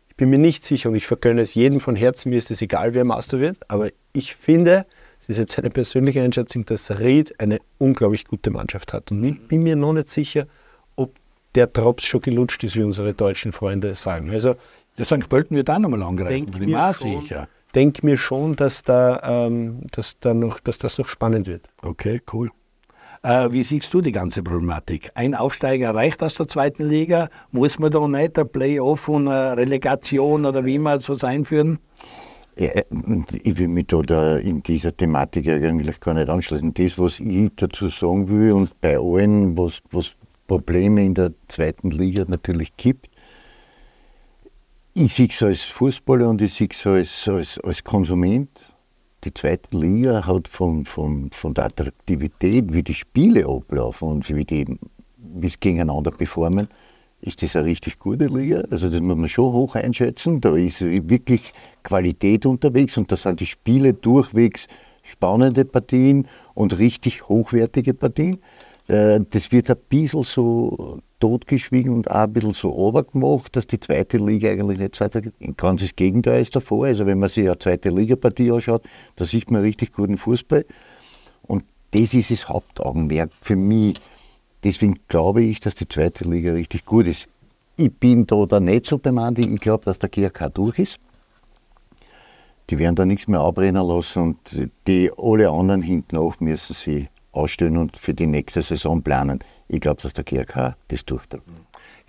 ich 0.10 0.16
bin 0.16 0.30
mir 0.30 0.38
nicht 0.38 0.64
sicher 0.66 0.90
und 0.90 0.96
ich 0.96 1.08
vergönne 1.08 1.42
es 1.42 1.56
jedem 1.56 1.80
von 1.80 1.96
Herzen, 1.96 2.30
mir 2.30 2.38
ist 2.38 2.52
es 2.52 2.62
egal, 2.62 2.94
wer 2.94 3.06
Master 3.06 3.40
wird, 3.40 3.58
aber 3.70 3.90
ich 4.14 4.36
finde, 4.36 4.86
das 5.20 5.30
ist 5.30 5.38
jetzt 5.38 5.58
eine 5.60 5.70
persönliche 5.70 6.22
Einschätzung, 6.22 6.66
dass 6.66 7.00
Ried 7.00 7.40
eine 7.40 7.60
unglaublich 7.78 8.26
gute 8.26 8.50
Mannschaft 8.50 8.92
hat. 8.94 9.12
Und 9.12 9.24
ich 9.24 9.48
bin 9.48 9.64
mir 9.64 9.76
noch 9.76 9.94
nicht 9.94 10.10
sicher, 10.10 10.48
ob 10.96 11.16
der 11.56 11.68
Drops 11.68 12.04
schon 12.04 12.22
gelutscht 12.22 12.64
ist, 12.64 12.76
wie 12.76 12.84
unsere 12.84 13.14
deutschen 13.14 13.52
Freunde 13.52 13.94
sagen. 13.96 14.32
Also, 14.32 14.56
der 14.98 15.06
St. 15.06 15.30
Pölten 15.30 15.56
wird 15.56 15.70
auch 15.70 15.80
nochmal 15.80 16.04
angreifen, 16.04 16.52
bin 16.52 16.64
ich 16.64 16.70
mir 16.70 16.94
sicher. 16.94 17.48
Denke 17.74 18.06
mir 18.06 18.18
schon, 18.18 18.56
dass, 18.56 18.84
da, 18.84 19.48
ähm, 19.48 19.84
dass, 19.92 20.20
da 20.20 20.34
noch, 20.34 20.60
dass 20.60 20.78
das 20.78 20.98
noch 20.98 21.08
spannend 21.08 21.48
wird. 21.48 21.70
Okay, 21.82 22.22
cool. 22.34 22.52
Äh, 23.24 23.52
wie 23.52 23.64
siehst 23.64 23.94
du 23.94 24.02
die 24.02 24.12
ganze 24.12 24.42
Problematik? 24.42 25.12
Ein 25.14 25.36
Aufsteiger 25.36 25.94
reicht 25.94 26.24
aus 26.24 26.34
der 26.34 26.48
zweiten 26.48 26.86
Liga? 26.86 27.30
Muss 27.52 27.78
man 27.78 27.92
da 27.92 28.08
nicht 28.08 28.40
ein 28.40 28.50
Playoff 28.50 29.08
und 29.08 29.28
eine 29.28 29.58
Relegation 29.58 30.46
oder 30.46 30.66
wie 30.66 30.76
immer 30.76 31.00
so 31.00 31.16
einführen? 31.26 31.78
Ja, 32.58 32.70
äh, 32.70 32.84
ich 33.44 33.58
will 33.60 33.68
mich 33.68 33.88
da, 33.88 34.38
in 34.38 34.64
dieser 34.64 34.96
Thematik 34.96 35.48
eigentlich 35.48 36.00
gar 36.00 36.16
nicht 36.16 36.30
anschließen. 36.30 36.74
Das, 36.74 36.98
was 36.98 37.20
ich 37.20 37.52
dazu 37.58 37.90
sagen 37.90 38.28
will 38.28 38.54
und 38.54 38.82
bei 38.82 38.98
allen, 38.98 39.56
was, 39.56 39.82
was 39.92 40.16
Probleme 40.48 41.06
in 41.06 41.14
der 41.14 41.32
zweiten 41.48 41.92
Liga 41.92 42.26
natürlich 42.28 42.76
gibt, 42.76 43.08
ich 44.96 45.14
sehe 45.14 45.28
es 45.30 45.42
als 45.44 45.62
Fußballer 45.62 46.28
und 46.28 46.42
ich 46.42 46.56
sehe 46.56 46.68
es 46.70 46.88
als, 46.88 47.28
als, 47.28 47.60
als 47.60 47.84
Konsument 47.84 48.50
die 49.24 49.34
zweite 49.34 49.78
Liga 49.78 50.26
hat 50.26 50.48
von, 50.48 50.86
von, 50.86 51.30
von 51.32 51.54
der 51.54 51.66
Attraktivität, 51.66 52.74
wie 52.74 52.84
die 52.84 52.94
Spiele 52.94 53.46
ablaufen 53.46 54.08
und 54.08 54.30
wie, 54.30 54.46
die, 54.46 54.66
wie 55.18 55.48
es 55.48 55.60
gegeneinander 55.60 56.12
performen, 56.12 56.68
ist 57.22 57.44
das 57.44 57.56
eine 57.56 57.66
richtig 57.66 58.00
gute 58.00 58.26
Liga. 58.26 58.64
Also 58.72 58.90
das 58.90 59.00
muss 59.02 59.18
man 59.18 59.30
schon 59.30 59.54
hoch 59.54 59.76
einschätzen. 59.76 60.42
Da 60.42 60.56
ist 60.56 60.82
wirklich 60.82 61.54
Qualität 61.84 62.46
unterwegs 62.46 62.98
und 62.98 63.12
da 63.12 63.18
sind 63.18 63.40
die 63.40 63.46
Spiele 63.46 63.94
durchwegs 63.94 64.68
spannende 65.04 65.66
Partien 65.66 66.28
und 66.54 66.78
richtig 66.78 67.28
hochwertige 67.28 67.94
Partien. 67.94 68.40
Äh, 68.92 69.22
das 69.30 69.54
wird 69.54 69.70
ein 69.70 69.78
bisschen 69.88 70.24
so 70.24 71.00
totgeschwiegen 71.22 71.94
und 71.94 72.12
auch 72.12 72.16
ein 72.16 72.34
bisschen 72.34 72.54
so 72.54 72.70
runtergemacht, 72.70 73.56
dass 73.56 73.66
die 73.66 73.80
zweite 73.80 74.18
Liga 74.18 74.50
eigentlich 74.50 74.80
nicht 74.80 75.00
weitergeht. 75.00 75.34
Ein 75.40 75.56
ganzes 75.56 75.96
Gegenteil 75.96 76.42
ist 76.42 76.58
davor. 76.58 76.88
Also 76.88 77.06
wenn 77.06 77.20
man 77.20 77.30
sich 77.30 77.46
eine 77.46 77.58
zweite 77.58 77.90
Liga-Partie 77.90 78.52
anschaut, 78.52 78.84
da 79.16 79.24
sieht 79.24 79.50
man 79.50 79.62
richtig 79.62 79.94
guten 79.94 80.18
Fußball. 80.18 80.66
Und 81.44 81.64
das 81.92 82.14
ist 82.14 82.32
das 82.32 82.50
Hauptaugenmerk 82.50 83.32
für 83.40 83.56
mich. 83.56 83.96
Deswegen 84.66 84.96
glaube 85.08 85.42
ich, 85.42 85.62
dass 85.62 85.76
die 85.76 85.88
zweite 85.88 86.26
Liga 86.26 86.52
richtig 86.52 86.84
gut 86.84 87.08
ist. 87.08 87.28
Ich 87.78 87.94
bin 87.94 88.28
da, 88.28 88.46
da 88.46 88.60
nicht 88.60 88.88
so 88.88 88.98
beim 88.98 89.20
Andi. 89.20 89.44
Ich 89.54 89.62
glaube, 89.62 89.86
dass 89.86 90.00
der 90.00 90.10
GRK 90.10 90.50
durch 90.50 90.80
ist. 90.80 91.00
Die 92.70 92.78
werden 92.78 92.96
da 92.96 93.06
nichts 93.06 93.30
mehr 93.30 93.40
abbrennen 93.40 93.88
lassen 93.88 94.22
und 94.22 94.70
die 94.86 95.10
alle 95.18 95.50
anderen 95.50 95.82
hinten 95.82 96.18
auch 96.18 96.40
müssen 96.42 96.74
sie 96.74 97.08
ausstellen 97.32 97.78
und 97.78 97.98
für 97.98 98.14
die 98.14 98.28
nächste 98.28 98.62
Saison 98.62 99.02
planen. 99.02 99.40
Ich 99.68 99.82
glaube, 99.82 100.02
dass 100.02 100.14
der 100.14 100.24
GRK 100.24 100.76
das 100.90 101.06
durchdrückt. 101.06 101.44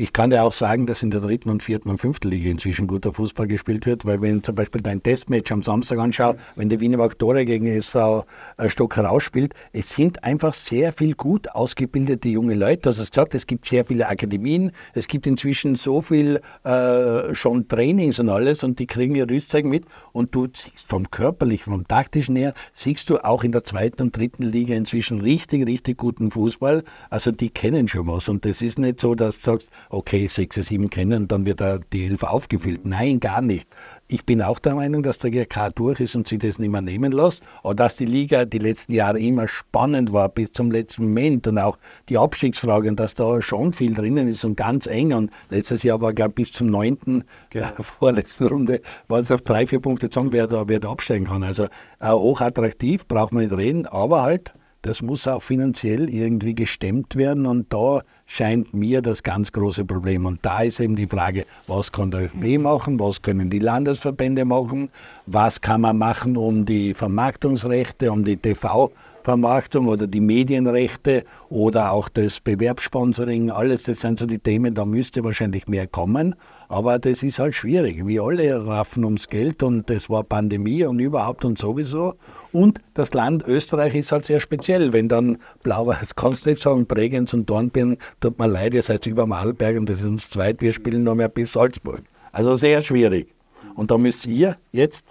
Ich 0.03 0.12
kann 0.12 0.30
dir 0.30 0.42
auch 0.42 0.53
sagen, 0.53 0.86
dass 0.86 1.05
in 1.05 1.12
der 1.12 1.20
dritten 1.20 1.48
und 1.48 1.62
vierten 1.62 1.88
und 1.88 1.98
fünften 1.98 2.28
Liga 2.28 2.50
inzwischen 2.50 2.88
guter 2.88 3.12
Fußball 3.12 3.46
gespielt 3.46 3.86
wird, 3.86 4.05
weil 4.05 4.20
wenn 4.20 4.42
zum 4.42 4.57
Beispiel 4.57 4.82
dein 4.82 5.00
Testmatch 5.00 5.53
am 5.53 5.62
Samstag 5.62 6.00
anschaue, 6.00 6.34
wenn 6.57 6.68
der 6.68 6.80
Wiener 6.80 7.09
Tore 7.11 7.44
gegen 7.44 7.68
SV 7.68 8.26
äh, 8.57 8.68
Stock 8.68 8.96
herausspielt, 8.96 9.55
es 9.72 9.90
sind 9.90 10.24
einfach 10.24 10.55
sehr 10.55 10.92
viel 10.92 11.14
gut 11.14 11.48
ausgebildete 11.53 12.28
junge 12.28 12.57
Leute. 12.57 12.90
Hast 12.90 12.98
es 12.98 13.12
gesagt, 13.12 13.32
es 13.36 13.46
gibt 13.46 13.64
sehr 13.64 13.84
viele 13.84 14.09
Akademien, 14.09 14.72
es 14.92 15.07
gibt 15.07 15.24
inzwischen 15.24 15.76
so 15.76 16.00
viel 16.00 16.40
äh, 16.64 17.32
schon 17.36 17.68
Trainings 17.68 18.18
und 18.18 18.28
alles 18.28 18.64
und 18.64 18.80
die 18.80 18.88
kriegen 18.88 19.14
ihr 19.14 19.30
Rüstzeug 19.30 19.66
mit 19.66 19.84
und 20.11 20.34
du 20.34 20.48
siehst 20.53 20.84
vom 20.84 21.12
körperlichen, 21.12 21.72
vom 21.72 21.86
taktischen 21.86 22.34
her, 22.34 22.55
siehst 22.72 23.09
du 23.09 23.18
auch 23.18 23.44
in 23.44 23.53
der 23.53 23.62
zweiten 23.62 24.03
und 24.03 24.16
dritten 24.16 24.42
Liga 24.42 24.74
inzwischen 24.74 25.20
richtig, 25.20 25.64
richtig 25.64 25.96
guten 25.96 26.32
Fußball. 26.32 26.82
Also 27.09 27.30
die 27.30 27.50
kennen 27.50 27.86
schon 27.86 28.09
was 28.09 28.28
und 28.28 28.44
das 28.44 28.62
ist 28.62 28.80
nicht 28.80 28.98
so, 28.98 29.14
dass 29.14 29.36
du 29.36 29.42
sagst, 29.42 29.70
okay, 29.93 30.26
sechs, 30.26 30.57
sieben 30.57 30.90
kennen, 30.90 31.28
dann 31.28 31.45
wird 31.45 31.61
da 31.61 31.78
die 31.93 32.07
elf 32.07 32.22
aufgefüllt. 32.22 32.86
Nein, 32.86 33.20
gar 33.20 33.43
nicht. 33.43 33.68
Ich 34.09 34.24
bin 34.24 34.43
auch 34.43 34.59
der 34.59 34.74
Meinung, 34.74 35.03
dass 35.03 35.18
der 35.18 35.30
GK 35.30 35.70
durch 35.74 36.01
ist 36.01 36.16
und 36.16 36.26
sich 36.26 36.38
das 36.38 36.59
nicht 36.59 36.70
mehr 36.70 36.80
nehmen 36.80 37.12
lässt. 37.12 37.43
Aber 37.62 37.74
dass 37.74 37.97
die 37.97 38.07
Liga 38.07 38.45
die 38.47 38.59
letzten 38.59 38.93
Jahre 38.93 39.20
immer 39.20 39.49
spannend 39.49 40.12
war 40.12 40.28
bis 40.30 40.53
zum 40.53 40.70
letzten 40.70 41.05
Moment 41.05 41.47
und 41.47 41.59
auch 41.59 41.78
die 42.09 42.16
Abstiegsfrage 42.16 42.88
und 42.88 42.99
dass 42.99 43.14
da 43.14 43.43
schon 43.43 43.72
viel 43.74 43.95
drinnen 43.95 44.28
ist 44.28 44.45
und 44.45 44.57
ganz 44.57 44.86
eng. 44.86 45.12
Und 45.12 45.30
letztes 45.51 45.82
Jahr 45.82 46.01
war, 46.01 46.14
glaube 46.14 46.30
ich, 46.30 46.34
bis 46.36 46.53
zum 46.53 46.68
neunten, 46.68 47.24
genau. 47.51 47.68
vorletzten 47.80 48.47
Runde, 48.47 48.80
war 49.09 49.20
es 49.20 49.30
auf 49.30 49.43
drei, 49.43 49.66
vier 49.66 49.80
Punkte 49.80 50.09
zu 50.09 50.20
sagen, 50.20 50.32
wer 50.32 50.47
da, 50.47 50.68
wer 50.68 50.80
da 50.80 50.90
absteigen 50.90 51.26
kann. 51.26 51.43
Also 51.43 51.64
äh, 52.01 52.09
hochattraktiv, 52.09 53.07
braucht 53.07 53.32
man 53.32 53.45
nicht 53.45 53.57
reden, 53.57 53.86
aber 53.86 54.22
halt 54.22 54.55
das 54.82 55.01
muss 55.01 55.28
auch 55.28 55.43
finanziell 55.43 56.11
irgendwie 56.11 56.57
gestemmt 56.57 57.14
werden 57.14 57.47
und 57.47 57.72
da 57.72 58.03
scheint 58.35 58.72
mir 58.72 59.03
das 59.03 59.22
ganz 59.22 59.53
große 59.53 59.85
Problem. 59.85 60.24
Und 60.24 60.39
da 60.43 60.62
ist 60.62 60.80
eben 60.80 60.97
die 60.97 61.07
Frage, 61.07 61.45
was 61.66 61.93
kann 61.93 62.11
der 62.11 62.22
ÖFB 62.22 62.59
machen, 62.59 62.99
was 62.99 63.20
können 63.20 63.51
die 63.51 63.59
Landesverbände 63.59 64.47
machen, 64.47 64.89
was 65.26 65.61
kann 65.61 65.83
man 65.83 65.99
machen, 65.99 66.39
um 66.39 66.64
die 66.64 66.95
Vermarktungsrechte, 66.95 68.11
um 68.11 68.24
die 68.24 68.39
TV- 68.39 68.91
Vermarktung 69.22 69.87
oder 69.87 70.09
die 70.09 70.20
Medienrechte 70.20 71.24
oder 71.49 71.93
auch 71.93 72.09
das 72.09 72.41
Bewerbssponsoring, 72.41 73.53
alles, 73.53 73.85
das 73.85 74.01
sind 74.01 74.18
so 74.18 74.26
die 74.26 74.41
Themen, 74.41 74.74
da 74.74 74.85
müsste 74.85 75.22
wahrscheinlich 75.22 75.68
mehr 75.68 75.87
kommen. 75.87 76.35
Aber 76.73 76.99
das 76.99 77.23
ist 77.23 77.39
halt 77.39 77.55
schwierig. 77.55 78.07
Wir 78.07 78.23
alle 78.23 78.66
raffen 78.66 79.05
ums 79.05 79.29
Geld 79.29 79.62
und 79.62 79.91
das 79.91 80.09
war 80.09 80.25
Pandemie 80.25 80.85
und 80.85 81.01
überhaupt 81.01 81.45
und 81.45 81.59
sowieso. 81.59 82.14
Und 82.51 82.81
das 82.95 83.12
Land 83.12 83.47
Österreich 83.47 83.95
ist 83.95 84.11
halt 84.11 84.25
sehr 84.25 84.41
speziell. 84.41 84.95
Wenn 84.95 85.07
dann 85.07 85.37
Blau-Weiß, 85.64 86.14
kannst 86.16 86.47
du 86.47 86.51
nicht 86.51 86.62
sagen, 86.62 86.87
Bregenz 86.87 87.35
und 87.35 87.45
Dornbirn, 87.51 87.99
tut 88.23 88.39
mir 88.39 88.47
leid, 88.47 88.73
ihr 88.73 88.83
seid 88.83 89.07
über 89.07 89.27
Malberg 89.27 89.77
und 89.77 89.87
das 89.91 90.01
ist 90.01 90.07
uns 90.07 90.31
zweit, 90.31 90.62
wir 90.62 90.73
spielen 90.73 91.03
noch 91.05 91.14
mehr 91.14 91.29
bis 91.29 91.53
Salzburg. 91.53 92.01
Also 92.33 92.55
sehr 92.55 92.81
schwierig. 92.81 93.35
Und 93.75 93.91
da 93.91 93.99
müsst 93.99 94.25
ihr 94.25 94.57
jetzt 94.73 95.05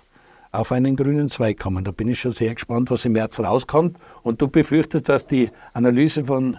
auf 0.51 0.71
einen 0.71 0.95
grünen 0.95 1.29
Zweig 1.29 1.59
kommen. 1.59 1.83
Da 1.83 1.91
bin 1.91 2.07
ich 2.07 2.19
schon 2.19 2.31
sehr 2.31 2.55
gespannt, 2.55 2.89
was 2.89 3.05
im 3.05 3.11
März 3.11 3.39
rauskommt. 3.39 3.99
Und 4.23 4.41
du 4.41 4.47
befürchtest, 4.47 5.07
dass 5.09 5.27
die 5.27 5.51
Analyse 5.73 6.25
von 6.25 6.57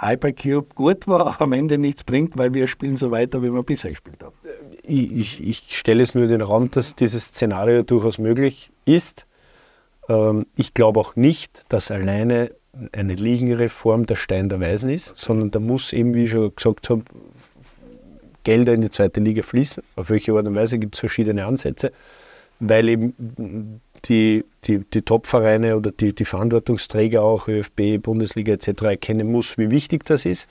Hypercube 0.00 0.74
gut 0.74 1.06
war, 1.06 1.20
aber 1.26 1.42
am 1.42 1.52
Ende 1.52 1.76
nichts 1.76 2.04
bringt, 2.04 2.36
weil 2.38 2.54
wir 2.54 2.66
spielen 2.68 2.96
so 2.96 3.10
weiter, 3.10 3.42
wie 3.42 3.52
wir 3.52 3.62
bisher 3.62 3.90
gespielt 3.90 4.22
haben. 4.22 4.34
Ich, 4.90 5.40
ich, 5.40 5.78
stelle 5.78 6.02
es 6.02 6.14
nur 6.14 6.24
in 6.24 6.30
den 6.30 6.40
Raum, 6.40 6.70
dass 6.70 6.96
dieses 6.96 7.26
Szenario 7.26 7.82
durchaus 7.82 8.18
möglich 8.18 8.70
ist. 8.84 9.26
Ähm, 10.08 10.46
ich 10.56 10.74
glaube 10.74 11.00
auch 11.00 11.16
nicht, 11.16 11.64
dass 11.68 11.90
alleine 11.90 12.50
eine 12.92 13.14
Liegenreform 13.14 14.06
der 14.06 14.16
Stein 14.16 14.48
der 14.48 14.60
Weisen 14.60 14.90
ist, 14.90 15.16
sondern 15.16 15.50
da 15.50 15.60
muss 15.60 15.92
eben, 15.92 16.14
wie 16.14 16.24
ich 16.24 16.30
schon 16.30 16.54
gesagt 16.54 16.90
habe, 16.90 17.02
Gelder 18.42 18.74
in 18.74 18.80
die 18.80 18.90
zweite 18.90 19.20
Liga 19.20 19.42
fließen. 19.42 19.82
Auf 19.96 20.10
welche 20.10 20.32
Art 20.32 20.46
und 20.46 20.54
Weise 20.54 20.78
gibt 20.78 20.94
es 20.94 21.00
verschiedene 21.00 21.44
Ansätze 21.44 21.92
weil 22.60 22.88
eben 22.88 23.80
die, 24.04 24.44
die, 24.64 24.78
die 24.78 25.02
Top-Vereine 25.02 25.76
oder 25.76 25.90
die, 25.90 26.14
die 26.14 26.24
Verantwortungsträger 26.24 27.22
auch, 27.22 27.48
ÖFB, 27.48 28.00
Bundesliga 28.00 28.52
etc. 28.52 28.82
erkennen 28.82 29.32
muss, 29.32 29.58
wie 29.58 29.70
wichtig 29.70 30.04
das 30.04 30.26
ist. 30.26 30.46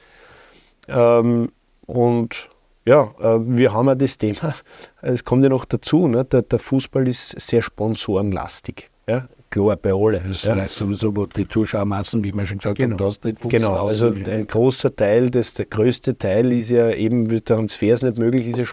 Ähm, 0.88 1.52
und 1.86 2.49
ja, 2.90 3.14
äh, 3.20 3.40
wir 3.40 3.72
haben 3.72 3.88
ja 3.88 3.96
das 3.96 4.18
Thema, 4.18 4.56
es 5.02 5.24
kommt 5.24 5.44
ja 5.44 5.50
noch 5.50 5.66
dazu, 5.66 6.08
ne? 6.08 6.26
der, 6.26 6.42
der 6.42 6.58
Fußball 6.58 7.08
ist 7.08 7.40
sehr 7.40 7.62
sponsorenlastig. 7.62 8.90
Ja? 9.08 9.28
Klar, 9.52 9.78
bei 9.78 9.94
allen. 9.94 10.22
Das 10.28 10.44
ja. 10.44 10.68
sowieso, 10.68 11.16
wo 11.16 11.26
die 11.26 11.48
Zuschauermassen, 11.48 12.24
wie 12.24 12.32
man 12.32 12.48
schon 12.48 12.58
gesagt 12.58 12.78
genau. 12.78 12.98
haben, 12.98 13.16
das 13.16 13.24
nicht 13.24 13.42
Genau, 13.50 13.88
also 13.88 14.08
ein 14.12 14.48
großer 14.48 14.96
Teil, 14.96 15.30
das, 15.30 15.54
der 15.54 15.66
größte 15.66 16.18
Teil 16.18 16.52
ist 16.52 16.70
ja 16.70 16.90
eben, 16.92 17.30
wie 17.30 17.42
Transfers 17.42 18.02
nicht 18.02 18.18
möglich 18.18 18.48
ist, 18.48 18.58
ja 18.58 18.66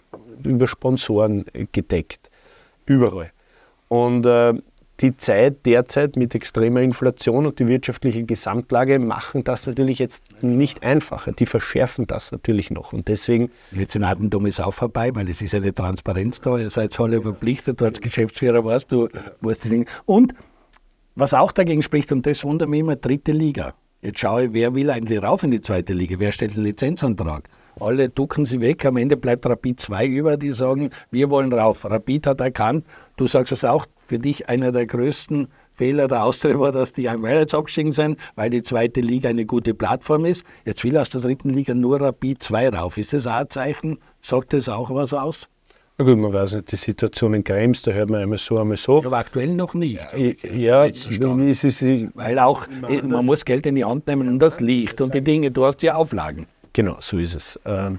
über 0.45 0.67
Sponsoren 0.67 1.45
gedeckt. 1.73 2.31
Überall. 2.87 3.33
Und 3.89 4.27
äh, 4.27 4.55
die 5.01 5.17
Zeit 5.17 5.67
derzeit 5.67 6.17
mit 6.17 6.35
extremer 6.35 6.81
Inflation 6.81 7.47
und 7.47 7.59
die 7.59 7.67
wirtschaftliche 7.67 8.25
Gesamtlage 8.25 8.99
machen 8.99 9.45
das 9.45 9.67
natürlich 9.67 9.99
jetzt 9.99 10.25
nicht 10.43 10.83
einfacher. 10.83 11.33
Die 11.33 11.47
verschärfen 11.47 12.07
das 12.07 12.33
natürlich 12.33 12.71
noch. 12.71 12.93
Und 12.93 13.09
deswegen. 13.09 13.51
Mäzenatentum 13.73 14.47
ist 14.47 14.61
auch 14.61 14.73
vorbei, 14.73 15.15
weil 15.15 15.29
es 15.29 15.43
ist 15.43 15.55
eine 15.55 15.75
Transparenz 15.75 16.41
da. 16.41 16.57
Ihr 16.57 16.71
seid 16.71 16.99
alle 16.99 17.21
verpflichtet, 17.21 17.81
du 17.81 17.85
als 17.85 18.01
Geschäftsführer 18.01 18.65
warst, 18.65 18.91
du 18.91 19.09
musst 19.41 19.65
die 19.65 19.69
Dinge. 19.69 19.85
Und 20.07 20.35
was 21.15 21.35
auch 21.35 21.53
dagegen 21.53 21.83
spricht, 21.83 22.13
und 22.13 22.27
das 22.27 22.45
wundert 22.45 22.69
mich 22.69 22.81
immer, 22.81 22.97
dritte 22.97 23.33
Liga. 23.33 23.75
Jetzt 24.03 24.21
schaue 24.21 24.45
ich, 24.45 24.53
wer 24.53 24.75
will 24.75 24.91
eigentlich 24.91 25.23
rauf 25.23 25.43
in 25.43 25.51
die 25.51 25.61
zweite 25.61 25.93
Liga? 25.93 26.17
Wer 26.19 26.33
stellt 26.33 26.55
einen 26.55 26.65
Lizenzantrag? 26.65 27.49
Alle 27.81 28.09
ducken 28.09 28.47
sie 28.47 28.61
weg, 28.61 28.85
am 28.87 28.97
Ende 28.97 29.17
bleibt 29.17 29.45
Rapid 29.45 29.81
2 29.81 30.07
über, 30.07 30.37
die 30.37 30.53
sagen, 30.53 30.91
wir 31.11 31.29
wollen 31.29 31.53
rauf. 31.53 31.85
Rapid 31.85 32.27
hat 32.27 32.41
erkannt, 32.41 32.87
du 33.17 33.27
sagst 33.27 33.53
es 33.53 33.65
auch, 33.65 33.87
für 34.07 34.19
dich 34.19 34.49
einer 34.49 34.73
der 34.73 34.87
größten 34.87 35.49
Fehler 35.75 36.09
der 36.09 36.25
Austria 36.25 36.59
war, 36.59 36.73
dass 36.73 36.93
die 36.93 37.07
Young 37.07 37.23
Violets 37.23 37.53
abgestiegen 37.53 37.93
sind, 37.93 38.19
weil 38.35 38.51
die 38.51 38.63
zweite 38.63 39.01
Liga 39.01 39.29
eine 39.29 39.45
gute 39.45 39.75
Plattform 39.75 40.25
ist. 40.25 40.45
Jetzt 40.65 40.85
will 40.85 40.97
aus 40.97 41.11
der 41.11 41.21
dritten 41.21 41.51
Liga 41.51 41.75
nur 41.75 42.01
Rapid 42.01 42.43
2 42.43 42.71
rauf. 42.71 42.97
Ist 42.97 43.13
das 43.13 43.27
auch 43.27 43.35
ein 43.35 43.51
Zeichen? 43.51 43.99
Sagt 44.23 44.53
das 44.53 44.69
auch 44.69 44.91
was 44.91 45.13
aus? 45.13 45.49
Na 45.99 46.05
gut, 46.05 46.19
man 46.19 46.33
weiß 46.33 46.55
nicht, 46.55 46.73
die 46.73 46.77
Situation 46.77 47.33
in 47.33 47.43
Krems, 47.43 47.81
da 47.81 47.91
hört 47.91 48.11
man 48.11 48.21
einmal 48.21 48.37
so, 48.37 48.59
einmal 48.59 48.77
so. 48.77 49.03
Aber 49.03 49.17
aktuell 49.17 49.55
noch 49.55 49.73
nie. 49.73 49.99
Ja, 50.55 50.85
ist 50.85 51.65
es, 51.65 51.83
weil 52.15 52.39
auch, 52.39 52.67
man 53.03 53.25
muss 53.25 53.47
Geld 53.47 53.65
in 53.65 53.77
die 53.77 53.85
Hand 53.85 54.07
nehmen 54.07 54.29
und 54.29 54.39
das 54.39 54.61
Licht 54.61 55.01
und 55.01 55.15
die 55.15 55.23
Dinge, 55.23 55.51
du 55.51 55.65
hast 55.65 55.83
ja 55.83 55.95
Auflagen. 55.95 56.47
Genau, 56.75 56.97
so 57.01 57.17
ist 57.17 57.35
es. 57.35 57.59
Ähm, 57.65 57.99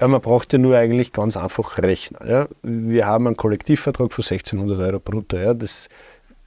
ja, 0.00 0.08
man 0.08 0.20
braucht 0.20 0.52
ja 0.52 0.58
nur 0.58 0.76
eigentlich 0.76 1.12
ganz 1.12 1.36
einfach 1.36 1.78
rechnen. 1.78 2.20
Ja. 2.26 2.48
Wir 2.62 3.06
haben 3.06 3.26
einen 3.26 3.36
Kollektivvertrag 3.36 4.12
von 4.12 4.24
1600 4.24 4.78
Euro 4.78 4.98
brutto. 4.98 5.36
Ja. 5.36 5.52
Das 5.52 5.88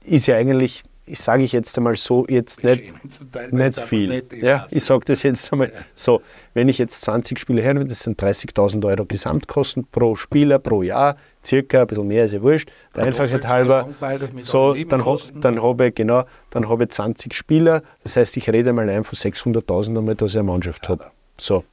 ist 0.04 0.26
ja 0.26 0.36
eigentlich, 0.36 0.82
ich 1.06 1.20
sage 1.20 1.44
ich 1.44 1.52
jetzt 1.52 1.78
einmal 1.78 1.96
so, 1.96 2.26
jetzt 2.28 2.64
nicht, 2.64 2.92
nicht 3.52 3.80
viel. 3.80 4.24
Ja, 4.40 4.66
ich 4.70 4.84
sage 4.84 5.04
das 5.04 5.22
jetzt 5.22 5.52
einmal 5.52 5.70
so. 5.94 6.20
Wenn 6.52 6.68
ich 6.68 6.78
jetzt 6.78 7.02
20 7.02 7.38
Spiele 7.38 7.62
hernehme, 7.62 7.86
das 7.86 8.00
sind 8.00 8.20
30.000 8.20 8.84
Euro 8.86 9.04
Gesamtkosten 9.04 9.86
pro 9.92 10.16
Spieler, 10.16 10.58
pro 10.58 10.82
Jahr, 10.82 11.16
circa, 11.44 11.82
ein 11.82 11.86
bisschen 11.86 12.08
mehr 12.08 12.24
ist 12.24 12.32
ja 12.32 12.42
wurscht. 12.42 12.72
Der 12.96 13.04
Einfachheit 13.04 13.46
halber, 13.46 13.88
so, 14.40 14.74
dann, 14.74 15.04
dann 15.40 15.62
habe 15.62 15.86
ich, 15.86 15.94
genau, 15.94 16.24
dann 16.50 16.68
habe 16.68 16.84
ich 16.84 16.90
20 16.90 17.32
Spieler. 17.32 17.82
Das 18.02 18.16
heißt, 18.16 18.36
ich 18.36 18.50
rede 18.50 18.72
mal 18.72 18.88
ein 18.88 19.04
von 19.04 19.16
600.000 19.16 19.96
einmal, 19.96 20.16
dass 20.16 20.32
ich 20.32 20.38
eine 20.38 20.44
Mannschaft 20.50 20.88
habe. 20.88 21.06
So, 21.38 21.64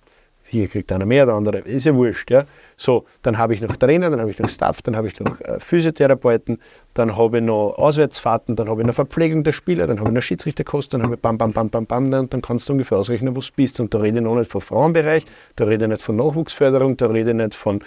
hier 0.51 0.67
kriegt 0.67 0.91
einer 0.91 1.05
mehr, 1.05 1.25
der 1.25 1.35
andere, 1.35 1.59
ist 1.59 1.85
ja 1.85 1.95
wurscht. 1.95 2.29
Ja? 2.29 2.43
So, 2.75 3.05
dann 3.21 3.37
habe 3.37 3.53
ich 3.53 3.61
noch 3.61 3.75
Trainer, 3.77 4.09
dann 4.09 4.19
habe 4.19 4.29
ich 4.31 4.39
noch 4.39 4.49
Staff, 4.49 4.81
dann 4.81 4.95
habe 4.95 5.07
ich 5.07 5.19
noch 5.19 5.39
äh, 5.39 5.59
Physiotherapeuten, 5.59 6.59
dann 6.93 7.15
habe 7.15 7.37
ich 7.37 7.43
noch 7.43 7.75
Auswärtsfahrten, 7.77 8.55
dann 8.57 8.67
habe 8.67 8.81
ich 8.81 8.87
noch 8.87 8.93
Verpflegung 8.93 9.43
der 9.43 9.53
Spieler, 9.53 9.87
dann 9.87 9.99
habe 9.99 10.09
ich 10.09 10.15
noch 10.15 10.21
Schiedsrichterkosten, 10.21 10.99
dann 10.99 11.05
habe 11.05 11.15
ich 11.15 11.21
bam, 11.21 11.37
bam, 11.37 11.53
bam, 11.53 11.69
bam, 11.69 11.85
bam, 11.85 12.11
dann, 12.11 12.29
dann 12.29 12.41
kannst 12.41 12.67
du 12.67 12.73
ungefähr 12.73 12.97
ausrechnen, 12.97 13.35
wo 13.35 13.39
du 13.39 13.47
bist. 13.55 13.79
Und 13.79 13.93
da 13.93 13.99
rede 13.99 14.17
ich 14.17 14.23
noch 14.23 14.35
nicht 14.35 14.51
vom 14.51 14.61
Frauenbereich, 14.61 15.25
da 15.55 15.63
rede 15.63 15.85
ich 15.85 15.89
nicht 15.89 16.01
von 16.01 16.17
Nachwuchsförderung, 16.17 16.97
da 16.97 17.07
rede 17.07 17.31
ich 17.31 17.37
nicht 17.37 17.55
von 17.55 17.81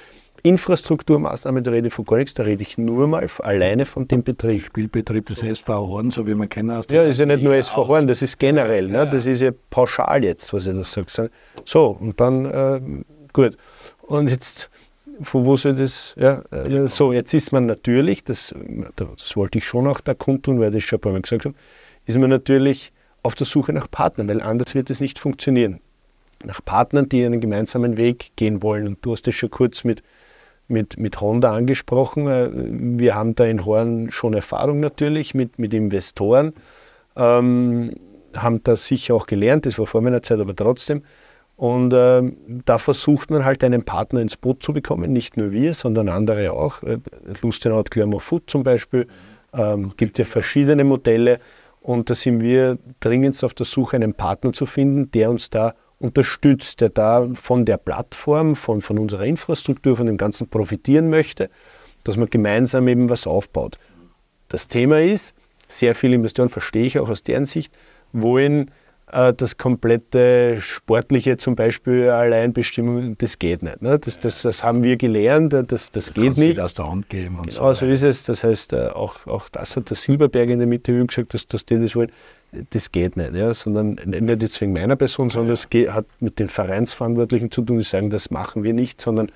Infrastrukturmaßnahmen, 0.44 1.64
da 1.64 1.70
rede 1.70 1.88
ich 1.88 1.94
von 1.94 2.04
gar 2.04 2.18
nichts, 2.18 2.34
da 2.34 2.42
rede 2.42 2.62
ich 2.62 2.76
nur 2.76 3.06
mal 3.08 3.26
alleine 3.38 3.86
von 3.86 4.06
dem 4.06 4.22
Betrieb. 4.22 4.66
Spielbetrieb 4.66 5.24
des 5.26 5.42
SV 5.42 5.88
Horn, 5.88 6.10
so 6.10 6.26
wie 6.26 6.34
man 6.34 6.50
kennen 6.50 6.70
aus 6.70 6.84
Ja, 6.90 7.02
das 7.02 7.12
ist 7.12 7.20
ja 7.20 7.26
nicht 7.26 7.42
nur 7.42 7.54
SV 7.54 7.88
Horn, 7.88 8.06
das 8.06 8.20
ist 8.20 8.38
generell, 8.38 8.88
ne? 8.88 9.08
das 9.10 9.24
ist 9.24 9.40
ja 9.40 9.52
pauschal 9.70 10.22
jetzt, 10.22 10.52
was 10.52 10.66
ich 10.66 10.76
das 10.76 10.92
sage. 10.92 11.30
So, 11.64 11.96
und 11.98 12.20
dann, 12.20 12.44
äh, 12.44 12.80
gut. 13.32 13.56
Und 14.02 14.28
jetzt, 14.28 14.68
von 15.22 15.46
wo 15.46 15.56
soll 15.56 15.76
das, 15.76 16.14
ja, 16.18 16.42
äh, 16.50 16.88
so, 16.88 17.14
jetzt 17.14 17.32
ist 17.32 17.50
man 17.50 17.64
natürlich, 17.64 18.22
das, 18.22 18.54
das 18.96 19.36
wollte 19.38 19.56
ich 19.56 19.64
schon 19.64 19.86
auch 19.86 20.00
da 20.00 20.12
kundtun, 20.12 20.60
weil 20.60 20.74
ich 20.74 20.82
das 20.82 20.90
schon 20.90 20.98
ein 20.98 21.00
paar 21.00 21.12
Mal 21.12 21.22
gesagt 21.22 21.46
habe, 21.46 21.54
ist 22.04 22.18
man 22.18 22.28
natürlich 22.28 22.92
auf 23.22 23.34
der 23.34 23.46
Suche 23.46 23.72
nach 23.72 23.90
Partnern, 23.90 24.28
weil 24.28 24.42
anders 24.42 24.74
wird 24.74 24.90
es 24.90 25.00
nicht 25.00 25.18
funktionieren. 25.18 25.80
Nach 26.44 26.62
Partnern, 26.62 27.08
die 27.08 27.24
einen 27.24 27.40
gemeinsamen 27.40 27.96
Weg 27.96 28.32
gehen 28.36 28.62
wollen. 28.62 28.86
Und 28.86 28.98
du 29.00 29.12
hast 29.12 29.26
das 29.26 29.34
schon 29.34 29.50
kurz 29.50 29.82
mit 29.84 30.02
mit, 30.68 30.98
mit 30.98 31.20
Honda 31.20 31.52
angesprochen. 31.52 32.26
Äh, 32.26 32.50
wir 32.52 33.14
haben 33.14 33.34
da 33.34 33.44
in 33.44 33.64
Horn 33.64 34.10
schon 34.10 34.34
Erfahrung 34.34 34.80
natürlich 34.80 35.34
mit, 35.34 35.58
mit 35.58 35.74
Investoren, 35.74 36.54
ähm, 37.16 37.94
haben 38.34 38.62
das 38.64 38.86
sicher 38.86 39.14
auch 39.14 39.26
gelernt, 39.26 39.66
das 39.66 39.78
war 39.78 39.86
vor 39.86 40.00
meiner 40.00 40.22
Zeit, 40.22 40.40
aber 40.40 40.56
trotzdem. 40.56 41.02
Und 41.56 41.92
äh, 41.92 42.22
da 42.64 42.78
versucht 42.78 43.30
man 43.30 43.44
halt 43.44 43.62
einen 43.62 43.84
Partner 43.84 44.20
ins 44.20 44.36
Boot 44.36 44.62
zu 44.62 44.72
bekommen, 44.72 45.12
nicht 45.12 45.36
nur 45.36 45.52
wir, 45.52 45.72
sondern 45.72 46.08
andere 46.08 46.52
auch. 46.52 46.82
Äh, 46.82 46.98
Lustenau 47.42 47.82
Clermont 47.84 48.22
Food 48.22 48.50
zum 48.50 48.64
Beispiel, 48.64 49.06
ähm, 49.52 49.92
gibt 49.96 50.18
ja 50.18 50.24
verschiedene 50.24 50.84
Modelle. 50.84 51.38
Und 51.80 52.10
da 52.10 52.14
sind 52.14 52.40
wir 52.40 52.78
dringend 53.00 53.42
auf 53.44 53.54
der 53.54 53.66
Suche, 53.66 53.96
einen 53.96 54.14
Partner 54.14 54.52
zu 54.52 54.66
finden, 54.66 55.10
der 55.12 55.30
uns 55.30 55.50
da 55.50 55.74
unterstützt, 55.98 56.80
der 56.80 56.90
da 56.90 57.28
von 57.34 57.64
der 57.64 57.76
Plattform, 57.76 58.56
von, 58.56 58.82
von 58.82 58.98
unserer 58.98 59.24
Infrastruktur, 59.24 59.96
von 59.96 60.06
dem 60.06 60.16
Ganzen 60.16 60.48
profitieren 60.48 61.10
möchte, 61.10 61.50
dass 62.04 62.16
man 62.16 62.28
gemeinsam 62.28 62.88
eben 62.88 63.08
was 63.08 63.26
aufbaut. 63.26 63.78
Das 64.48 64.68
Thema 64.68 65.00
ist, 65.00 65.34
sehr 65.68 65.94
viele 65.94 66.16
Investoren, 66.16 66.50
verstehe 66.50 66.84
ich 66.84 66.98
auch 66.98 67.08
aus 67.08 67.22
deren 67.22 67.46
Sicht, 67.46 67.72
wollen 68.12 68.70
äh, 69.10 69.32
das 69.32 69.56
komplette 69.56 70.60
Sportliche 70.60 71.36
zum 71.36 71.56
Beispiel 71.56 72.10
allein 72.10 72.52
bestimmen, 72.52 73.16
das 73.18 73.38
geht 73.38 73.62
nicht. 73.62 73.82
Ne? 73.82 73.98
Das, 73.98 74.18
das, 74.18 74.42
das, 74.42 74.64
haben 74.64 74.82
wir 74.84 74.96
gelernt, 74.96 75.52
das, 75.52 75.66
das, 75.66 75.90
das 75.90 76.14
geht 76.14 76.36
nicht. 76.36 76.60
aus 76.60 76.74
der 76.74 76.90
Hand 76.90 77.08
geben 77.08 77.38
und 77.38 77.48
genau, 77.48 77.72
so, 77.72 77.80
so 77.80 77.86
ist 77.86 78.02
es. 78.02 78.24
Das 78.24 78.44
heißt, 78.44 78.72
äh, 78.72 78.88
auch, 78.88 79.26
auch 79.26 79.48
das 79.48 79.76
hat 79.76 79.90
der 79.90 79.96
Silberberg 79.96 80.50
in 80.50 80.58
der 80.58 80.68
Mitte 80.68 81.04
gesagt, 81.06 81.34
dass, 81.34 81.46
dass 81.46 81.64
die 81.64 81.78
das 81.78 81.94
wollen. 81.94 82.12
Das 82.70 82.92
geht 82.92 83.16
nicht, 83.16 83.34
ja? 83.34 83.52
sondern 83.54 83.98
nicht 84.04 84.42
jetzt 84.42 84.60
wegen 84.60 84.72
meiner 84.72 84.96
Person, 84.96 85.30
sondern 85.30 85.50
das 85.50 85.70
geht, 85.70 85.92
hat 85.92 86.06
mit 86.20 86.38
den 86.38 86.48
Vereinsverantwortlichen 86.48 87.50
zu 87.50 87.62
tun, 87.62 87.78
die 87.78 87.84
sagen, 87.84 88.10
das 88.10 88.30
machen 88.30 88.62
wir 88.62 88.72
nicht, 88.72 89.00
sondern 89.00 89.30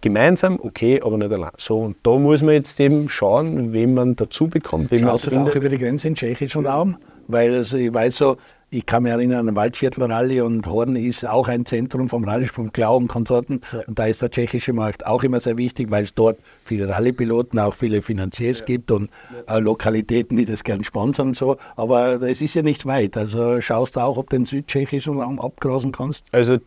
gemeinsam, 0.00 0.58
okay, 0.62 1.00
aber 1.02 1.16
nicht 1.16 1.32
allein. 1.32 1.52
So, 1.56 1.80
und 1.80 1.96
da 2.02 2.16
muss 2.18 2.42
man 2.42 2.54
jetzt 2.54 2.78
eben 2.78 3.08
schauen, 3.08 3.72
wen 3.72 3.94
man 3.94 4.16
dazu 4.16 4.48
bekommt. 4.48 4.90
Wen 4.90 5.02
Schaut 5.02 5.30
man 5.32 5.48
auch 5.48 5.54
über 5.54 5.68
die 5.68 5.78
Grenze 5.78 6.08
in 6.08 6.14
tschechischen 6.14 6.66
Raum? 6.66 6.96
Weil 7.26 7.54
also 7.54 7.78
ich 7.78 7.92
weiß 7.92 8.16
so, 8.16 8.36
ich 8.74 8.86
kann 8.86 9.04
mich 9.04 9.12
erinnern 9.12 9.48
an 9.48 9.56
Waldviertelrallye 9.56 10.40
und 10.40 10.66
Horn 10.66 10.96
ist 10.96 11.24
auch 11.24 11.46
ein 11.46 11.64
Zentrum 11.64 12.08
vom 12.08 12.24
Rallye-Sprung 12.24 12.72
Klau 12.72 12.96
und 12.96 13.08
Konsorten. 13.08 13.60
Ja. 13.72 13.80
Und 13.86 13.98
da 13.98 14.06
ist 14.06 14.20
der 14.20 14.30
tschechische 14.30 14.72
Markt 14.72 15.06
auch 15.06 15.22
immer 15.22 15.40
sehr 15.40 15.56
wichtig, 15.56 15.90
weil 15.90 16.02
es 16.02 16.14
dort 16.14 16.38
viele 16.64 16.88
Rallye-Piloten, 16.88 17.58
auch 17.60 17.74
viele 17.74 18.02
Finanziers 18.02 18.60
ja. 18.60 18.66
gibt 18.66 18.90
und 18.90 19.10
äh, 19.46 19.60
Lokalitäten, 19.60 20.36
die 20.36 20.44
das 20.44 20.64
gern 20.64 20.82
sponsern 20.82 21.28
und 21.28 21.36
so. 21.36 21.56
Aber 21.76 22.20
es 22.22 22.42
ist 22.42 22.54
ja 22.54 22.62
nicht 22.62 22.84
weit. 22.84 23.16
Also 23.16 23.60
schaust 23.60 23.94
du 23.94 24.00
auch, 24.00 24.16
ob 24.16 24.30
du 24.30 24.36
den 24.36 24.46
südtschechischen 24.46 25.20
Raum 25.20 25.38
abgrasen 25.38 25.92
kannst? 25.92 26.26
Also 26.32 26.58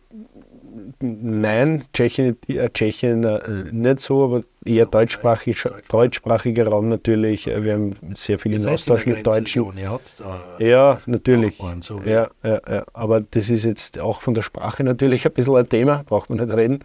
nein, 1.00 1.84
Tschechien, 1.92 2.36
äh, 2.48 2.68
Tschechien 2.70 3.24
äh, 3.24 3.40
nicht 3.70 4.00
so, 4.00 4.24
aber 4.24 4.42
eher 4.64 4.86
deutschsprachig, 4.86 5.64
deutschsprachiger 5.88 6.68
Raum 6.68 6.88
natürlich. 6.88 7.46
Äh, 7.46 7.62
wir 7.64 7.74
haben 7.74 7.96
sehr 8.14 8.38
viel 8.38 8.54
in 8.54 8.66
Austausch 8.66 9.06
mit 9.06 9.26
Deutschen. 9.26 9.72
Äh, 9.76 10.70
ja, 10.70 11.00
natürlich. 11.06 11.58
So 11.82 12.00
ja, 12.04 12.28
ja, 12.42 12.60
ja, 12.68 12.84
Aber 12.92 13.20
das 13.20 13.50
ist 13.50 13.64
jetzt 13.64 13.98
auch 13.98 14.22
von 14.22 14.34
der 14.34 14.42
Sprache 14.42 14.84
natürlich 14.84 15.26
ein 15.26 15.32
bisschen 15.32 15.56
ein 15.56 15.68
Thema, 15.68 16.02
braucht 16.06 16.30
man 16.30 16.38
nicht 16.38 16.54
reden. 16.54 16.80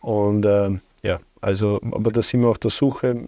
Und 0.00 0.46
ähm, 0.46 0.80
ja, 1.02 1.18
also, 1.40 1.80
aber 1.90 2.10
da 2.10 2.22
sind 2.22 2.40
wir 2.40 2.48
auf 2.48 2.58
der 2.58 2.70
Suche. 2.70 3.24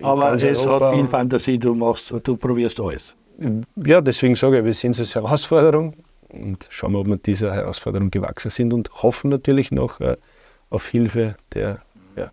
Aber 0.00 0.34
es 0.34 0.66
hat 0.66 0.94
viel 0.94 1.06
Fantasie, 1.06 1.58
du 1.58 1.74
machst, 1.74 2.14
du 2.22 2.36
probierst 2.36 2.78
alles. 2.80 3.16
Ja, 3.76 4.00
deswegen 4.00 4.36
sage 4.36 4.58
ich, 4.58 4.64
wir 4.64 4.74
sehen 4.74 4.92
es 4.92 5.00
als 5.00 5.14
Herausforderung 5.14 5.94
und 6.32 6.66
schauen 6.70 6.92
wir, 6.92 7.00
ob 7.00 7.06
wir 7.06 7.16
dieser 7.16 7.52
Herausforderung 7.54 8.10
gewachsen 8.10 8.50
sind 8.50 8.72
und 8.72 9.02
hoffen 9.02 9.30
natürlich 9.30 9.70
noch 9.70 10.00
äh, 10.00 10.16
auf 10.70 10.88
Hilfe 10.88 11.36
der. 11.54 11.82
Ja. 12.16 12.30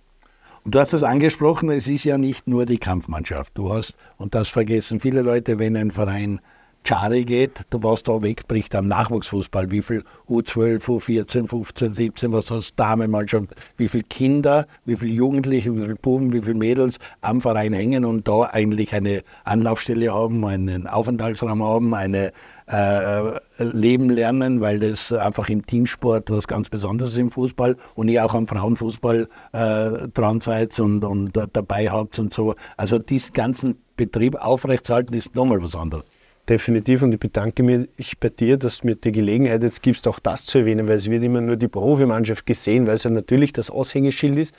Und 0.63 0.75
du 0.75 0.79
hast 0.79 0.93
es 0.93 1.03
angesprochen, 1.03 1.69
es 1.69 1.87
ist 1.87 2.03
ja 2.03 2.17
nicht 2.17 2.47
nur 2.47 2.65
die 2.65 2.77
Kampfmannschaft. 2.77 3.57
Du 3.57 3.73
hast, 3.73 3.93
und 4.17 4.35
das 4.35 4.47
vergessen 4.47 4.99
viele 4.99 5.21
Leute, 5.21 5.59
wenn 5.59 5.75
ein 5.75 5.91
Verein 5.91 6.39
Chari 6.83 7.25
geht, 7.25 7.65
du 7.69 7.83
was 7.83 8.03
da 8.03 8.21
wegbricht 8.21 8.73
am 8.73 8.87
Nachwuchsfußball, 8.87 9.69
wie 9.69 9.81
viel 9.81 10.03
U12, 10.29 10.79
U14, 10.79 11.47
15, 11.47 11.93
17, 11.93 12.31
was 12.31 12.49
hast 12.49 12.73
Damen 12.77 13.11
mal 13.11 13.27
schon, 13.27 13.47
wie 13.77 13.89
viele 13.89 14.03
Kinder, 14.03 14.65
wie 14.85 14.95
viele 14.95 15.13
Jugendliche, 15.13 15.75
wie 15.75 15.81
viele 15.81 15.95
Buben, 15.95 16.33
wie 16.33 16.41
viele 16.41 16.55
Mädels 16.55 16.97
am 17.21 17.41
Verein 17.41 17.73
hängen 17.73 18.05
und 18.05 18.27
da 18.27 18.43
eigentlich 18.43 18.93
eine 18.93 19.23
Anlaufstelle 19.43 20.11
haben, 20.13 20.43
einen 20.45 20.87
Aufenthaltsraum 20.87 21.61
haben, 21.61 21.93
eine 21.93 22.31
äh, 22.69 23.39
leben 23.57 24.09
lernen, 24.09 24.61
weil 24.61 24.79
das 24.79 25.11
einfach 25.11 25.49
im 25.49 25.65
Teamsport 25.65 26.29
was 26.29 26.47
ganz 26.47 26.69
Besonderes 26.69 27.13
ist 27.13 27.17
im 27.17 27.31
Fußball 27.31 27.75
und 27.95 28.09
ihr 28.09 28.23
auch 28.23 28.35
am 28.35 28.47
Frauenfußball 28.47 29.27
äh, 29.53 30.07
dran 30.13 30.39
seid 30.39 30.79
und, 30.79 31.03
und 31.03 31.31
dabei 31.53 31.89
habt 31.89 32.19
und 32.19 32.31
so. 32.31 32.55
Also 32.77 32.99
diesen 32.99 33.33
ganzen 33.33 33.77
Betrieb 33.97 34.35
aufrechtzuerhalten 34.35 35.15
ist 35.15 35.35
nochmal 35.35 35.61
was 35.63 35.75
anderes. 35.75 36.05
Definitiv 36.47 37.01
und 37.01 37.13
ich 37.13 37.19
bedanke 37.19 37.63
mich 37.63 38.19
bei 38.19 38.29
dir, 38.29 38.57
dass 38.57 38.79
du 38.79 38.87
mir 38.87 38.95
die 38.95 39.11
Gelegenheit 39.11 39.61
jetzt 39.63 39.81
gibst, 39.81 40.07
auch 40.07 40.19
das 40.19 40.45
zu 40.45 40.59
erwähnen, 40.59 40.87
weil 40.87 40.95
es 40.95 41.09
wird 41.09 41.23
immer 41.23 41.41
nur 41.41 41.57
die 41.57 41.67
Profimannschaft 41.67 42.45
gesehen, 42.45 42.87
weil 42.87 42.95
es 42.95 43.03
ja 43.03 43.09
natürlich 43.09 43.53
das 43.53 43.69
Aushängeschild 43.69 44.37
ist, 44.37 44.55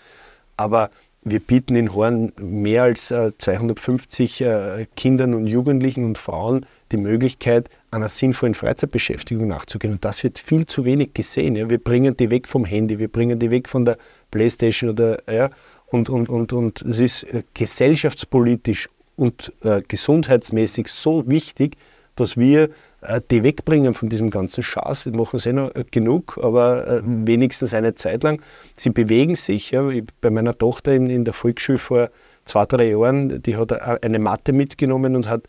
aber 0.57 0.91
wir 1.23 1.41
bieten 1.41 1.77
in 1.77 1.95
Horn 1.95 2.33
mehr 2.41 2.85
als 2.85 3.11
äh, 3.11 3.33
250 3.37 4.41
äh, 4.41 4.87
Kindern 4.97 5.35
und 5.35 5.47
Jugendlichen 5.47 6.05
und 6.05 6.17
Frauen 6.17 6.65
die 6.93 6.97
Möglichkeit, 6.97 7.69
einer 7.91 8.09
sinnvollen 8.09 8.55
Freizeitbeschäftigung 8.55 9.49
nachzugehen. 9.49 9.95
Und 9.95 10.05
das 10.05 10.23
wird 10.23 10.39
viel 10.39 10.67
zu 10.67 10.85
wenig 10.85 11.15
gesehen. 11.15 11.57
Ja. 11.57 11.69
Wir 11.69 11.79
bringen 11.79 12.17
die 12.17 12.31
weg 12.31 12.47
vom 12.47 12.65
Handy, 12.65 12.99
wir 12.99 13.09
bringen 13.09 13.39
die 13.39 13.51
weg 13.51 13.69
von 13.69 13.85
der 13.85 13.99
Playstation 14.31 14.91
oder 14.91 15.23
ja, 15.31 15.51
und, 15.87 16.09
und, 16.09 16.29
und, 16.29 16.53
und 16.53 16.83
es 16.83 17.01
ist 17.01 17.25
äh, 17.25 17.43
gesellschaftspolitisch 17.55 18.89
und 19.17 19.53
äh, 19.65 19.83
gesundheitsmäßig 19.87 20.89
so 20.89 21.29
wichtig, 21.29 21.77
dass 22.17 22.37
wir 22.37 22.71
äh, 23.01 23.21
die 23.31 23.43
wegbringen 23.43 23.95
von 23.95 24.09
diesem 24.09 24.31
ganzen 24.31 24.63
Schatz. 24.63 25.05
Die 25.05 25.11
machen 25.11 25.39
sie 25.39 25.51
eh 25.51 25.53
noch 25.53 25.75
äh, 25.75 25.85
genug, 25.91 26.39
aber 26.43 26.87
äh, 26.87 27.03
wenigstens 27.05 27.75
eine 27.75 27.95
Zeit 27.95 28.23
lang. 28.23 28.41
Sie 28.77 28.91
bewegen 28.91 29.37
sich. 29.37 29.73
Ja. 29.73 29.89
Ich, 29.89 30.05
bei 30.21 30.31
meiner 30.31 30.57
Tochter 30.57 30.93
in, 30.93 31.11
in 31.11 31.25
der 31.25 31.35
Volksschule 31.35 31.79
vor 31.79 32.11
zwei, 32.45 32.67
drei 32.67 32.91
Jahren, 32.91 33.43
die 33.43 33.57
hat 33.57 33.73
eine 34.03 34.19
Matte 34.19 34.53
mitgenommen 34.53 35.17
und 35.17 35.29
hat 35.29 35.43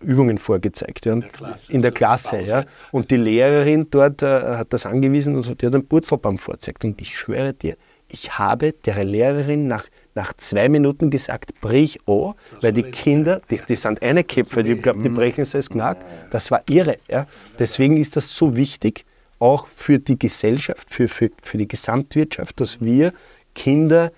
Übungen 0.00 0.38
vorgezeigt. 0.38 1.06
Ja. 1.06 1.14
In 1.14 1.20
der 1.20 1.30
Klasse. 1.30 1.72
In 1.72 1.82
der 1.82 1.92
Klasse 1.92 2.40
ja. 2.42 2.64
Und 2.92 3.10
die 3.10 3.16
Lehrerin 3.16 3.88
dort 3.90 4.22
äh, 4.22 4.56
hat 4.56 4.72
das 4.72 4.86
angewiesen 4.86 5.36
und 5.36 5.42
so, 5.42 5.54
die 5.54 5.66
hat 5.66 5.74
einen 5.74 5.86
Purzelbaum 5.86 6.38
vorgezeigt. 6.38 6.84
Und 6.84 7.00
ich 7.00 7.16
schwöre 7.16 7.52
dir, 7.52 7.76
ich 8.08 8.38
habe 8.38 8.72
der 8.72 9.02
Lehrerin 9.02 9.66
nach, 9.66 9.86
nach 10.14 10.32
zwei 10.34 10.68
Minuten 10.68 11.10
gesagt, 11.10 11.60
brich 11.60 11.98
an, 12.06 12.34
weil 12.60 12.72
die 12.72 12.82
Kinder, 12.82 13.40
die, 13.50 13.60
die 13.68 13.76
sind 13.76 14.02
eine 14.02 14.24
Köpfe, 14.24 14.62
die, 14.62 14.76
glaub, 14.76 15.02
die 15.02 15.08
brechen 15.08 15.44
sich 15.44 15.52
das 15.52 15.70
Knack. 15.70 15.98
Das 16.30 16.50
war 16.50 16.60
irre. 16.68 16.98
Ja. 17.08 17.26
Deswegen 17.58 17.96
ist 17.96 18.16
das 18.16 18.36
so 18.36 18.56
wichtig, 18.56 19.04
auch 19.38 19.66
für 19.74 19.98
die 19.98 20.18
Gesellschaft, 20.18 20.88
für, 20.90 21.08
für, 21.08 21.30
für 21.42 21.58
die 21.58 21.66
Gesamtwirtschaft, 21.66 22.60
dass 22.60 22.80
wir 22.80 23.12
Kinder 23.54 24.12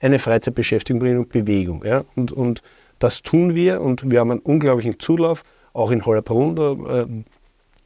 eine 0.00 0.18
Freizeitbeschäftigung 0.18 1.00
bringen 1.00 1.18
und 1.18 1.30
Bewegung. 1.30 1.84
Ja. 1.84 2.04
Und, 2.14 2.30
und 2.30 2.62
das 3.04 3.20
tun 3.20 3.54
wir 3.54 3.82
und 3.82 4.10
wir 4.10 4.20
haben 4.20 4.30
einen 4.30 4.40
unglaublichen 4.40 4.98
Zulauf, 4.98 5.42
auch 5.74 5.90
in 5.90 6.06
Hollerbrunn, 6.06 6.86
äh, 6.86 7.06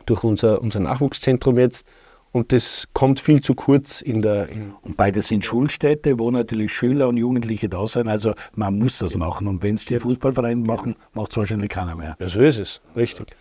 durch 0.06 0.22
unser, 0.22 0.62
unser 0.62 0.78
Nachwuchszentrum 0.78 1.58
jetzt. 1.58 1.86
Und 2.30 2.52
das 2.52 2.86
kommt 2.92 3.18
viel 3.18 3.40
zu 3.40 3.54
kurz 3.54 4.00
in 4.00 4.22
der. 4.22 4.48
In 4.48 4.74
und 4.82 4.96
beides 4.96 5.26
sind 5.26 5.44
Schulstädte, 5.44 6.20
wo 6.20 6.30
natürlich 6.30 6.72
Schüler 6.72 7.08
und 7.08 7.16
Jugendliche 7.16 7.68
da 7.68 7.84
sind. 7.88 8.06
Also 8.06 8.34
man 8.54 8.78
muss 8.78 8.98
das 8.98 9.16
machen. 9.16 9.48
Und 9.48 9.62
wenn 9.62 9.74
es 9.74 9.86
die 9.86 9.98
Fußballvereine 9.98 10.64
machen, 10.64 10.94
macht 11.14 11.32
es 11.32 11.36
wahrscheinlich 11.36 11.70
keiner 11.70 11.96
mehr. 11.96 12.16
Ja, 12.20 12.28
so 12.28 12.40
ist 12.40 12.58
es, 12.58 12.80
richtig. 12.94 13.34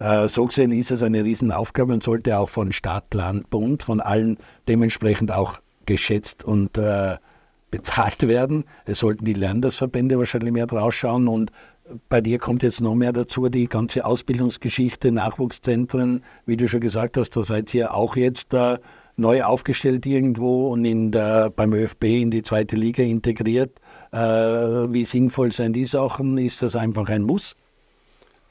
Äh, 0.00 0.28
so 0.28 0.44
gesehen 0.44 0.70
ist 0.70 0.90
es 0.90 1.02
eine 1.02 1.24
Riesenaufgabe 1.24 1.94
und 1.94 2.02
sollte 2.02 2.36
auch 2.36 2.50
von 2.50 2.72
Stadt, 2.72 3.14
Land, 3.14 3.48
Bund, 3.48 3.84
von 3.84 4.00
allen 4.00 4.36
dementsprechend 4.68 5.32
auch 5.32 5.60
geschätzt 5.86 6.44
und 6.44 6.76
äh, 6.76 7.16
bezahlt 7.72 8.28
werden. 8.28 8.64
Es 8.84 9.00
sollten 9.00 9.24
die 9.24 9.32
Landesverbände 9.32 10.16
wahrscheinlich 10.18 10.52
mehr 10.52 10.68
draus 10.68 10.94
schauen 10.94 11.26
und 11.26 11.50
bei 12.08 12.20
dir 12.20 12.38
kommt 12.38 12.62
jetzt 12.62 12.80
noch 12.80 12.94
mehr 12.94 13.12
dazu, 13.12 13.48
die 13.48 13.66
ganze 13.66 14.04
Ausbildungsgeschichte, 14.04 15.10
Nachwuchszentren, 15.10 16.22
wie 16.46 16.56
du 16.56 16.68
schon 16.68 16.80
gesagt 16.80 17.16
hast, 17.16 17.30
da 17.30 17.42
seid 17.42 17.74
ihr 17.74 17.92
auch 17.92 18.14
jetzt 18.14 18.54
äh, 18.54 18.78
neu 19.16 19.42
aufgestellt 19.42 20.06
irgendwo 20.06 20.68
und 20.68 20.84
in 20.84 21.10
der, 21.10 21.50
beim 21.50 21.72
ÖFB 21.72 22.04
in 22.04 22.30
die 22.30 22.42
zweite 22.42 22.76
Liga 22.76 23.02
integriert. 23.02 23.80
Äh, 24.12 24.18
wie 24.18 25.04
sinnvoll 25.04 25.50
sind 25.50 25.72
die 25.74 25.84
Sachen? 25.84 26.38
Ist 26.38 26.62
das 26.62 26.76
einfach 26.76 27.08
ein 27.08 27.22
Muss? 27.22 27.56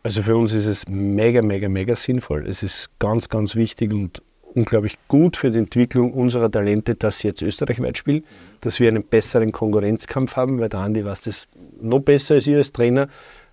Also 0.03 0.23
für 0.23 0.35
uns 0.35 0.51
ist 0.51 0.65
es 0.65 0.87
mega, 0.87 1.41
mega, 1.41 1.69
mega 1.69 1.95
sinnvoll. 1.95 2.45
Es 2.47 2.63
ist 2.63 2.89
ganz, 2.99 3.29
ganz 3.29 3.55
wichtig 3.55 3.93
und 3.93 4.21
unglaublich 4.53 4.97
gut 5.07 5.37
für 5.37 5.51
die 5.51 5.59
Entwicklung 5.59 6.13
unserer 6.13 6.51
Talente, 6.51 6.95
dass 6.95 7.19
sie 7.19 7.27
jetzt 7.27 7.41
österreichweit 7.41 7.97
spielen, 7.97 8.23
dass 8.61 8.79
wir 8.79 8.89
einen 8.89 9.03
besseren 9.03 9.51
Konkurrenzkampf 9.51 10.35
haben, 10.35 10.59
weil 10.59 10.69
der 10.69 10.81
Andi 10.81 11.03
weiß 11.05 11.21
das 11.21 11.47
noch 11.79 11.99
besser 11.99 12.35
als 12.35 12.47
ich 12.47 12.55
als 12.55 12.71
Trainer. 12.71 13.07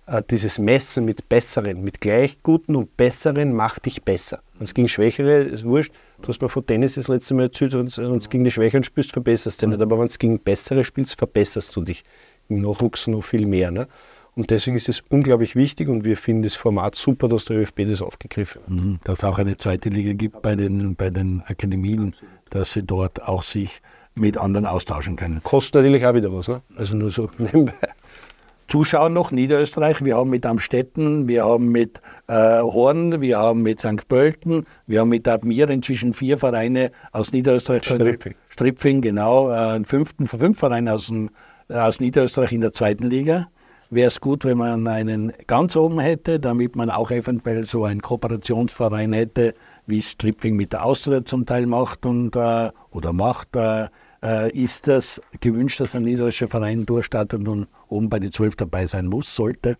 Äh, 0.09 0.23
dieses 0.29 0.57
Messen 0.57 1.05
mit 1.05 1.29
Besseren, 1.29 1.83
mit 1.83 2.01
gleich 2.01 2.41
guten 2.41 2.75
und 2.75 2.97
Besseren 2.97 3.53
macht 3.53 3.85
dich 3.85 4.03
besser. 4.03 4.41
Wenn 4.55 4.65
es 4.65 4.73
gegen 4.73 4.87
Schwächere 4.87 5.43
ist 5.43 5.65
wurscht. 5.65 5.93
Du 6.21 6.29
hast 6.29 6.41
mir 6.41 6.49
von 6.49 6.65
Tennis 6.65 6.95
das 6.95 7.07
letzte 7.07 7.33
Mal 7.33 7.43
erzählt, 7.43 7.73
wenn 7.73 7.85
es 7.85 8.29
gegen 8.29 8.43
die 8.43 8.51
Schwächeren 8.51 8.83
spielst, 8.83 9.13
verbesserst 9.13 9.61
du 9.61 9.67
nicht. 9.67 9.81
Aber 9.81 9.99
wenn 9.99 10.07
es 10.07 10.17
gegen 10.17 10.39
Bessere 10.39 10.83
spielst, 10.83 11.17
verbesserst 11.17 11.75
du 11.75 11.81
dich. 11.81 12.03
Im 12.49 12.61
Nachwuchs 12.61 13.07
noch 13.07 13.21
viel 13.21 13.45
mehr. 13.45 13.69
Ne? 13.71 13.87
Und 14.39 14.51
deswegen 14.51 14.77
ist 14.77 14.87
es 14.87 15.03
unglaublich 15.09 15.57
wichtig 15.57 15.89
und 15.89 16.05
wir 16.05 16.15
finden 16.15 16.43
das 16.43 16.55
Format 16.55 16.95
super, 16.95 17.27
dass 17.27 17.43
der 17.43 17.57
ÖFB 17.57 17.81
das 17.89 18.01
aufgegriffen 18.01 18.61
hat. 18.61 18.69
Mhm. 18.69 18.99
Dass 19.03 19.17
es 19.17 19.23
auch 19.25 19.37
eine 19.37 19.57
zweite 19.57 19.89
Liga 19.89 20.13
gibt 20.13 20.41
bei 20.41 20.55
den, 20.55 20.95
bei 20.95 21.09
den 21.09 21.43
Akademien, 21.45 22.15
dass 22.49 22.71
sie 22.71 22.83
dort 22.83 23.21
auch 23.27 23.43
sich 23.43 23.81
mit 24.15 24.37
anderen 24.37 24.65
austauschen 24.65 25.17
können. 25.17 25.41
Kostet 25.43 25.75
natürlich 25.75 26.05
auch 26.05 26.13
wieder 26.13 26.31
was, 26.31 26.47
ne? 26.47 26.61
Also 26.77 26.95
nur 26.95 27.11
so 27.11 27.29
nebenbei. 27.37 27.73
Zuschauer 28.69 29.09
noch 29.09 29.31
Niederösterreich. 29.31 30.05
Wir 30.05 30.15
haben 30.15 30.29
mit 30.29 30.45
Amstetten, 30.45 31.27
wir 31.27 31.43
haben 31.43 31.73
mit 31.73 31.99
äh, 32.27 32.61
Horn, 32.61 33.19
wir 33.19 33.39
haben 33.39 33.61
mit 33.61 33.81
St. 33.81 34.07
Pölten, 34.07 34.65
wir 34.87 35.01
haben 35.01 35.09
mit 35.09 35.27
Admira 35.27 35.69
inzwischen 35.69 36.13
vier 36.13 36.37
Vereine 36.37 36.91
aus 37.11 37.33
Niederösterreich. 37.33 37.83
Stripping. 37.83 38.35
Stripping, 38.47 39.01
genau. 39.01 39.49
Äh, 39.49 39.55
einen 39.55 39.83
fünften, 39.83 40.27
fünf 40.27 40.59
Vereine 40.59 40.93
aus, 40.93 41.11
aus 41.67 41.99
Niederösterreich 41.99 42.53
in 42.53 42.61
der 42.61 42.71
zweiten 42.71 43.09
Liga. 43.09 43.49
Wäre 43.91 44.07
es 44.07 44.21
gut, 44.21 44.45
wenn 44.45 44.59
man 44.59 44.87
einen 44.87 45.33
ganz 45.47 45.75
oben 45.75 45.99
hätte, 45.99 46.39
damit 46.39 46.75
man 46.75 46.91
auch 46.91 47.09
eventuell 47.09 47.65
so 47.65 47.85
einen 47.85 48.01
Kooperationsverein 48.01 49.13
hätte, 49.13 49.55
wie 49.87 50.03
Stripping 50.03 50.55
mit 50.55 50.73
der 50.73 50.85
Austria 50.85 51.25
zum 51.25 51.47
Teil 51.47 51.65
macht 51.65 52.05
und, 52.05 52.35
äh, 52.35 52.69
oder 52.91 53.13
macht. 53.13 53.55
Äh, 53.55 53.87
äh, 54.21 54.51
ist 54.51 54.87
das 54.87 55.21
gewünscht, 55.39 55.79
dass 55.79 55.95
ein 55.95 56.03
niederländischer 56.03 56.47
Verein 56.47 56.85
durchstartet 56.85 57.47
und 57.47 57.67
oben 57.87 58.09
bei 58.09 58.19
den 58.19 58.31
Zwölf 58.31 58.55
dabei 58.55 58.85
sein 58.85 59.07
muss, 59.07 59.33
sollte? 59.33 59.77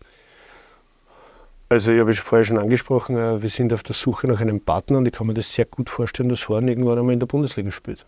Also 1.68 1.92
ich 1.92 2.00
habe 2.00 2.12
vorher 2.14 2.44
schon 2.44 2.58
angesprochen, 2.58 3.16
äh, 3.16 3.40
wir 3.40 3.48
sind 3.48 3.72
auf 3.72 3.84
der 3.84 3.94
Suche 3.94 4.26
nach 4.26 4.40
einem 4.40 4.60
Partner 4.60 4.98
und 4.98 5.06
ich 5.06 5.12
kann 5.12 5.28
mir 5.28 5.34
das 5.34 5.52
sehr 5.52 5.66
gut 5.66 5.88
vorstellen, 5.88 6.28
dass 6.30 6.48
Horn 6.48 6.66
irgendwann 6.66 6.98
einmal 6.98 7.12
in 7.12 7.20
der 7.20 7.28
Bundesliga 7.28 7.70
spielt. 7.70 8.04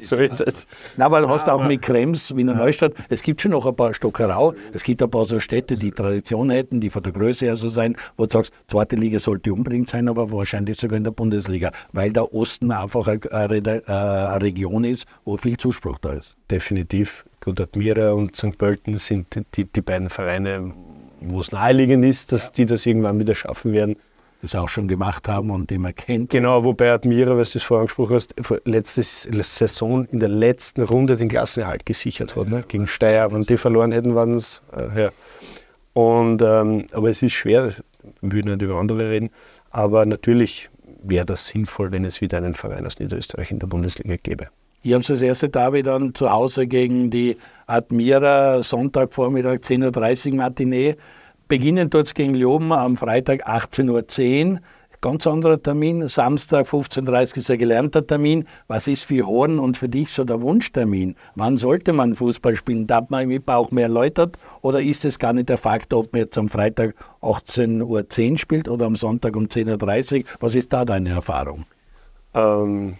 So 0.00 0.16
ist 0.16 0.40
es. 0.40 0.66
Na, 0.96 1.06
aber 1.06 1.20
du 1.20 1.28
hast 1.28 1.48
auch 1.48 1.64
mit 1.66 1.82
Krems, 1.82 2.34
Wiener 2.34 2.52
ja. 2.52 2.58
Neustadt, 2.58 2.94
es 3.08 3.22
gibt 3.22 3.40
schon 3.40 3.52
noch 3.52 3.66
ein 3.66 3.74
paar 3.74 3.94
Stockerau, 3.94 4.54
es 4.72 4.82
gibt 4.82 5.02
ein 5.02 5.10
paar 5.10 5.26
so 5.26 5.40
Städte, 5.40 5.74
die 5.74 5.90
Tradition 5.90 6.50
hätten, 6.50 6.80
die 6.80 6.90
von 6.90 7.02
der 7.02 7.12
Größe 7.12 7.46
her 7.46 7.56
so 7.56 7.68
sein, 7.68 7.96
wo 8.16 8.26
du 8.26 8.32
sagst, 8.32 8.52
zweite 8.68 8.96
Liga 8.96 9.18
sollte 9.18 9.52
unbedingt 9.52 9.88
sein, 9.88 10.08
aber 10.08 10.30
wahrscheinlich 10.30 10.78
sogar 10.78 10.96
in 10.96 11.04
der 11.04 11.10
Bundesliga, 11.10 11.72
weil 11.92 12.12
der 12.12 12.32
Osten 12.34 12.70
einfach 12.72 13.06
eine, 13.06 13.82
eine 13.86 14.42
Region 14.42 14.84
ist, 14.84 15.06
wo 15.24 15.36
viel 15.36 15.56
Zuspruch 15.56 15.98
da 15.98 16.12
ist. 16.12 16.36
Definitiv. 16.50 17.24
Gut, 17.42 17.60
Admira 17.60 18.12
und 18.12 18.36
St. 18.36 18.58
Pölten 18.58 18.98
sind 18.98 19.26
die, 19.56 19.64
die 19.64 19.80
beiden 19.80 20.10
Vereine, 20.10 20.74
wo 21.20 21.40
es 21.40 21.52
naheliegend 21.52 22.04
ist, 22.04 22.32
dass 22.32 22.52
die 22.52 22.66
das 22.66 22.84
irgendwann 22.84 23.18
wieder 23.18 23.34
schaffen 23.34 23.72
werden. 23.72 23.96
Das 24.42 24.54
auch 24.54 24.70
schon 24.70 24.88
gemacht 24.88 25.28
haben 25.28 25.50
und 25.50 25.68
die 25.68 25.76
man 25.76 25.94
kennt. 25.94 26.30
Genau, 26.30 26.64
wobei 26.64 26.92
Admira, 26.92 27.36
was 27.36 27.50
du 27.50 27.58
es 27.58 27.64
vorher 27.64 27.82
angesprochen 27.82 28.14
hast, 28.14 28.34
letzte 28.64 29.02
Saison 29.02 30.06
in 30.06 30.20
der 30.20 30.30
letzten 30.30 30.82
Runde 30.82 31.16
den 31.16 31.28
Klassenerhalt 31.28 31.84
gesichert 31.84 32.36
hat, 32.36 32.48
ne? 32.48 32.64
gegen 32.66 32.86
Steyr. 32.86 33.30
Wenn 33.32 33.42
die 33.42 33.58
verloren 33.58 33.92
hätten, 33.92 34.14
waren 34.14 34.34
es. 34.34 34.62
Äh, 34.74 35.02
ja. 35.02 35.10
Und, 35.92 36.40
ähm, 36.40 36.86
aber 36.92 37.10
es 37.10 37.22
ist 37.22 37.32
schwer, 37.32 37.74
wir 38.22 38.32
würden 38.32 38.52
nicht 38.52 38.62
über 38.62 38.76
andere 38.76 39.10
reden, 39.10 39.30
aber 39.70 40.06
natürlich 40.06 40.70
wäre 41.02 41.26
das 41.26 41.46
sinnvoll, 41.48 41.92
wenn 41.92 42.04
es 42.04 42.20
wieder 42.20 42.38
einen 42.38 42.54
Verein 42.54 42.86
aus 42.86 42.98
Niederösterreich 42.98 43.50
in 43.50 43.58
der 43.58 43.66
Bundesliga 43.66 44.16
gäbe. 44.22 44.48
Ihr 44.82 44.96
habt 44.96 45.10
das 45.10 45.20
erste 45.20 45.50
Derby 45.50 45.82
dann 45.82 46.14
zu 46.14 46.30
Hause 46.30 46.66
gegen 46.66 47.10
die 47.10 47.36
Admira, 47.66 48.62
Sonntagvormittag 48.62 49.58
10.30 49.60 50.30
Uhr 50.30 50.36
Matinee. 50.36 50.96
Beginnen 51.50 51.90
dort 51.90 52.14
gegen 52.14 52.36
Ljoben 52.36 52.70
am 52.70 52.96
Freitag 52.96 53.48
18.10 53.48 54.52
Uhr. 54.52 54.60
Ganz 55.00 55.26
anderer 55.26 55.60
Termin. 55.60 56.06
Samstag 56.06 56.68
15.30 56.68 57.08
Uhr 57.08 57.36
ist 57.38 57.50
ein 57.50 57.58
gelernter 57.58 58.06
Termin. 58.06 58.46
Was 58.68 58.86
ist 58.86 59.02
für 59.02 59.26
Horn 59.26 59.58
und 59.58 59.76
für 59.76 59.88
dich 59.88 60.10
so 60.10 60.22
der 60.22 60.40
Wunschtermin? 60.42 61.16
Wann 61.34 61.56
sollte 61.56 61.92
man 61.92 62.14
Fußball 62.14 62.54
spielen? 62.54 62.86
Darf 62.86 63.10
man 63.10 63.28
im 63.28 63.42
Bauch 63.42 63.72
mehr 63.72 63.88
Leute 63.88 64.30
oder 64.62 64.80
ist 64.80 65.04
es 65.04 65.18
gar 65.18 65.32
nicht 65.32 65.48
der 65.48 65.58
Faktor, 65.58 66.04
ob 66.04 66.12
man 66.12 66.22
jetzt 66.22 66.38
am 66.38 66.48
Freitag 66.48 66.94
18.10 67.20 67.82
Uhr 68.30 68.38
spielt 68.38 68.68
oder 68.68 68.86
am 68.86 68.94
Sonntag 68.94 69.34
um 69.34 69.46
10.30 69.46 70.18
Uhr? 70.18 70.24
Was 70.38 70.54
ist 70.54 70.72
da 70.72 70.84
deine 70.84 71.10
Erfahrung? 71.10 71.64
Ähm 72.32 72.96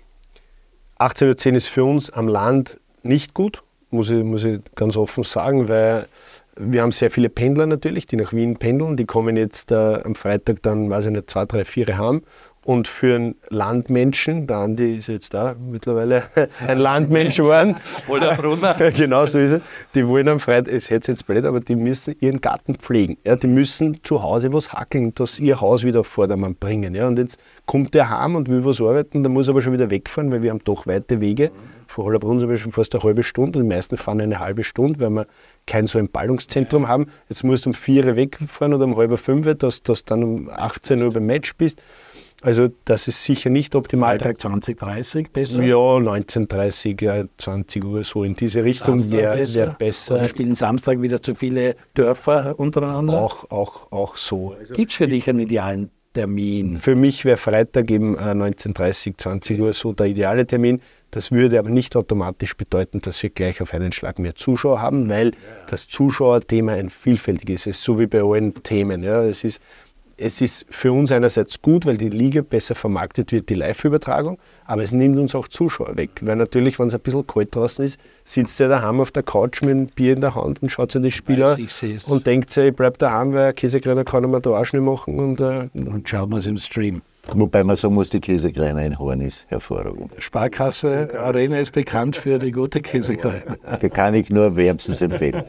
18.10 0.98 1.50
Uhr 1.50 1.56
ist 1.56 1.68
für 1.68 1.84
uns 1.84 2.10
am 2.10 2.26
Land 2.26 2.80
nicht 3.04 3.32
gut, 3.32 3.62
muss 3.90 4.10
ich, 4.10 4.24
muss 4.24 4.42
ich 4.42 4.60
ganz 4.74 4.96
offen 4.96 5.22
sagen, 5.22 5.68
weil 5.68 6.08
wir 6.56 6.82
haben 6.82 6.92
sehr 6.92 7.10
viele 7.10 7.28
Pendler 7.28 7.66
natürlich, 7.66 8.06
die 8.06 8.16
nach 8.16 8.32
Wien 8.32 8.56
pendeln. 8.56 8.96
Die 8.96 9.06
kommen 9.06 9.36
jetzt 9.36 9.70
äh, 9.72 10.00
am 10.04 10.14
Freitag 10.14 10.62
dann, 10.62 10.90
weiß 10.90 11.06
ich 11.06 11.12
nicht, 11.12 11.30
zwei, 11.30 11.44
drei, 11.44 11.64
vier 11.64 11.96
haben. 11.96 12.22
Und 12.62 12.88
für 12.88 13.14
einen 13.14 13.36
Landmenschen, 13.48 14.46
der 14.46 14.58
Andi 14.58 14.96
ist 14.96 15.06
jetzt 15.06 15.32
da 15.32 15.56
mittlerweile 15.58 16.24
ein 16.66 16.78
Landmensch 16.78 17.38
geworden. 17.38 17.76
Oder 18.06 18.36
Brunner. 18.36 18.74
genau 18.96 19.24
so 19.24 19.38
ist 19.38 19.52
es. 19.52 19.62
Die 19.94 20.06
wollen 20.06 20.28
am 20.28 20.40
Freitag, 20.40 20.74
es 20.74 20.90
hätte 20.90 21.12
jetzt 21.12 21.26
blöd, 21.26 21.46
aber 21.46 21.60
die 21.60 21.74
müssen 21.74 22.14
ihren 22.20 22.42
Garten 22.42 22.74
pflegen. 22.74 23.16
Ja, 23.24 23.36
die 23.36 23.46
müssen 23.46 24.04
zu 24.04 24.22
Hause 24.22 24.52
was 24.52 24.74
hackeln, 24.74 25.14
dass 25.14 25.40
ihr 25.40 25.60
Haus 25.60 25.84
wieder 25.84 26.00
auf 26.00 26.06
Vordermann 26.06 26.54
bringen. 26.54 26.94
Ja, 26.94 27.08
und 27.08 27.18
jetzt 27.18 27.40
kommt 27.64 27.94
der 27.94 28.10
heim 28.10 28.34
und 28.34 28.48
will 28.50 28.62
was 28.64 28.80
arbeiten, 28.80 29.22
der 29.22 29.30
muss 29.30 29.48
aber 29.48 29.62
schon 29.62 29.72
wieder 29.72 29.88
wegfahren, 29.88 30.30
weil 30.30 30.42
wir 30.42 30.50
haben 30.50 30.62
doch 30.64 30.86
weite 30.86 31.20
Wege. 31.20 31.50
Vor 31.86 32.04
Hollerbrunn 32.04 32.38
sind 32.38 32.50
wir 32.50 32.56
schon 32.56 32.72
fast 32.72 32.94
eine 32.94 33.02
halbe 33.02 33.22
Stunde 33.22 33.58
und 33.58 33.64
die 33.64 33.74
meisten 33.74 33.96
fahren 33.96 34.20
eine 34.20 34.38
halbe 34.38 34.62
Stunde, 34.62 35.00
weil 35.00 35.10
wir 35.10 35.26
kein 35.70 35.86
so 35.86 35.98
ein 35.98 36.08
Ballungszentrum 36.08 36.88
haben. 36.88 37.06
Jetzt 37.28 37.44
musst 37.44 37.64
du 37.64 37.70
um 37.70 37.74
vier 37.74 38.04
Uhr 38.04 38.16
wegfahren 38.16 38.74
oder 38.74 38.84
um 38.84 38.96
halb 38.96 39.16
fünf, 39.18 39.46
dass 39.54 39.82
du 39.82 39.94
dann 40.04 40.24
um 40.24 40.50
18 40.50 41.00
Uhr 41.00 41.12
beim 41.12 41.26
Match 41.26 41.54
bist. 41.56 41.80
Also 42.42 42.70
das 42.86 43.06
ist 43.06 43.24
sicher 43.24 43.50
nicht 43.50 43.74
optimal. 43.74 44.18
Freitag 44.18 44.40
2030 44.40 45.30
besser? 45.30 45.62
Ja, 45.62 45.96
1930, 45.96 47.00
ja, 47.00 47.24
20 47.36 47.84
Uhr 47.84 48.02
so 48.02 48.24
in 48.24 48.34
diese 48.34 48.64
Richtung 48.64 49.10
wäre 49.10 49.54
wär 49.54 49.66
besser. 49.68 50.16
Oder 50.16 50.28
spielen 50.28 50.54
Samstag 50.54 51.00
wieder 51.02 51.22
zu 51.22 51.34
viele 51.34 51.76
Dörfer 51.94 52.58
untereinander? 52.58 53.20
Auch, 53.20 53.50
auch, 53.50 53.92
auch 53.92 54.16
so. 54.16 54.54
Also 54.58 54.74
Gibt 54.74 54.90
es 54.90 54.96
für 54.96 55.06
dich 55.06 55.28
einen 55.28 55.40
idealen 55.40 55.90
Termin? 56.14 56.78
Für 56.78 56.96
mich 56.96 57.24
wäre 57.24 57.36
Freitag 57.36 57.90
eben 57.90 58.18
1930, 58.18 59.18
20 59.18 59.60
Uhr 59.60 59.72
so 59.74 59.92
der 59.92 60.06
ideale 60.06 60.46
Termin. 60.46 60.80
Das 61.10 61.32
würde 61.32 61.58
aber 61.58 61.70
nicht 61.70 61.96
automatisch 61.96 62.56
bedeuten, 62.56 63.00
dass 63.00 63.22
wir 63.22 63.30
gleich 63.30 63.60
auf 63.60 63.74
einen 63.74 63.92
Schlag 63.92 64.18
mehr 64.18 64.34
Zuschauer 64.34 64.80
haben, 64.80 65.08
weil 65.08 65.32
das 65.68 65.88
Zuschauerthema 65.88 66.72
ein 66.72 66.90
vielfältiges 66.90 67.66
ist, 67.66 67.82
so 67.82 67.98
wie 67.98 68.06
bei 68.06 68.22
allen 68.22 68.54
Themen. 68.62 69.02
Ja. 69.02 69.24
Es 69.24 69.42
ist 69.42 69.60
es 70.22 70.42
ist 70.42 70.66
für 70.68 70.92
uns 70.92 71.10
einerseits 71.12 71.62
gut, 71.62 71.86
weil 71.86 71.96
die 71.96 72.10
Liga 72.10 72.42
besser 72.42 72.74
vermarktet 72.74 73.32
wird, 73.32 73.48
die 73.48 73.54
Live-Übertragung, 73.54 74.38
aber 74.66 74.82
es 74.82 74.92
nimmt 74.92 75.18
uns 75.18 75.34
auch 75.34 75.48
Zuschauer 75.48 75.96
weg. 75.96 76.10
Weil 76.20 76.36
natürlich, 76.36 76.78
wenn 76.78 76.88
es 76.88 76.94
ein 76.94 77.00
bisschen 77.00 77.26
kalt 77.26 77.54
draußen 77.54 77.84
ist, 77.84 77.98
sitzt 78.22 78.60
er 78.60 78.68
daheim 78.68 79.00
auf 79.00 79.10
der 79.12 79.22
Couch 79.22 79.62
mit 79.62 79.70
einem 79.70 79.86
Bier 79.86 80.12
in 80.12 80.20
der 80.20 80.34
Hand 80.34 80.62
und 80.62 80.68
schaut 80.68 80.92
sich 80.92 81.02
das 81.02 81.14
Spiel 81.14 81.42
an 81.42 81.66
und 82.06 82.26
denkt 82.26 82.52
sich, 82.52 82.68
ich 82.68 82.76
bleib 82.76 82.98
daheim, 82.98 83.32
weil 83.32 83.54
Käsekreiner 83.54 84.04
kann 84.04 84.30
man 84.30 84.42
da 84.42 84.50
auch 84.50 84.64
schnell 84.64 84.82
machen. 84.82 85.18
Und, 85.18 85.40
äh, 85.40 85.70
und 85.72 86.06
schaut 86.06 86.28
man 86.28 86.40
es 86.40 86.46
im 86.46 86.58
Stream. 86.58 87.00
Wobei 87.34 87.62
man 87.62 87.76
sagen 87.76 87.94
muss, 87.94 88.10
die 88.10 88.20
Käsekreiner 88.20 88.84
in 88.84 88.98
Horn 88.98 89.20
ist 89.20 89.46
hervorragend. 89.48 90.12
Sparkasse 90.18 91.08
Arena 91.18 91.58
ist 91.58 91.72
bekannt 91.72 92.16
für 92.16 92.38
die 92.38 92.50
gute 92.50 92.80
Käsekreiner. 92.80 93.56
Kann 93.92 94.14
ich 94.14 94.30
nur 94.30 94.56
wärmstens 94.56 95.00
empfehlen 95.00 95.44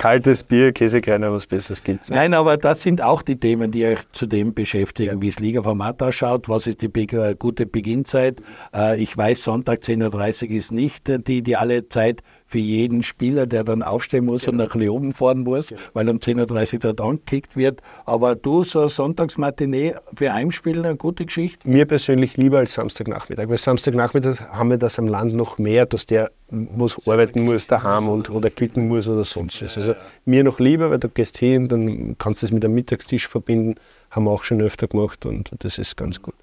kaltes 0.00 0.42
Bier, 0.42 0.72
Käsekreiner, 0.72 1.30
was 1.30 1.46
Besseres 1.46 1.84
gibt 1.84 2.08
Nein, 2.08 2.32
aber 2.32 2.56
das 2.56 2.80
sind 2.80 3.02
auch 3.02 3.20
die 3.20 3.36
Themen, 3.36 3.70
die 3.70 3.84
euch 3.84 4.00
zudem 4.12 4.54
beschäftigen, 4.54 5.16
ja. 5.16 5.20
wie 5.20 5.28
das 5.28 5.38
Ligaformat 5.38 6.02
ausschaut, 6.02 6.48
was 6.48 6.66
ist 6.66 6.80
die 6.80 6.86
äh, 6.86 7.34
gute 7.34 7.66
Beginnzeit. 7.66 8.40
Äh, 8.74 8.98
ich 9.02 9.14
weiß, 9.14 9.44
Sonntag 9.44 9.80
10.30 9.80 10.44
Uhr 10.44 10.50
ist 10.56 10.72
nicht 10.72 11.06
die 11.28 11.38
ideale 11.38 11.86
Zeit 11.90 12.22
für 12.50 12.58
jeden 12.58 13.04
Spieler, 13.04 13.46
der 13.46 13.62
dann 13.62 13.80
aufstehen 13.80 14.24
muss 14.24 14.44
genau. 14.44 14.62
und 14.62 14.68
nach 14.68 14.74
Leoben 14.74 15.12
fahren 15.12 15.44
muss, 15.44 15.68
genau. 15.68 15.80
weil 15.92 16.08
um 16.08 16.16
10.30 16.16 16.72
Uhr 16.74 16.78
dort 16.80 17.00
angekickt 17.00 17.56
wird. 17.56 17.80
Aber 18.06 18.34
du, 18.34 18.64
so 18.64 18.88
Sonntagsmatinee 18.88 19.94
für 20.16 20.32
Heimspiel, 20.32 20.84
eine 20.84 20.96
gute 20.96 21.26
Geschichte? 21.26 21.68
Mir 21.68 21.84
persönlich 21.84 22.36
lieber 22.36 22.58
als 22.58 22.74
Samstagnachmittag, 22.74 23.48
weil 23.48 23.56
Samstagnachmittag 23.56 24.40
haben 24.50 24.70
wir 24.70 24.78
das 24.78 24.98
am 24.98 25.06
Land 25.06 25.34
noch 25.34 25.58
mehr, 25.58 25.86
dass 25.86 26.06
der 26.06 26.32
muss 26.50 26.98
arbeiten 27.06 27.42
muss 27.42 27.68
daheim 27.68 28.08
und, 28.08 28.30
oder 28.30 28.50
kicken 28.50 28.88
muss 28.88 29.06
oder 29.06 29.22
sonst 29.22 29.62
was. 29.62 29.76
Also 29.76 29.94
mir 30.24 30.42
noch 30.42 30.58
lieber, 30.58 30.90
weil 30.90 30.98
du 30.98 31.08
gehst 31.08 31.38
hin, 31.38 31.68
dann 31.68 32.16
kannst 32.18 32.42
du 32.42 32.46
es 32.46 32.52
mit 32.52 32.64
einem 32.64 32.74
Mittagstisch 32.74 33.28
verbinden, 33.28 33.76
haben 34.10 34.24
wir 34.24 34.32
auch 34.32 34.42
schon 34.42 34.60
öfter 34.60 34.88
gemacht 34.88 35.24
und 35.24 35.52
das 35.60 35.78
ist 35.78 35.96
ganz 35.96 36.20
gut. 36.20 36.34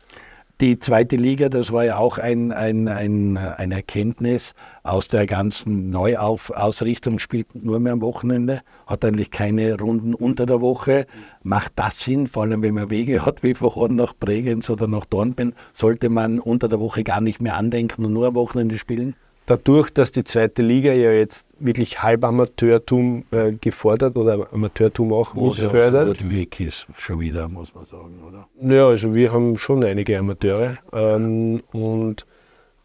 Die 0.59 0.79
zweite 0.79 1.17
Liga, 1.17 1.49
das 1.49 1.71
war 1.71 1.85
ja 1.85 1.97
auch 1.99 2.17
ein, 2.17 2.51
ein, 2.51 2.87
ein, 2.87 3.37
eine 3.37 3.75
Erkenntnis 3.75 4.55
aus 4.81 5.07
der 5.07 5.27
ganzen 5.27 5.91
Neuausrichtung, 5.91 7.19
spielt 7.19 7.53
nur 7.53 7.79
mehr 7.79 7.93
am 7.93 8.01
Wochenende, 8.01 8.63
hat 8.87 9.05
eigentlich 9.05 9.29
keine 9.29 9.79
Runden 9.79 10.15
unter 10.15 10.47
der 10.47 10.59
Woche. 10.59 11.05
Macht 11.43 11.73
das 11.75 11.99
Sinn, 11.99 12.25
vor 12.25 12.41
allem 12.41 12.63
wenn 12.63 12.73
man 12.73 12.89
Wege 12.89 13.23
hat 13.25 13.43
wie 13.43 13.53
von 13.53 13.75
Horn 13.75 13.95
nach 13.97 14.15
Bregenz 14.15 14.67
oder 14.71 14.87
nach 14.87 15.05
Dornbirn, 15.05 15.53
sollte 15.73 16.09
man 16.09 16.39
unter 16.39 16.67
der 16.67 16.79
Woche 16.79 17.03
gar 17.03 17.21
nicht 17.21 17.39
mehr 17.39 17.55
andenken 17.55 18.03
und 18.03 18.13
nur 18.13 18.25
am 18.25 18.33
Wochenende 18.33 18.79
spielen? 18.79 19.15
Dadurch, 19.47 19.89
dass 19.89 20.11
die 20.11 20.23
zweite 20.23 20.61
Liga 20.61 20.93
ja 20.93 21.11
jetzt 21.11 21.47
wirklich 21.57 22.03
Halbamateurtum 22.03 23.23
äh, 23.31 23.53
gefordert 23.53 24.15
oder 24.15 24.47
Amateurtum 24.53 25.11
auch 25.13 25.35
Was 25.35 25.57
ja 25.57 25.69
fördert. 25.69 26.19
Auch 26.19 26.29
weg 26.29 26.59
ist, 26.59 26.85
schon 26.95 27.19
wieder, 27.19 27.47
muss 27.47 27.73
man 27.73 27.85
sagen, 27.85 28.21
oder? 28.27 28.47
Ja, 28.61 28.87
also 28.87 29.15
wir 29.15 29.33
haben 29.33 29.57
schon 29.57 29.83
einige 29.83 30.19
Amateure 30.19 30.77
ähm, 30.93 31.63
und 31.71 32.25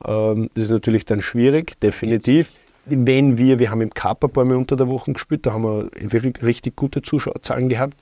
ähm, 0.06 0.48
das 0.54 0.64
ist 0.64 0.70
natürlich 0.70 1.04
dann 1.04 1.20
schwierig, 1.20 1.78
definitiv. 1.80 2.50
wenn 2.86 3.36
wir, 3.36 3.58
wir 3.58 3.70
haben 3.70 3.80
im 3.80 3.90
Cup 3.90 4.24
ein 4.24 4.30
paar 4.30 4.44
Mal 4.44 4.56
unter 4.56 4.76
der 4.76 4.88
Woche 4.88 5.12
gespielt, 5.12 5.44
da 5.44 5.52
haben 5.52 5.64
wir 5.64 5.90
wirklich 6.00 6.42
richtig 6.42 6.76
gute 6.76 7.02
Zuschauerzahlen 7.02 7.68
gehabt. 7.68 7.96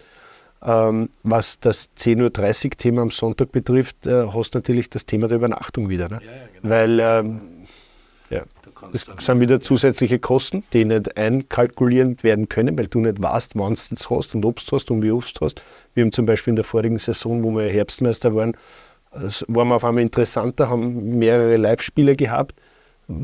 Ähm, 0.62 1.08
was 1.22 1.58
das 1.58 1.88
10.30 1.96 2.64
Uhr 2.64 2.70
Thema 2.72 3.00
am 3.00 3.10
Sonntag 3.10 3.50
betrifft, 3.50 4.06
äh, 4.06 4.26
hast 4.26 4.54
du 4.54 4.58
natürlich 4.58 4.90
das 4.90 5.06
Thema 5.06 5.26
der 5.26 5.38
Übernachtung 5.38 5.88
wieder. 5.88 6.10
Ne? 6.10 6.20
Ja, 6.22 6.30
ja, 6.30 6.38
genau. 6.52 6.68
Weil 6.68 7.00
ähm, 7.00 7.40
ja, 8.30 8.42
das 8.92 9.06
sind 9.18 9.40
wieder 9.40 9.60
zusätzliche 9.60 10.18
Kosten, 10.18 10.62
die 10.72 10.84
nicht 10.84 11.16
einkalkuliert 11.16 12.22
werden 12.22 12.48
können, 12.48 12.78
weil 12.78 12.86
du 12.86 13.00
nicht 13.00 13.20
weißt, 13.20 13.52
wann 13.56 13.74
du 13.74 13.94
es 13.94 14.08
hast 14.08 14.34
und 14.34 14.44
ob 14.44 14.56
du 14.56 14.62
es 14.64 14.72
hast 14.72 14.90
und 14.90 15.02
wie 15.02 15.10
oft 15.10 15.40
du 15.40 15.44
hast. 15.44 15.62
Wir 15.94 16.04
haben 16.04 16.12
zum 16.12 16.26
Beispiel 16.26 16.52
in 16.52 16.56
der 16.56 16.64
vorigen 16.64 16.98
Saison, 16.98 17.42
wo 17.42 17.50
wir 17.50 17.68
Herbstmeister 17.68 18.34
waren, 18.34 18.56
das 19.12 19.44
waren 19.48 19.68
wir 19.68 19.74
auf 19.74 19.84
einmal 19.84 20.02
interessanter, 20.02 20.70
haben 20.70 21.18
mehrere 21.18 21.56
Live-Spiele 21.56 22.14
gehabt. 22.14 22.54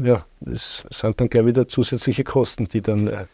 Ja, 0.02 0.24
das 0.40 0.84
sind 0.90 1.20
dann 1.20 1.28
gleich 1.28 1.46
wieder 1.46 1.68
zusätzliche 1.68 2.24
Kosten, 2.24 2.66
die 2.66 2.82
dann. 2.82 3.28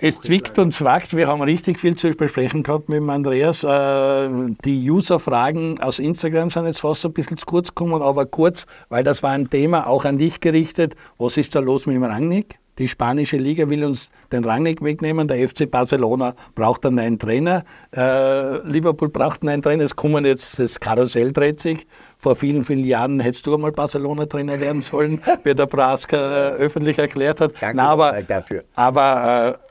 Äh, 0.00 0.08
es 0.08 0.20
zwickt 0.20 0.58
und 0.58 0.72
zwackt. 0.72 1.16
Wir 1.16 1.28
haben 1.28 1.42
richtig 1.42 1.78
viel 1.78 1.94
zu 1.96 2.10
besprechen 2.12 2.62
gehabt 2.62 2.88
mit 2.88 2.98
dem 2.98 3.10
Andreas. 3.10 3.64
Äh, 3.64 4.28
die 4.64 4.90
User-Fragen 4.90 5.80
aus 5.80 5.98
Instagram 5.98 6.50
sind 6.50 6.66
jetzt 6.66 6.80
fast 6.80 7.04
ein 7.04 7.12
bisschen 7.12 7.36
zu 7.36 7.46
kurz 7.46 7.68
gekommen, 7.68 8.02
aber 8.02 8.26
kurz, 8.26 8.66
weil 8.88 9.04
das 9.04 9.22
war 9.22 9.30
ein 9.30 9.50
Thema 9.50 9.86
auch 9.86 10.04
an 10.04 10.18
dich 10.18 10.40
gerichtet. 10.40 10.94
Was 11.18 11.36
ist 11.36 11.54
da 11.54 11.60
los 11.60 11.86
mit 11.86 11.96
dem 11.96 12.04
Rangnick? 12.04 12.58
Die 12.78 12.88
spanische 12.88 13.36
Liga 13.36 13.68
will 13.68 13.84
uns 13.84 14.10
den 14.32 14.42
Rangnick 14.42 14.82
wegnehmen. 14.82 15.28
Der 15.28 15.46
FC 15.46 15.70
Barcelona 15.70 16.34
braucht 16.54 16.86
einen 16.86 16.96
neuen 16.96 17.18
Trainer. 17.18 17.64
Äh, 17.94 18.66
Liverpool 18.66 19.10
braucht 19.10 19.42
einen 19.42 19.50
neuen 19.50 19.62
Trainer. 19.62 19.84
Es 19.84 19.94
kommen 19.94 20.24
jetzt, 20.24 20.58
das 20.58 20.80
Karussell 20.80 21.30
dreht 21.30 21.60
sich. 21.60 21.86
Vor 22.16 22.36
vielen, 22.36 22.64
vielen 22.64 22.86
Jahren 22.86 23.20
hättest 23.20 23.46
du 23.46 23.54
einmal 23.54 23.72
Barcelona-Trainer 23.72 24.60
werden 24.60 24.80
sollen, 24.80 25.20
wie 25.44 25.54
der 25.54 25.66
Praska 25.66 26.16
äh, 26.16 26.52
öffentlich 26.52 26.98
erklärt 26.98 27.42
hat. 27.42 27.52
Danke 27.60 27.76
Na, 27.76 27.88
aber, 27.90 28.22
dafür. 28.22 28.64
Aber 28.74 29.58
äh, 29.60 29.69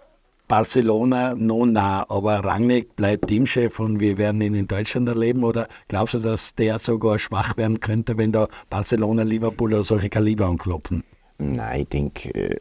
Barcelona 0.50 1.36
no 1.36 1.64
nah, 1.64 2.08
aber 2.10 2.44
Rangnick 2.44 2.96
bleibt 2.96 3.28
Teamchef 3.28 3.80
und 3.80 4.00
wir 4.00 4.18
werden 4.18 4.42
ihn 4.42 4.56
in 4.56 4.68
Deutschland 4.68 5.08
erleben 5.08 5.44
oder 5.44 5.68
glaubst 5.88 6.16
du, 6.16 6.20
dass 6.20 6.56
der 6.56 6.80
sogar 6.80 7.20
schwach 7.20 7.56
werden 7.56 7.80
könnte, 7.80 8.18
wenn 8.18 8.32
da 8.32 8.48
Barcelona, 8.68 9.22
Liverpool 9.22 9.76
oder 9.76 9.84
solche 9.84 10.10
Kaliber 10.10 10.48
anklopfen? 10.48 11.04
Nein, 11.38 11.82
ich 11.82 11.90
denke, 11.90 12.34
äh, 12.34 12.60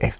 äh, 0.00 0.10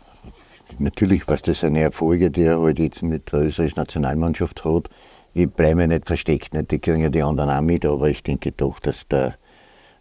natürlich 0.79 1.27
was 1.29 1.41
das 1.41 1.65
eine 1.65 1.81
Erfolge, 1.81 2.31
die 2.31 2.43
er 2.43 2.61
halt 2.61 2.79
jetzt 2.79 3.03
mit 3.03 3.33
der 3.33 3.41
österreichischen 3.41 3.81
Nationalmannschaft 3.81 4.67
hat. 4.67 4.91
Ich 5.33 5.49
bleibe 5.49 5.89
nicht 5.89 6.07
versteckt, 6.07 6.53
nicht? 6.53 6.71
die 6.71 6.79
kriegen 6.79 7.01
ja 7.01 7.09
die 7.09 7.23
anderen 7.23 7.49
auch 7.49 7.63
mit, 7.63 7.87
aber 7.87 8.11
ich 8.11 8.23
denke 8.23 8.53
doch, 8.53 8.81
dass 8.81 9.09
der 9.09 9.37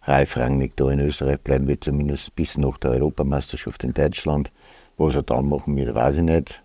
Ralf 0.02 0.36
Rangnick 0.36 0.76
da 0.76 0.90
in 0.90 1.00
Österreich 1.00 1.40
bleiben 1.40 1.68
wird, 1.68 1.84
zumindest 1.84 2.36
bis 2.36 2.58
nach 2.58 2.76
der 2.76 2.90
Europameisterschaft 2.90 3.82
in 3.82 3.94
Deutschland. 3.94 4.52
Was 4.98 5.14
er 5.14 5.22
dann 5.22 5.48
machen 5.48 5.74
wird, 5.74 5.94
weiß 5.94 6.16
ich 6.16 6.22
nicht 6.22 6.62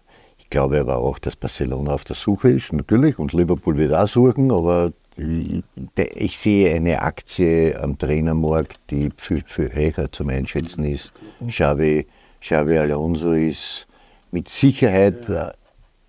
glaube 0.54 0.80
aber 0.80 0.98
auch, 1.00 1.18
dass 1.18 1.36
Barcelona 1.36 1.94
auf 1.94 2.04
der 2.04 2.16
Suche 2.16 2.52
ist, 2.52 2.72
natürlich, 2.74 3.18
und 3.18 3.34
Liverpool 3.34 3.76
wird 3.76 3.94
auch 3.94 4.08
suchen, 4.08 4.52
aber 4.52 4.92
ich 5.18 6.38
sehe 6.38 6.76
eine 6.76 7.02
Aktie 7.02 7.80
am 7.82 7.98
Trainermarkt, 7.98 8.80
die 8.92 9.10
viel, 9.18 9.44
viel 9.48 9.74
höher 9.74 10.12
zum 10.12 10.30
Einschätzen 10.30 10.84
ist. 10.84 11.12
Xavi, 11.48 12.06
Xavi 12.40 12.78
Alonso 12.78 13.32
ist 13.32 13.88
mit 14.32 14.48
Sicherheit 14.48 15.28
äh, 15.30 15.52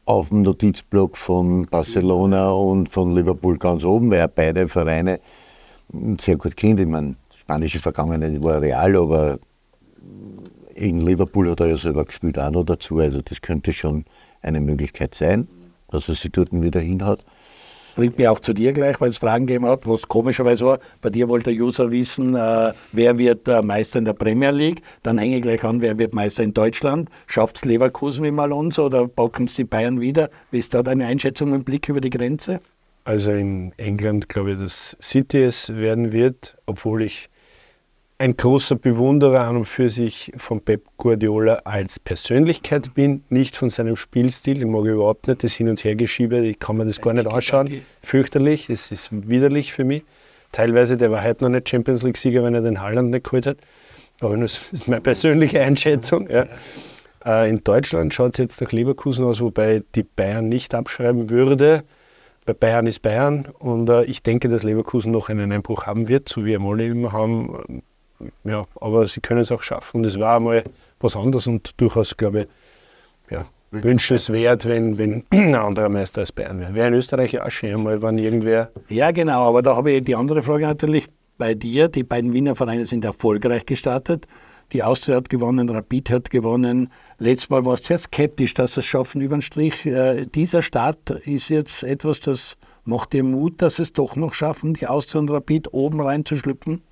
auf 0.05 0.29
dem 0.29 0.43
Notizblock 0.43 1.17
von 1.17 1.67
Barcelona 1.67 2.51
und 2.51 2.91
von 2.91 3.15
Liverpool 3.15 3.57
ganz 3.57 3.83
oben, 3.83 4.11
weil 4.11 4.19
er 4.19 4.29
beide 4.29 4.69
Vereine 4.69 5.21
sehr 6.19 6.37
gut 6.37 6.55
kennt. 6.55 6.81
Ich 6.81 6.87
meine, 6.87 7.17
spanische 7.35 7.81
Vergangenheit 7.81 8.43
war 8.43 8.61
real, 8.61 8.95
aber 8.97 9.39
in 10.75 11.01
Liverpool 11.01 11.51
hat 11.51 11.61
er 11.61 11.69
ja 11.69 11.79
selber 11.79 12.05
gespielt 12.05 12.39
auch 12.39 12.51
noch 12.51 12.65
dazu. 12.65 12.99
Also 12.99 13.23
das 13.23 13.41
könnte 13.41 13.73
schon 13.73 14.05
eine 14.45 14.61
Möglichkeit 14.61 15.15
sein, 15.15 15.49
dass 15.91 16.09
er 16.09 16.15
sie 16.15 16.31
dort 16.31 16.49
wieder 16.53 16.81
hinhaut. 16.81 17.25
Bringt 17.97 18.19
mich 18.19 18.27
auch 18.27 18.41
zu 18.41 18.53
dir 18.55 18.73
gleich, 18.73 19.01
weil 19.01 19.11
es 19.11 19.19
Fragen 19.19 19.47
gegeben 19.47 19.67
hat, 19.67 19.87
was 19.87 20.09
komischerweise 20.09 20.67
war. 20.67 20.79
Bei 21.01 21.11
dir 21.11 21.29
wollte 21.29 21.55
der 21.55 21.65
User 21.65 21.93
wissen, 21.93 22.35
äh, 22.35 22.73
wer 22.91 23.19
wird 23.19 23.47
äh, 23.47 23.63
Meister 23.63 24.01
in 24.01 24.05
der 24.05 24.15
Premier 24.15 24.51
League. 24.51 24.83
Dann 25.05 25.17
hänge 25.17 25.37
ich 25.37 25.43
gleich 25.43 25.63
an, 25.63 25.81
wer 25.81 25.97
wird 25.97 26.13
Meister 26.13 26.43
in 26.43 26.53
Deutschland. 26.53 27.09
Schafft 27.29 27.59
es 27.59 27.65
Leverkusen 27.65 28.25
wie 28.25 28.33
Malonzo 28.33 28.87
oder 28.87 29.07
packen 29.07 29.45
es 29.45 29.55
die 29.55 29.63
Bayern 29.63 30.01
wieder? 30.01 30.29
Wie 30.51 30.59
ist 30.59 30.75
da 30.75 30.83
deine 30.83 31.07
Einschätzung 31.07 31.55
im 31.55 31.63
Blick 31.63 31.89
über 31.89 32.01
die 32.01 32.11
Grenze? 32.11 32.61
Also 33.05 33.31
in 33.31 33.73
England 33.77 34.29
glaube 34.29 34.53
ich, 34.53 34.59
dass 34.59 34.97
City 35.01 35.43
es 35.43 35.73
werden 35.77 36.11
wird, 36.11 36.57
obwohl 36.67 37.03
ich 37.03 37.29
ein 38.19 38.37
großer 38.37 38.77
Bewunderer 38.77 39.41
an 39.41 39.57
und 39.57 39.65
für 39.65 39.91
sich 39.91 40.33
von 40.37 40.61
Pep 40.61 40.85
Guardiola 40.97 41.63
als 41.65 41.99
Persönlichkeit 41.99 42.95
bin, 42.95 43.25
nicht 43.29 43.57
von 43.57 43.71
seinem 43.71 43.97
Spielstil. 43.97 44.59
Ich 44.59 44.67
mag 44.67 44.85
überhaupt 44.85 45.27
nicht 45.27 45.43
das 45.43 45.55
Hin- 45.55 45.69
und 45.69 45.83
Hergeschiebe, 45.83 46.39
ich 46.39 46.59
kann 46.59 46.77
mir 46.77 46.85
das 46.85 47.01
gar 47.01 47.13
nicht 47.13 47.27
anschauen. 47.27 47.83
Fürchterlich, 48.03 48.71
es 48.71 48.93
ist 48.93 49.11
widerlich 49.11 49.73
für 49.73 49.85
mich. 49.85 50.05
Teilweise, 50.53 50.97
der 50.97 51.11
war 51.11 51.25
heute 51.25 51.43
noch 51.43 51.51
nicht 51.51 51.69
Champions 51.69 52.05
League-Sieger, 52.05 52.45
wenn 52.45 52.55
er 52.55 52.61
den 52.61 52.81
Halland 52.81 53.11
nicht 53.11 53.25
geholt 53.25 53.47
hat. 53.47 53.57
Aber 54.21 54.37
das 54.37 54.61
ist 54.71 54.87
meine 54.87 55.01
persönliche 55.01 55.61
Einschätzung. 55.61 56.31
Ja. 56.31 56.47
Äh, 57.25 57.51
in 57.51 57.65
Deutschland 57.65 58.15
schaut 58.15 58.35
es 58.35 58.39
jetzt 58.39 58.61
nach 58.61 58.71
Leverkusen 58.71 59.25
aus, 59.25 59.41
wobei 59.41 59.83
die 59.97 60.05
Bayern 60.05 60.49
nicht 60.49 60.73
abschreiben 60.73 61.31
würde. 61.31 61.83
Bei 62.47 62.53
Bayern 62.53 62.87
ist 62.87 63.03
Bayern 63.03 63.49
und 63.59 63.89
äh, 63.89 64.05
ich 64.05 64.23
denke, 64.23 64.49
dass 64.49 64.63
Leverkusen 64.63 65.11
noch 65.11 65.31
einen 65.31 65.51
Einbruch 65.51 65.87
haben 65.87 66.07
wird, 66.09 66.29
so 66.29 66.43
wie 66.45 66.59
wir 66.59 66.61
alle 66.61 66.87
immer 66.87 67.11
haben 67.11 67.83
ja, 68.45 68.67
aber 68.81 69.07
sie 69.07 69.21
können 69.21 69.41
es 69.41 69.53
auch 69.53 69.63
schaffen. 69.63 70.03
Das 70.03 70.19
war 70.19 70.37
einmal 70.37 70.65
was 71.01 71.17
anderes 71.17 71.47
und 71.47 71.73
durchaus, 71.81 72.17
glaube 72.17 72.41
ich, 72.41 72.47
ja, 73.31 73.47
wünschenswert, 73.71 74.67
wenn, 74.67 74.99
wenn 74.99 75.25
ein 75.31 75.55
anderer 75.55 75.89
Meister 75.89 76.21
als 76.21 76.33
Bayern 76.33 76.61
wäre. 76.61 76.75
Wäre 76.75 76.89
in 76.89 76.95
Österreich 76.95 77.41
auch 77.41 77.51
schön 77.51 77.75
einmal, 77.75 78.03
wenn 78.03 78.19
irgendwer. 78.19 78.71
Ja, 78.89 79.11
genau, 79.11 79.49
aber 79.49 79.63
da 79.63 79.77
habe 79.77 79.93
ich 79.93 80.05
die 80.05 80.15
andere 80.15 80.43
Frage 80.43 80.67
natürlich 80.67 81.07
bei 81.39 81.55
dir. 81.55 81.89
Die 81.89 82.05
beiden 82.05 82.33
Wiener 82.33 82.55
Vereine 82.55 82.87
sind 82.87 83.05
erfolgreich 83.05 83.67
gestartet. 83.67 84.27
Die 84.73 84.83
Austria 84.83 85.17
hat 85.17 85.29
gewonnen, 85.29 85.69
Rapid 85.69 86.11
hat 86.11 86.31
gewonnen. 86.31 86.91
Letztes 87.19 87.51
Mal 87.51 87.65
war 87.65 87.75
es 87.75 87.85
sehr 87.85 87.99
skeptisch, 87.99 88.55
dass 88.55 88.75
sie 88.75 88.81
es 88.81 88.87
schaffen 88.87 89.21
über 89.21 89.37
den 89.37 89.43
Strich. 89.43 89.87
Äh, 89.87 90.27
dieser 90.27 90.63
Start 90.63 91.11
ist 91.11 91.49
jetzt 91.49 91.83
etwas, 91.83 92.21
das 92.21 92.57
macht 92.85 93.13
dir 93.13 93.25
Mut, 93.25 93.61
dass 93.63 93.79
es 93.79 93.93
doch 93.93 94.17
noch 94.17 94.35
schaffen, 94.35 94.75
die 94.75 94.87
Austria 94.87 95.21
und 95.21 95.31
Rapid 95.31 95.73
oben 95.73 96.01
reinzuschlüpfen? 96.01 96.83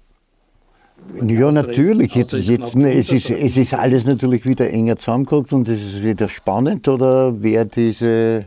Ja, 1.21 1.53
natürlich. 1.53 2.15
Jetzt, 2.15 2.33
jetzt, 2.33 2.75
es, 2.75 3.13
ist, 3.13 3.31
es 3.31 3.57
ist 3.57 3.75
alles 3.75 4.05
natürlich 4.05 4.47
wieder 4.47 4.71
enger 4.71 4.97
zusammengerückt 4.97 5.53
und 5.53 5.69
es 5.69 5.81
ist 5.81 6.03
wieder 6.03 6.29
spannend, 6.29 6.89
oder 6.89 7.43
wer 7.43 7.65
diese, 7.65 8.47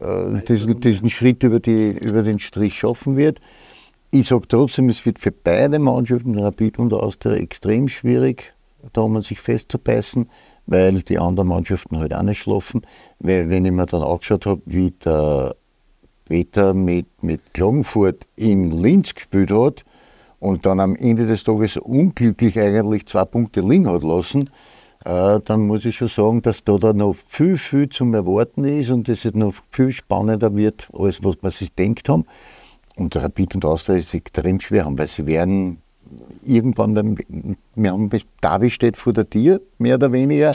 äh, 0.00 0.42
diesen, 0.48 0.80
diesen, 0.80 1.10
Schritt 1.10 1.42
über, 1.42 1.60
die, 1.60 1.90
über 1.90 2.22
den 2.22 2.38
Strich 2.38 2.78
schaffen 2.78 3.16
wird. 3.16 3.40
Ich 4.10 4.28
sage 4.28 4.46
trotzdem, 4.48 4.88
es 4.88 5.04
wird 5.04 5.18
für 5.18 5.32
beide 5.32 5.78
Mannschaften, 5.78 6.38
Rapid 6.38 6.78
und 6.78 6.92
Austria, 6.92 7.34
extrem 7.34 7.88
schwierig, 7.88 8.54
da 8.92 9.00
um 9.02 9.20
sich 9.22 9.40
festzubeißen, 9.40 10.30
weil 10.66 11.02
die 11.02 11.18
anderen 11.18 11.48
Mannschaften 11.48 11.98
halt 11.98 12.14
auch 12.14 12.22
nicht 12.22 12.40
schlafen. 12.40 12.82
Weil, 13.18 13.50
wenn 13.50 13.64
ich 13.64 13.72
mir 13.72 13.86
dann 13.86 14.02
angeschaut 14.02 14.46
habe, 14.46 14.62
wie 14.64 14.92
der 14.92 15.56
Peter 16.24 16.74
mit, 16.74 17.22
mit 17.22 17.40
Klagenfurt 17.52 18.26
in 18.36 18.70
Linz 18.70 19.14
gespielt 19.14 19.50
hat, 19.50 19.84
und 20.38 20.66
dann 20.66 20.80
am 20.80 20.96
Ende 20.96 21.26
des 21.26 21.44
Tages 21.44 21.76
unglücklich 21.76 22.58
eigentlich 22.58 23.06
zwei 23.06 23.24
Punkte 23.24 23.60
liegen 23.60 23.88
hat 23.88 24.02
lassen, 24.02 24.50
äh, 25.04 25.40
dann 25.44 25.66
muss 25.66 25.84
ich 25.84 25.96
schon 25.96 26.08
sagen, 26.08 26.42
dass 26.42 26.64
da, 26.64 26.78
da 26.78 26.92
noch 26.92 27.14
viel, 27.28 27.56
viel 27.58 27.88
zum 27.88 28.12
Erwarten 28.14 28.64
ist 28.64 28.90
und 28.90 29.08
es 29.08 29.24
noch 29.34 29.54
viel 29.70 29.92
spannender 29.92 30.54
wird, 30.54 30.88
als 30.92 31.22
was 31.22 31.36
man 31.42 31.52
sich 31.52 31.72
denkt 31.72 32.08
haben. 32.08 32.24
Und 32.96 33.14
Rapid 33.14 33.54
und 33.54 33.64
Austria 33.64 33.96
ist 33.96 34.14
extrem 34.14 34.58
schwer, 34.60 34.86
weil 34.90 35.06
sie 35.06 35.26
werden 35.26 35.82
irgendwann, 36.44 37.18
wir 37.74 37.92
haben 37.92 38.10
Davi 38.40 38.70
steht 38.70 38.96
vor 38.96 39.12
der 39.12 39.28
Tür, 39.28 39.60
mehr 39.78 39.96
oder 39.96 40.12
weniger, 40.12 40.54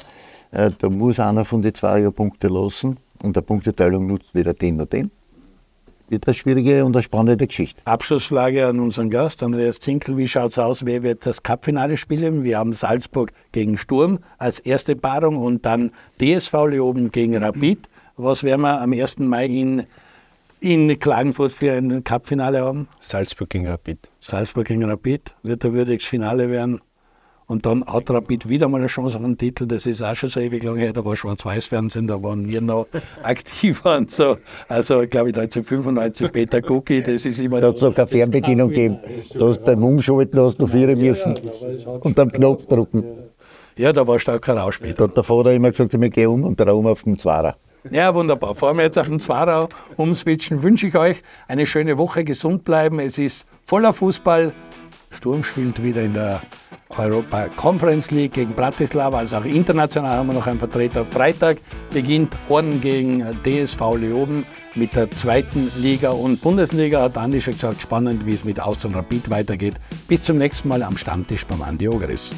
äh, 0.51 0.71
da 0.77 0.89
muss 0.89 1.19
einer 1.19 1.45
von 1.45 1.61
den 1.61 1.73
zwei 1.73 1.99
ja 1.99 2.11
Punkte 2.11 2.47
lassen 2.47 2.97
und 3.23 3.35
der 3.35 3.41
Punkteteilung 3.41 4.07
nutzt 4.07 4.33
weder 4.33 4.53
den 4.53 4.77
noch 4.77 4.87
den 4.87 5.11
wird 6.11 6.27
eine 6.27 6.35
schwierige 6.35 6.85
und 6.85 6.95
eine 6.95 7.03
spannende 7.03 7.47
Geschichte. 7.47 7.81
Abschlussfrage 7.85 8.67
an 8.67 8.79
unseren 8.79 9.09
Gast, 9.09 9.41
Andreas 9.41 9.79
Zinkel. 9.79 10.17
Wie 10.17 10.27
schaut 10.27 10.51
es 10.51 10.59
aus? 10.59 10.85
Wer 10.85 11.03
wird 11.03 11.25
das 11.25 11.41
Cupfinale 11.41 11.95
spielen? 11.95 12.43
Wir 12.43 12.59
haben 12.59 12.73
Salzburg 12.73 13.31
gegen 13.53 13.77
Sturm 13.77 14.19
als 14.37 14.59
erste 14.59 14.95
Paarung 14.95 15.37
und 15.37 15.65
dann 15.65 15.91
DSV 16.19 16.53
Leoben 16.67 17.11
gegen 17.11 17.37
Rapid. 17.37 17.87
Was 18.17 18.43
werden 18.43 18.61
wir 18.61 18.81
am 18.81 18.91
1. 18.91 19.19
Mai 19.19 19.45
in, 19.45 19.83
in 20.59 20.99
Klagenfurt 20.99 21.53
für 21.53 21.71
ein 21.71 22.03
Cupfinale 22.03 22.61
haben? 22.61 22.89
Salzburg 22.99 23.49
gegen 23.49 23.67
Rapid. 23.67 24.11
Salzburg 24.19 24.67
gegen 24.67 24.83
Rapid 24.83 25.33
wird 25.43 25.63
ein 25.63 25.73
würdiges 25.73 26.05
Finale 26.05 26.49
werden. 26.49 26.81
Und 27.51 27.65
dann 27.65 27.83
hat 27.83 28.09
Rapid 28.09 28.47
wieder 28.47 28.69
mal 28.69 28.77
eine 28.77 28.87
Chance 28.87 29.17
auf 29.17 29.25
einen 29.25 29.37
Titel. 29.37 29.67
Das 29.67 29.85
ist 29.85 30.01
auch 30.01 30.15
schon 30.15 30.29
so 30.29 30.39
ewig 30.39 30.63
lange 30.63 30.79
her. 30.79 30.93
Da 30.93 31.03
war 31.03 31.17
Schwarz-Weiß-Fernsehen, 31.17 32.07
da 32.07 32.23
waren 32.23 32.47
wir 32.47 32.61
noch 32.61 32.87
aktiver 33.23 33.97
und 33.97 34.09
so. 34.09 34.37
Also, 34.69 35.05
glaube 35.05 35.31
ich, 35.31 35.35
1995 35.35 36.31
Peter 36.31 36.61
Gucki, 36.61 37.03
das 37.03 37.25
ist 37.25 37.39
immer. 37.39 37.59
Da 37.59 37.67
hat 37.67 37.75
es 37.75 37.81
noch 37.81 37.93
keine 37.93 38.07
Fernbedienung 38.07 38.69
gegeben. 38.69 38.99
Da 39.33 39.49
hast 39.49 39.65
beim 39.65 39.83
Umschalten 39.83 40.39
hast 40.39 40.59
du 40.59 40.65
vier 40.65 40.95
müssen 40.95 41.37
und 41.99 42.17
am 42.17 42.31
Knopf 42.31 42.67
drücken. 42.67 43.03
Ja, 43.75 43.91
da 43.91 44.07
war 44.07 44.17
starker 44.17 44.55
Rausch 44.55 44.79
mit. 44.79 44.97
Da 44.97 45.03
hat 45.03 45.17
der 45.17 45.23
Vater 45.25 45.51
immer 45.51 45.71
gesagt, 45.71 45.93
ich 45.93 46.11
gehe 46.13 46.29
um 46.29 46.45
und 46.45 46.57
der 46.57 46.73
um 46.73 46.87
auf 46.87 47.03
dem 47.03 47.19
Zwarer. 47.19 47.57
Ja, 47.91 48.15
wunderbar. 48.15 48.53
Bevor 48.53 48.73
wir 48.75 48.83
jetzt 48.83 48.97
auf 48.97 49.09
den 49.09 49.19
Zwarau 49.19 49.67
umswitchen, 49.97 50.63
wünsche 50.63 50.87
ich 50.87 50.95
euch 50.95 51.21
eine 51.49 51.65
schöne 51.65 51.97
Woche, 51.97 52.23
gesund 52.23 52.63
bleiben. 52.63 52.99
Es 52.99 53.17
ist 53.17 53.45
voller 53.65 53.91
Fußball. 53.91 54.53
Sturm 55.17 55.43
spielt 55.43 55.83
wieder 55.83 56.01
in 56.01 56.13
der 56.13 56.41
Europa 56.97 57.47
Conference 57.49 58.11
League 58.11 58.33
gegen 58.33 58.53
Bratislava, 58.53 59.19
also 59.19 59.37
auch 59.37 59.45
international 59.45 60.17
haben 60.17 60.27
wir 60.27 60.33
noch 60.33 60.47
einen 60.47 60.59
Vertreter. 60.59 61.05
Freitag 61.05 61.57
beginnt 61.91 62.33
Horn 62.49 62.81
gegen 62.81 63.23
DSV 63.43 63.79
Leoben 63.97 64.45
mit 64.75 64.95
der 64.95 65.09
zweiten 65.11 65.71
Liga 65.77 66.11
und 66.11 66.41
Bundesliga. 66.41 67.01
Hat 67.01 67.17
Andi 67.17 67.41
schon 67.41 67.53
gesagt, 67.53 67.81
spannend, 67.81 68.25
wie 68.25 68.33
es 68.33 68.43
mit 68.43 68.59
Austria 68.59 68.95
Rapid 68.95 69.29
weitergeht. 69.29 69.75
Bis 70.07 70.23
zum 70.23 70.37
nächsten 70.37 70.67
Mal 70.67 70.83
am 70.83 70.97
Stammtisch 70.97 71.45
beim 71.45 71.61
Andi 71.61 71.87
Ogris. 71.87 72.31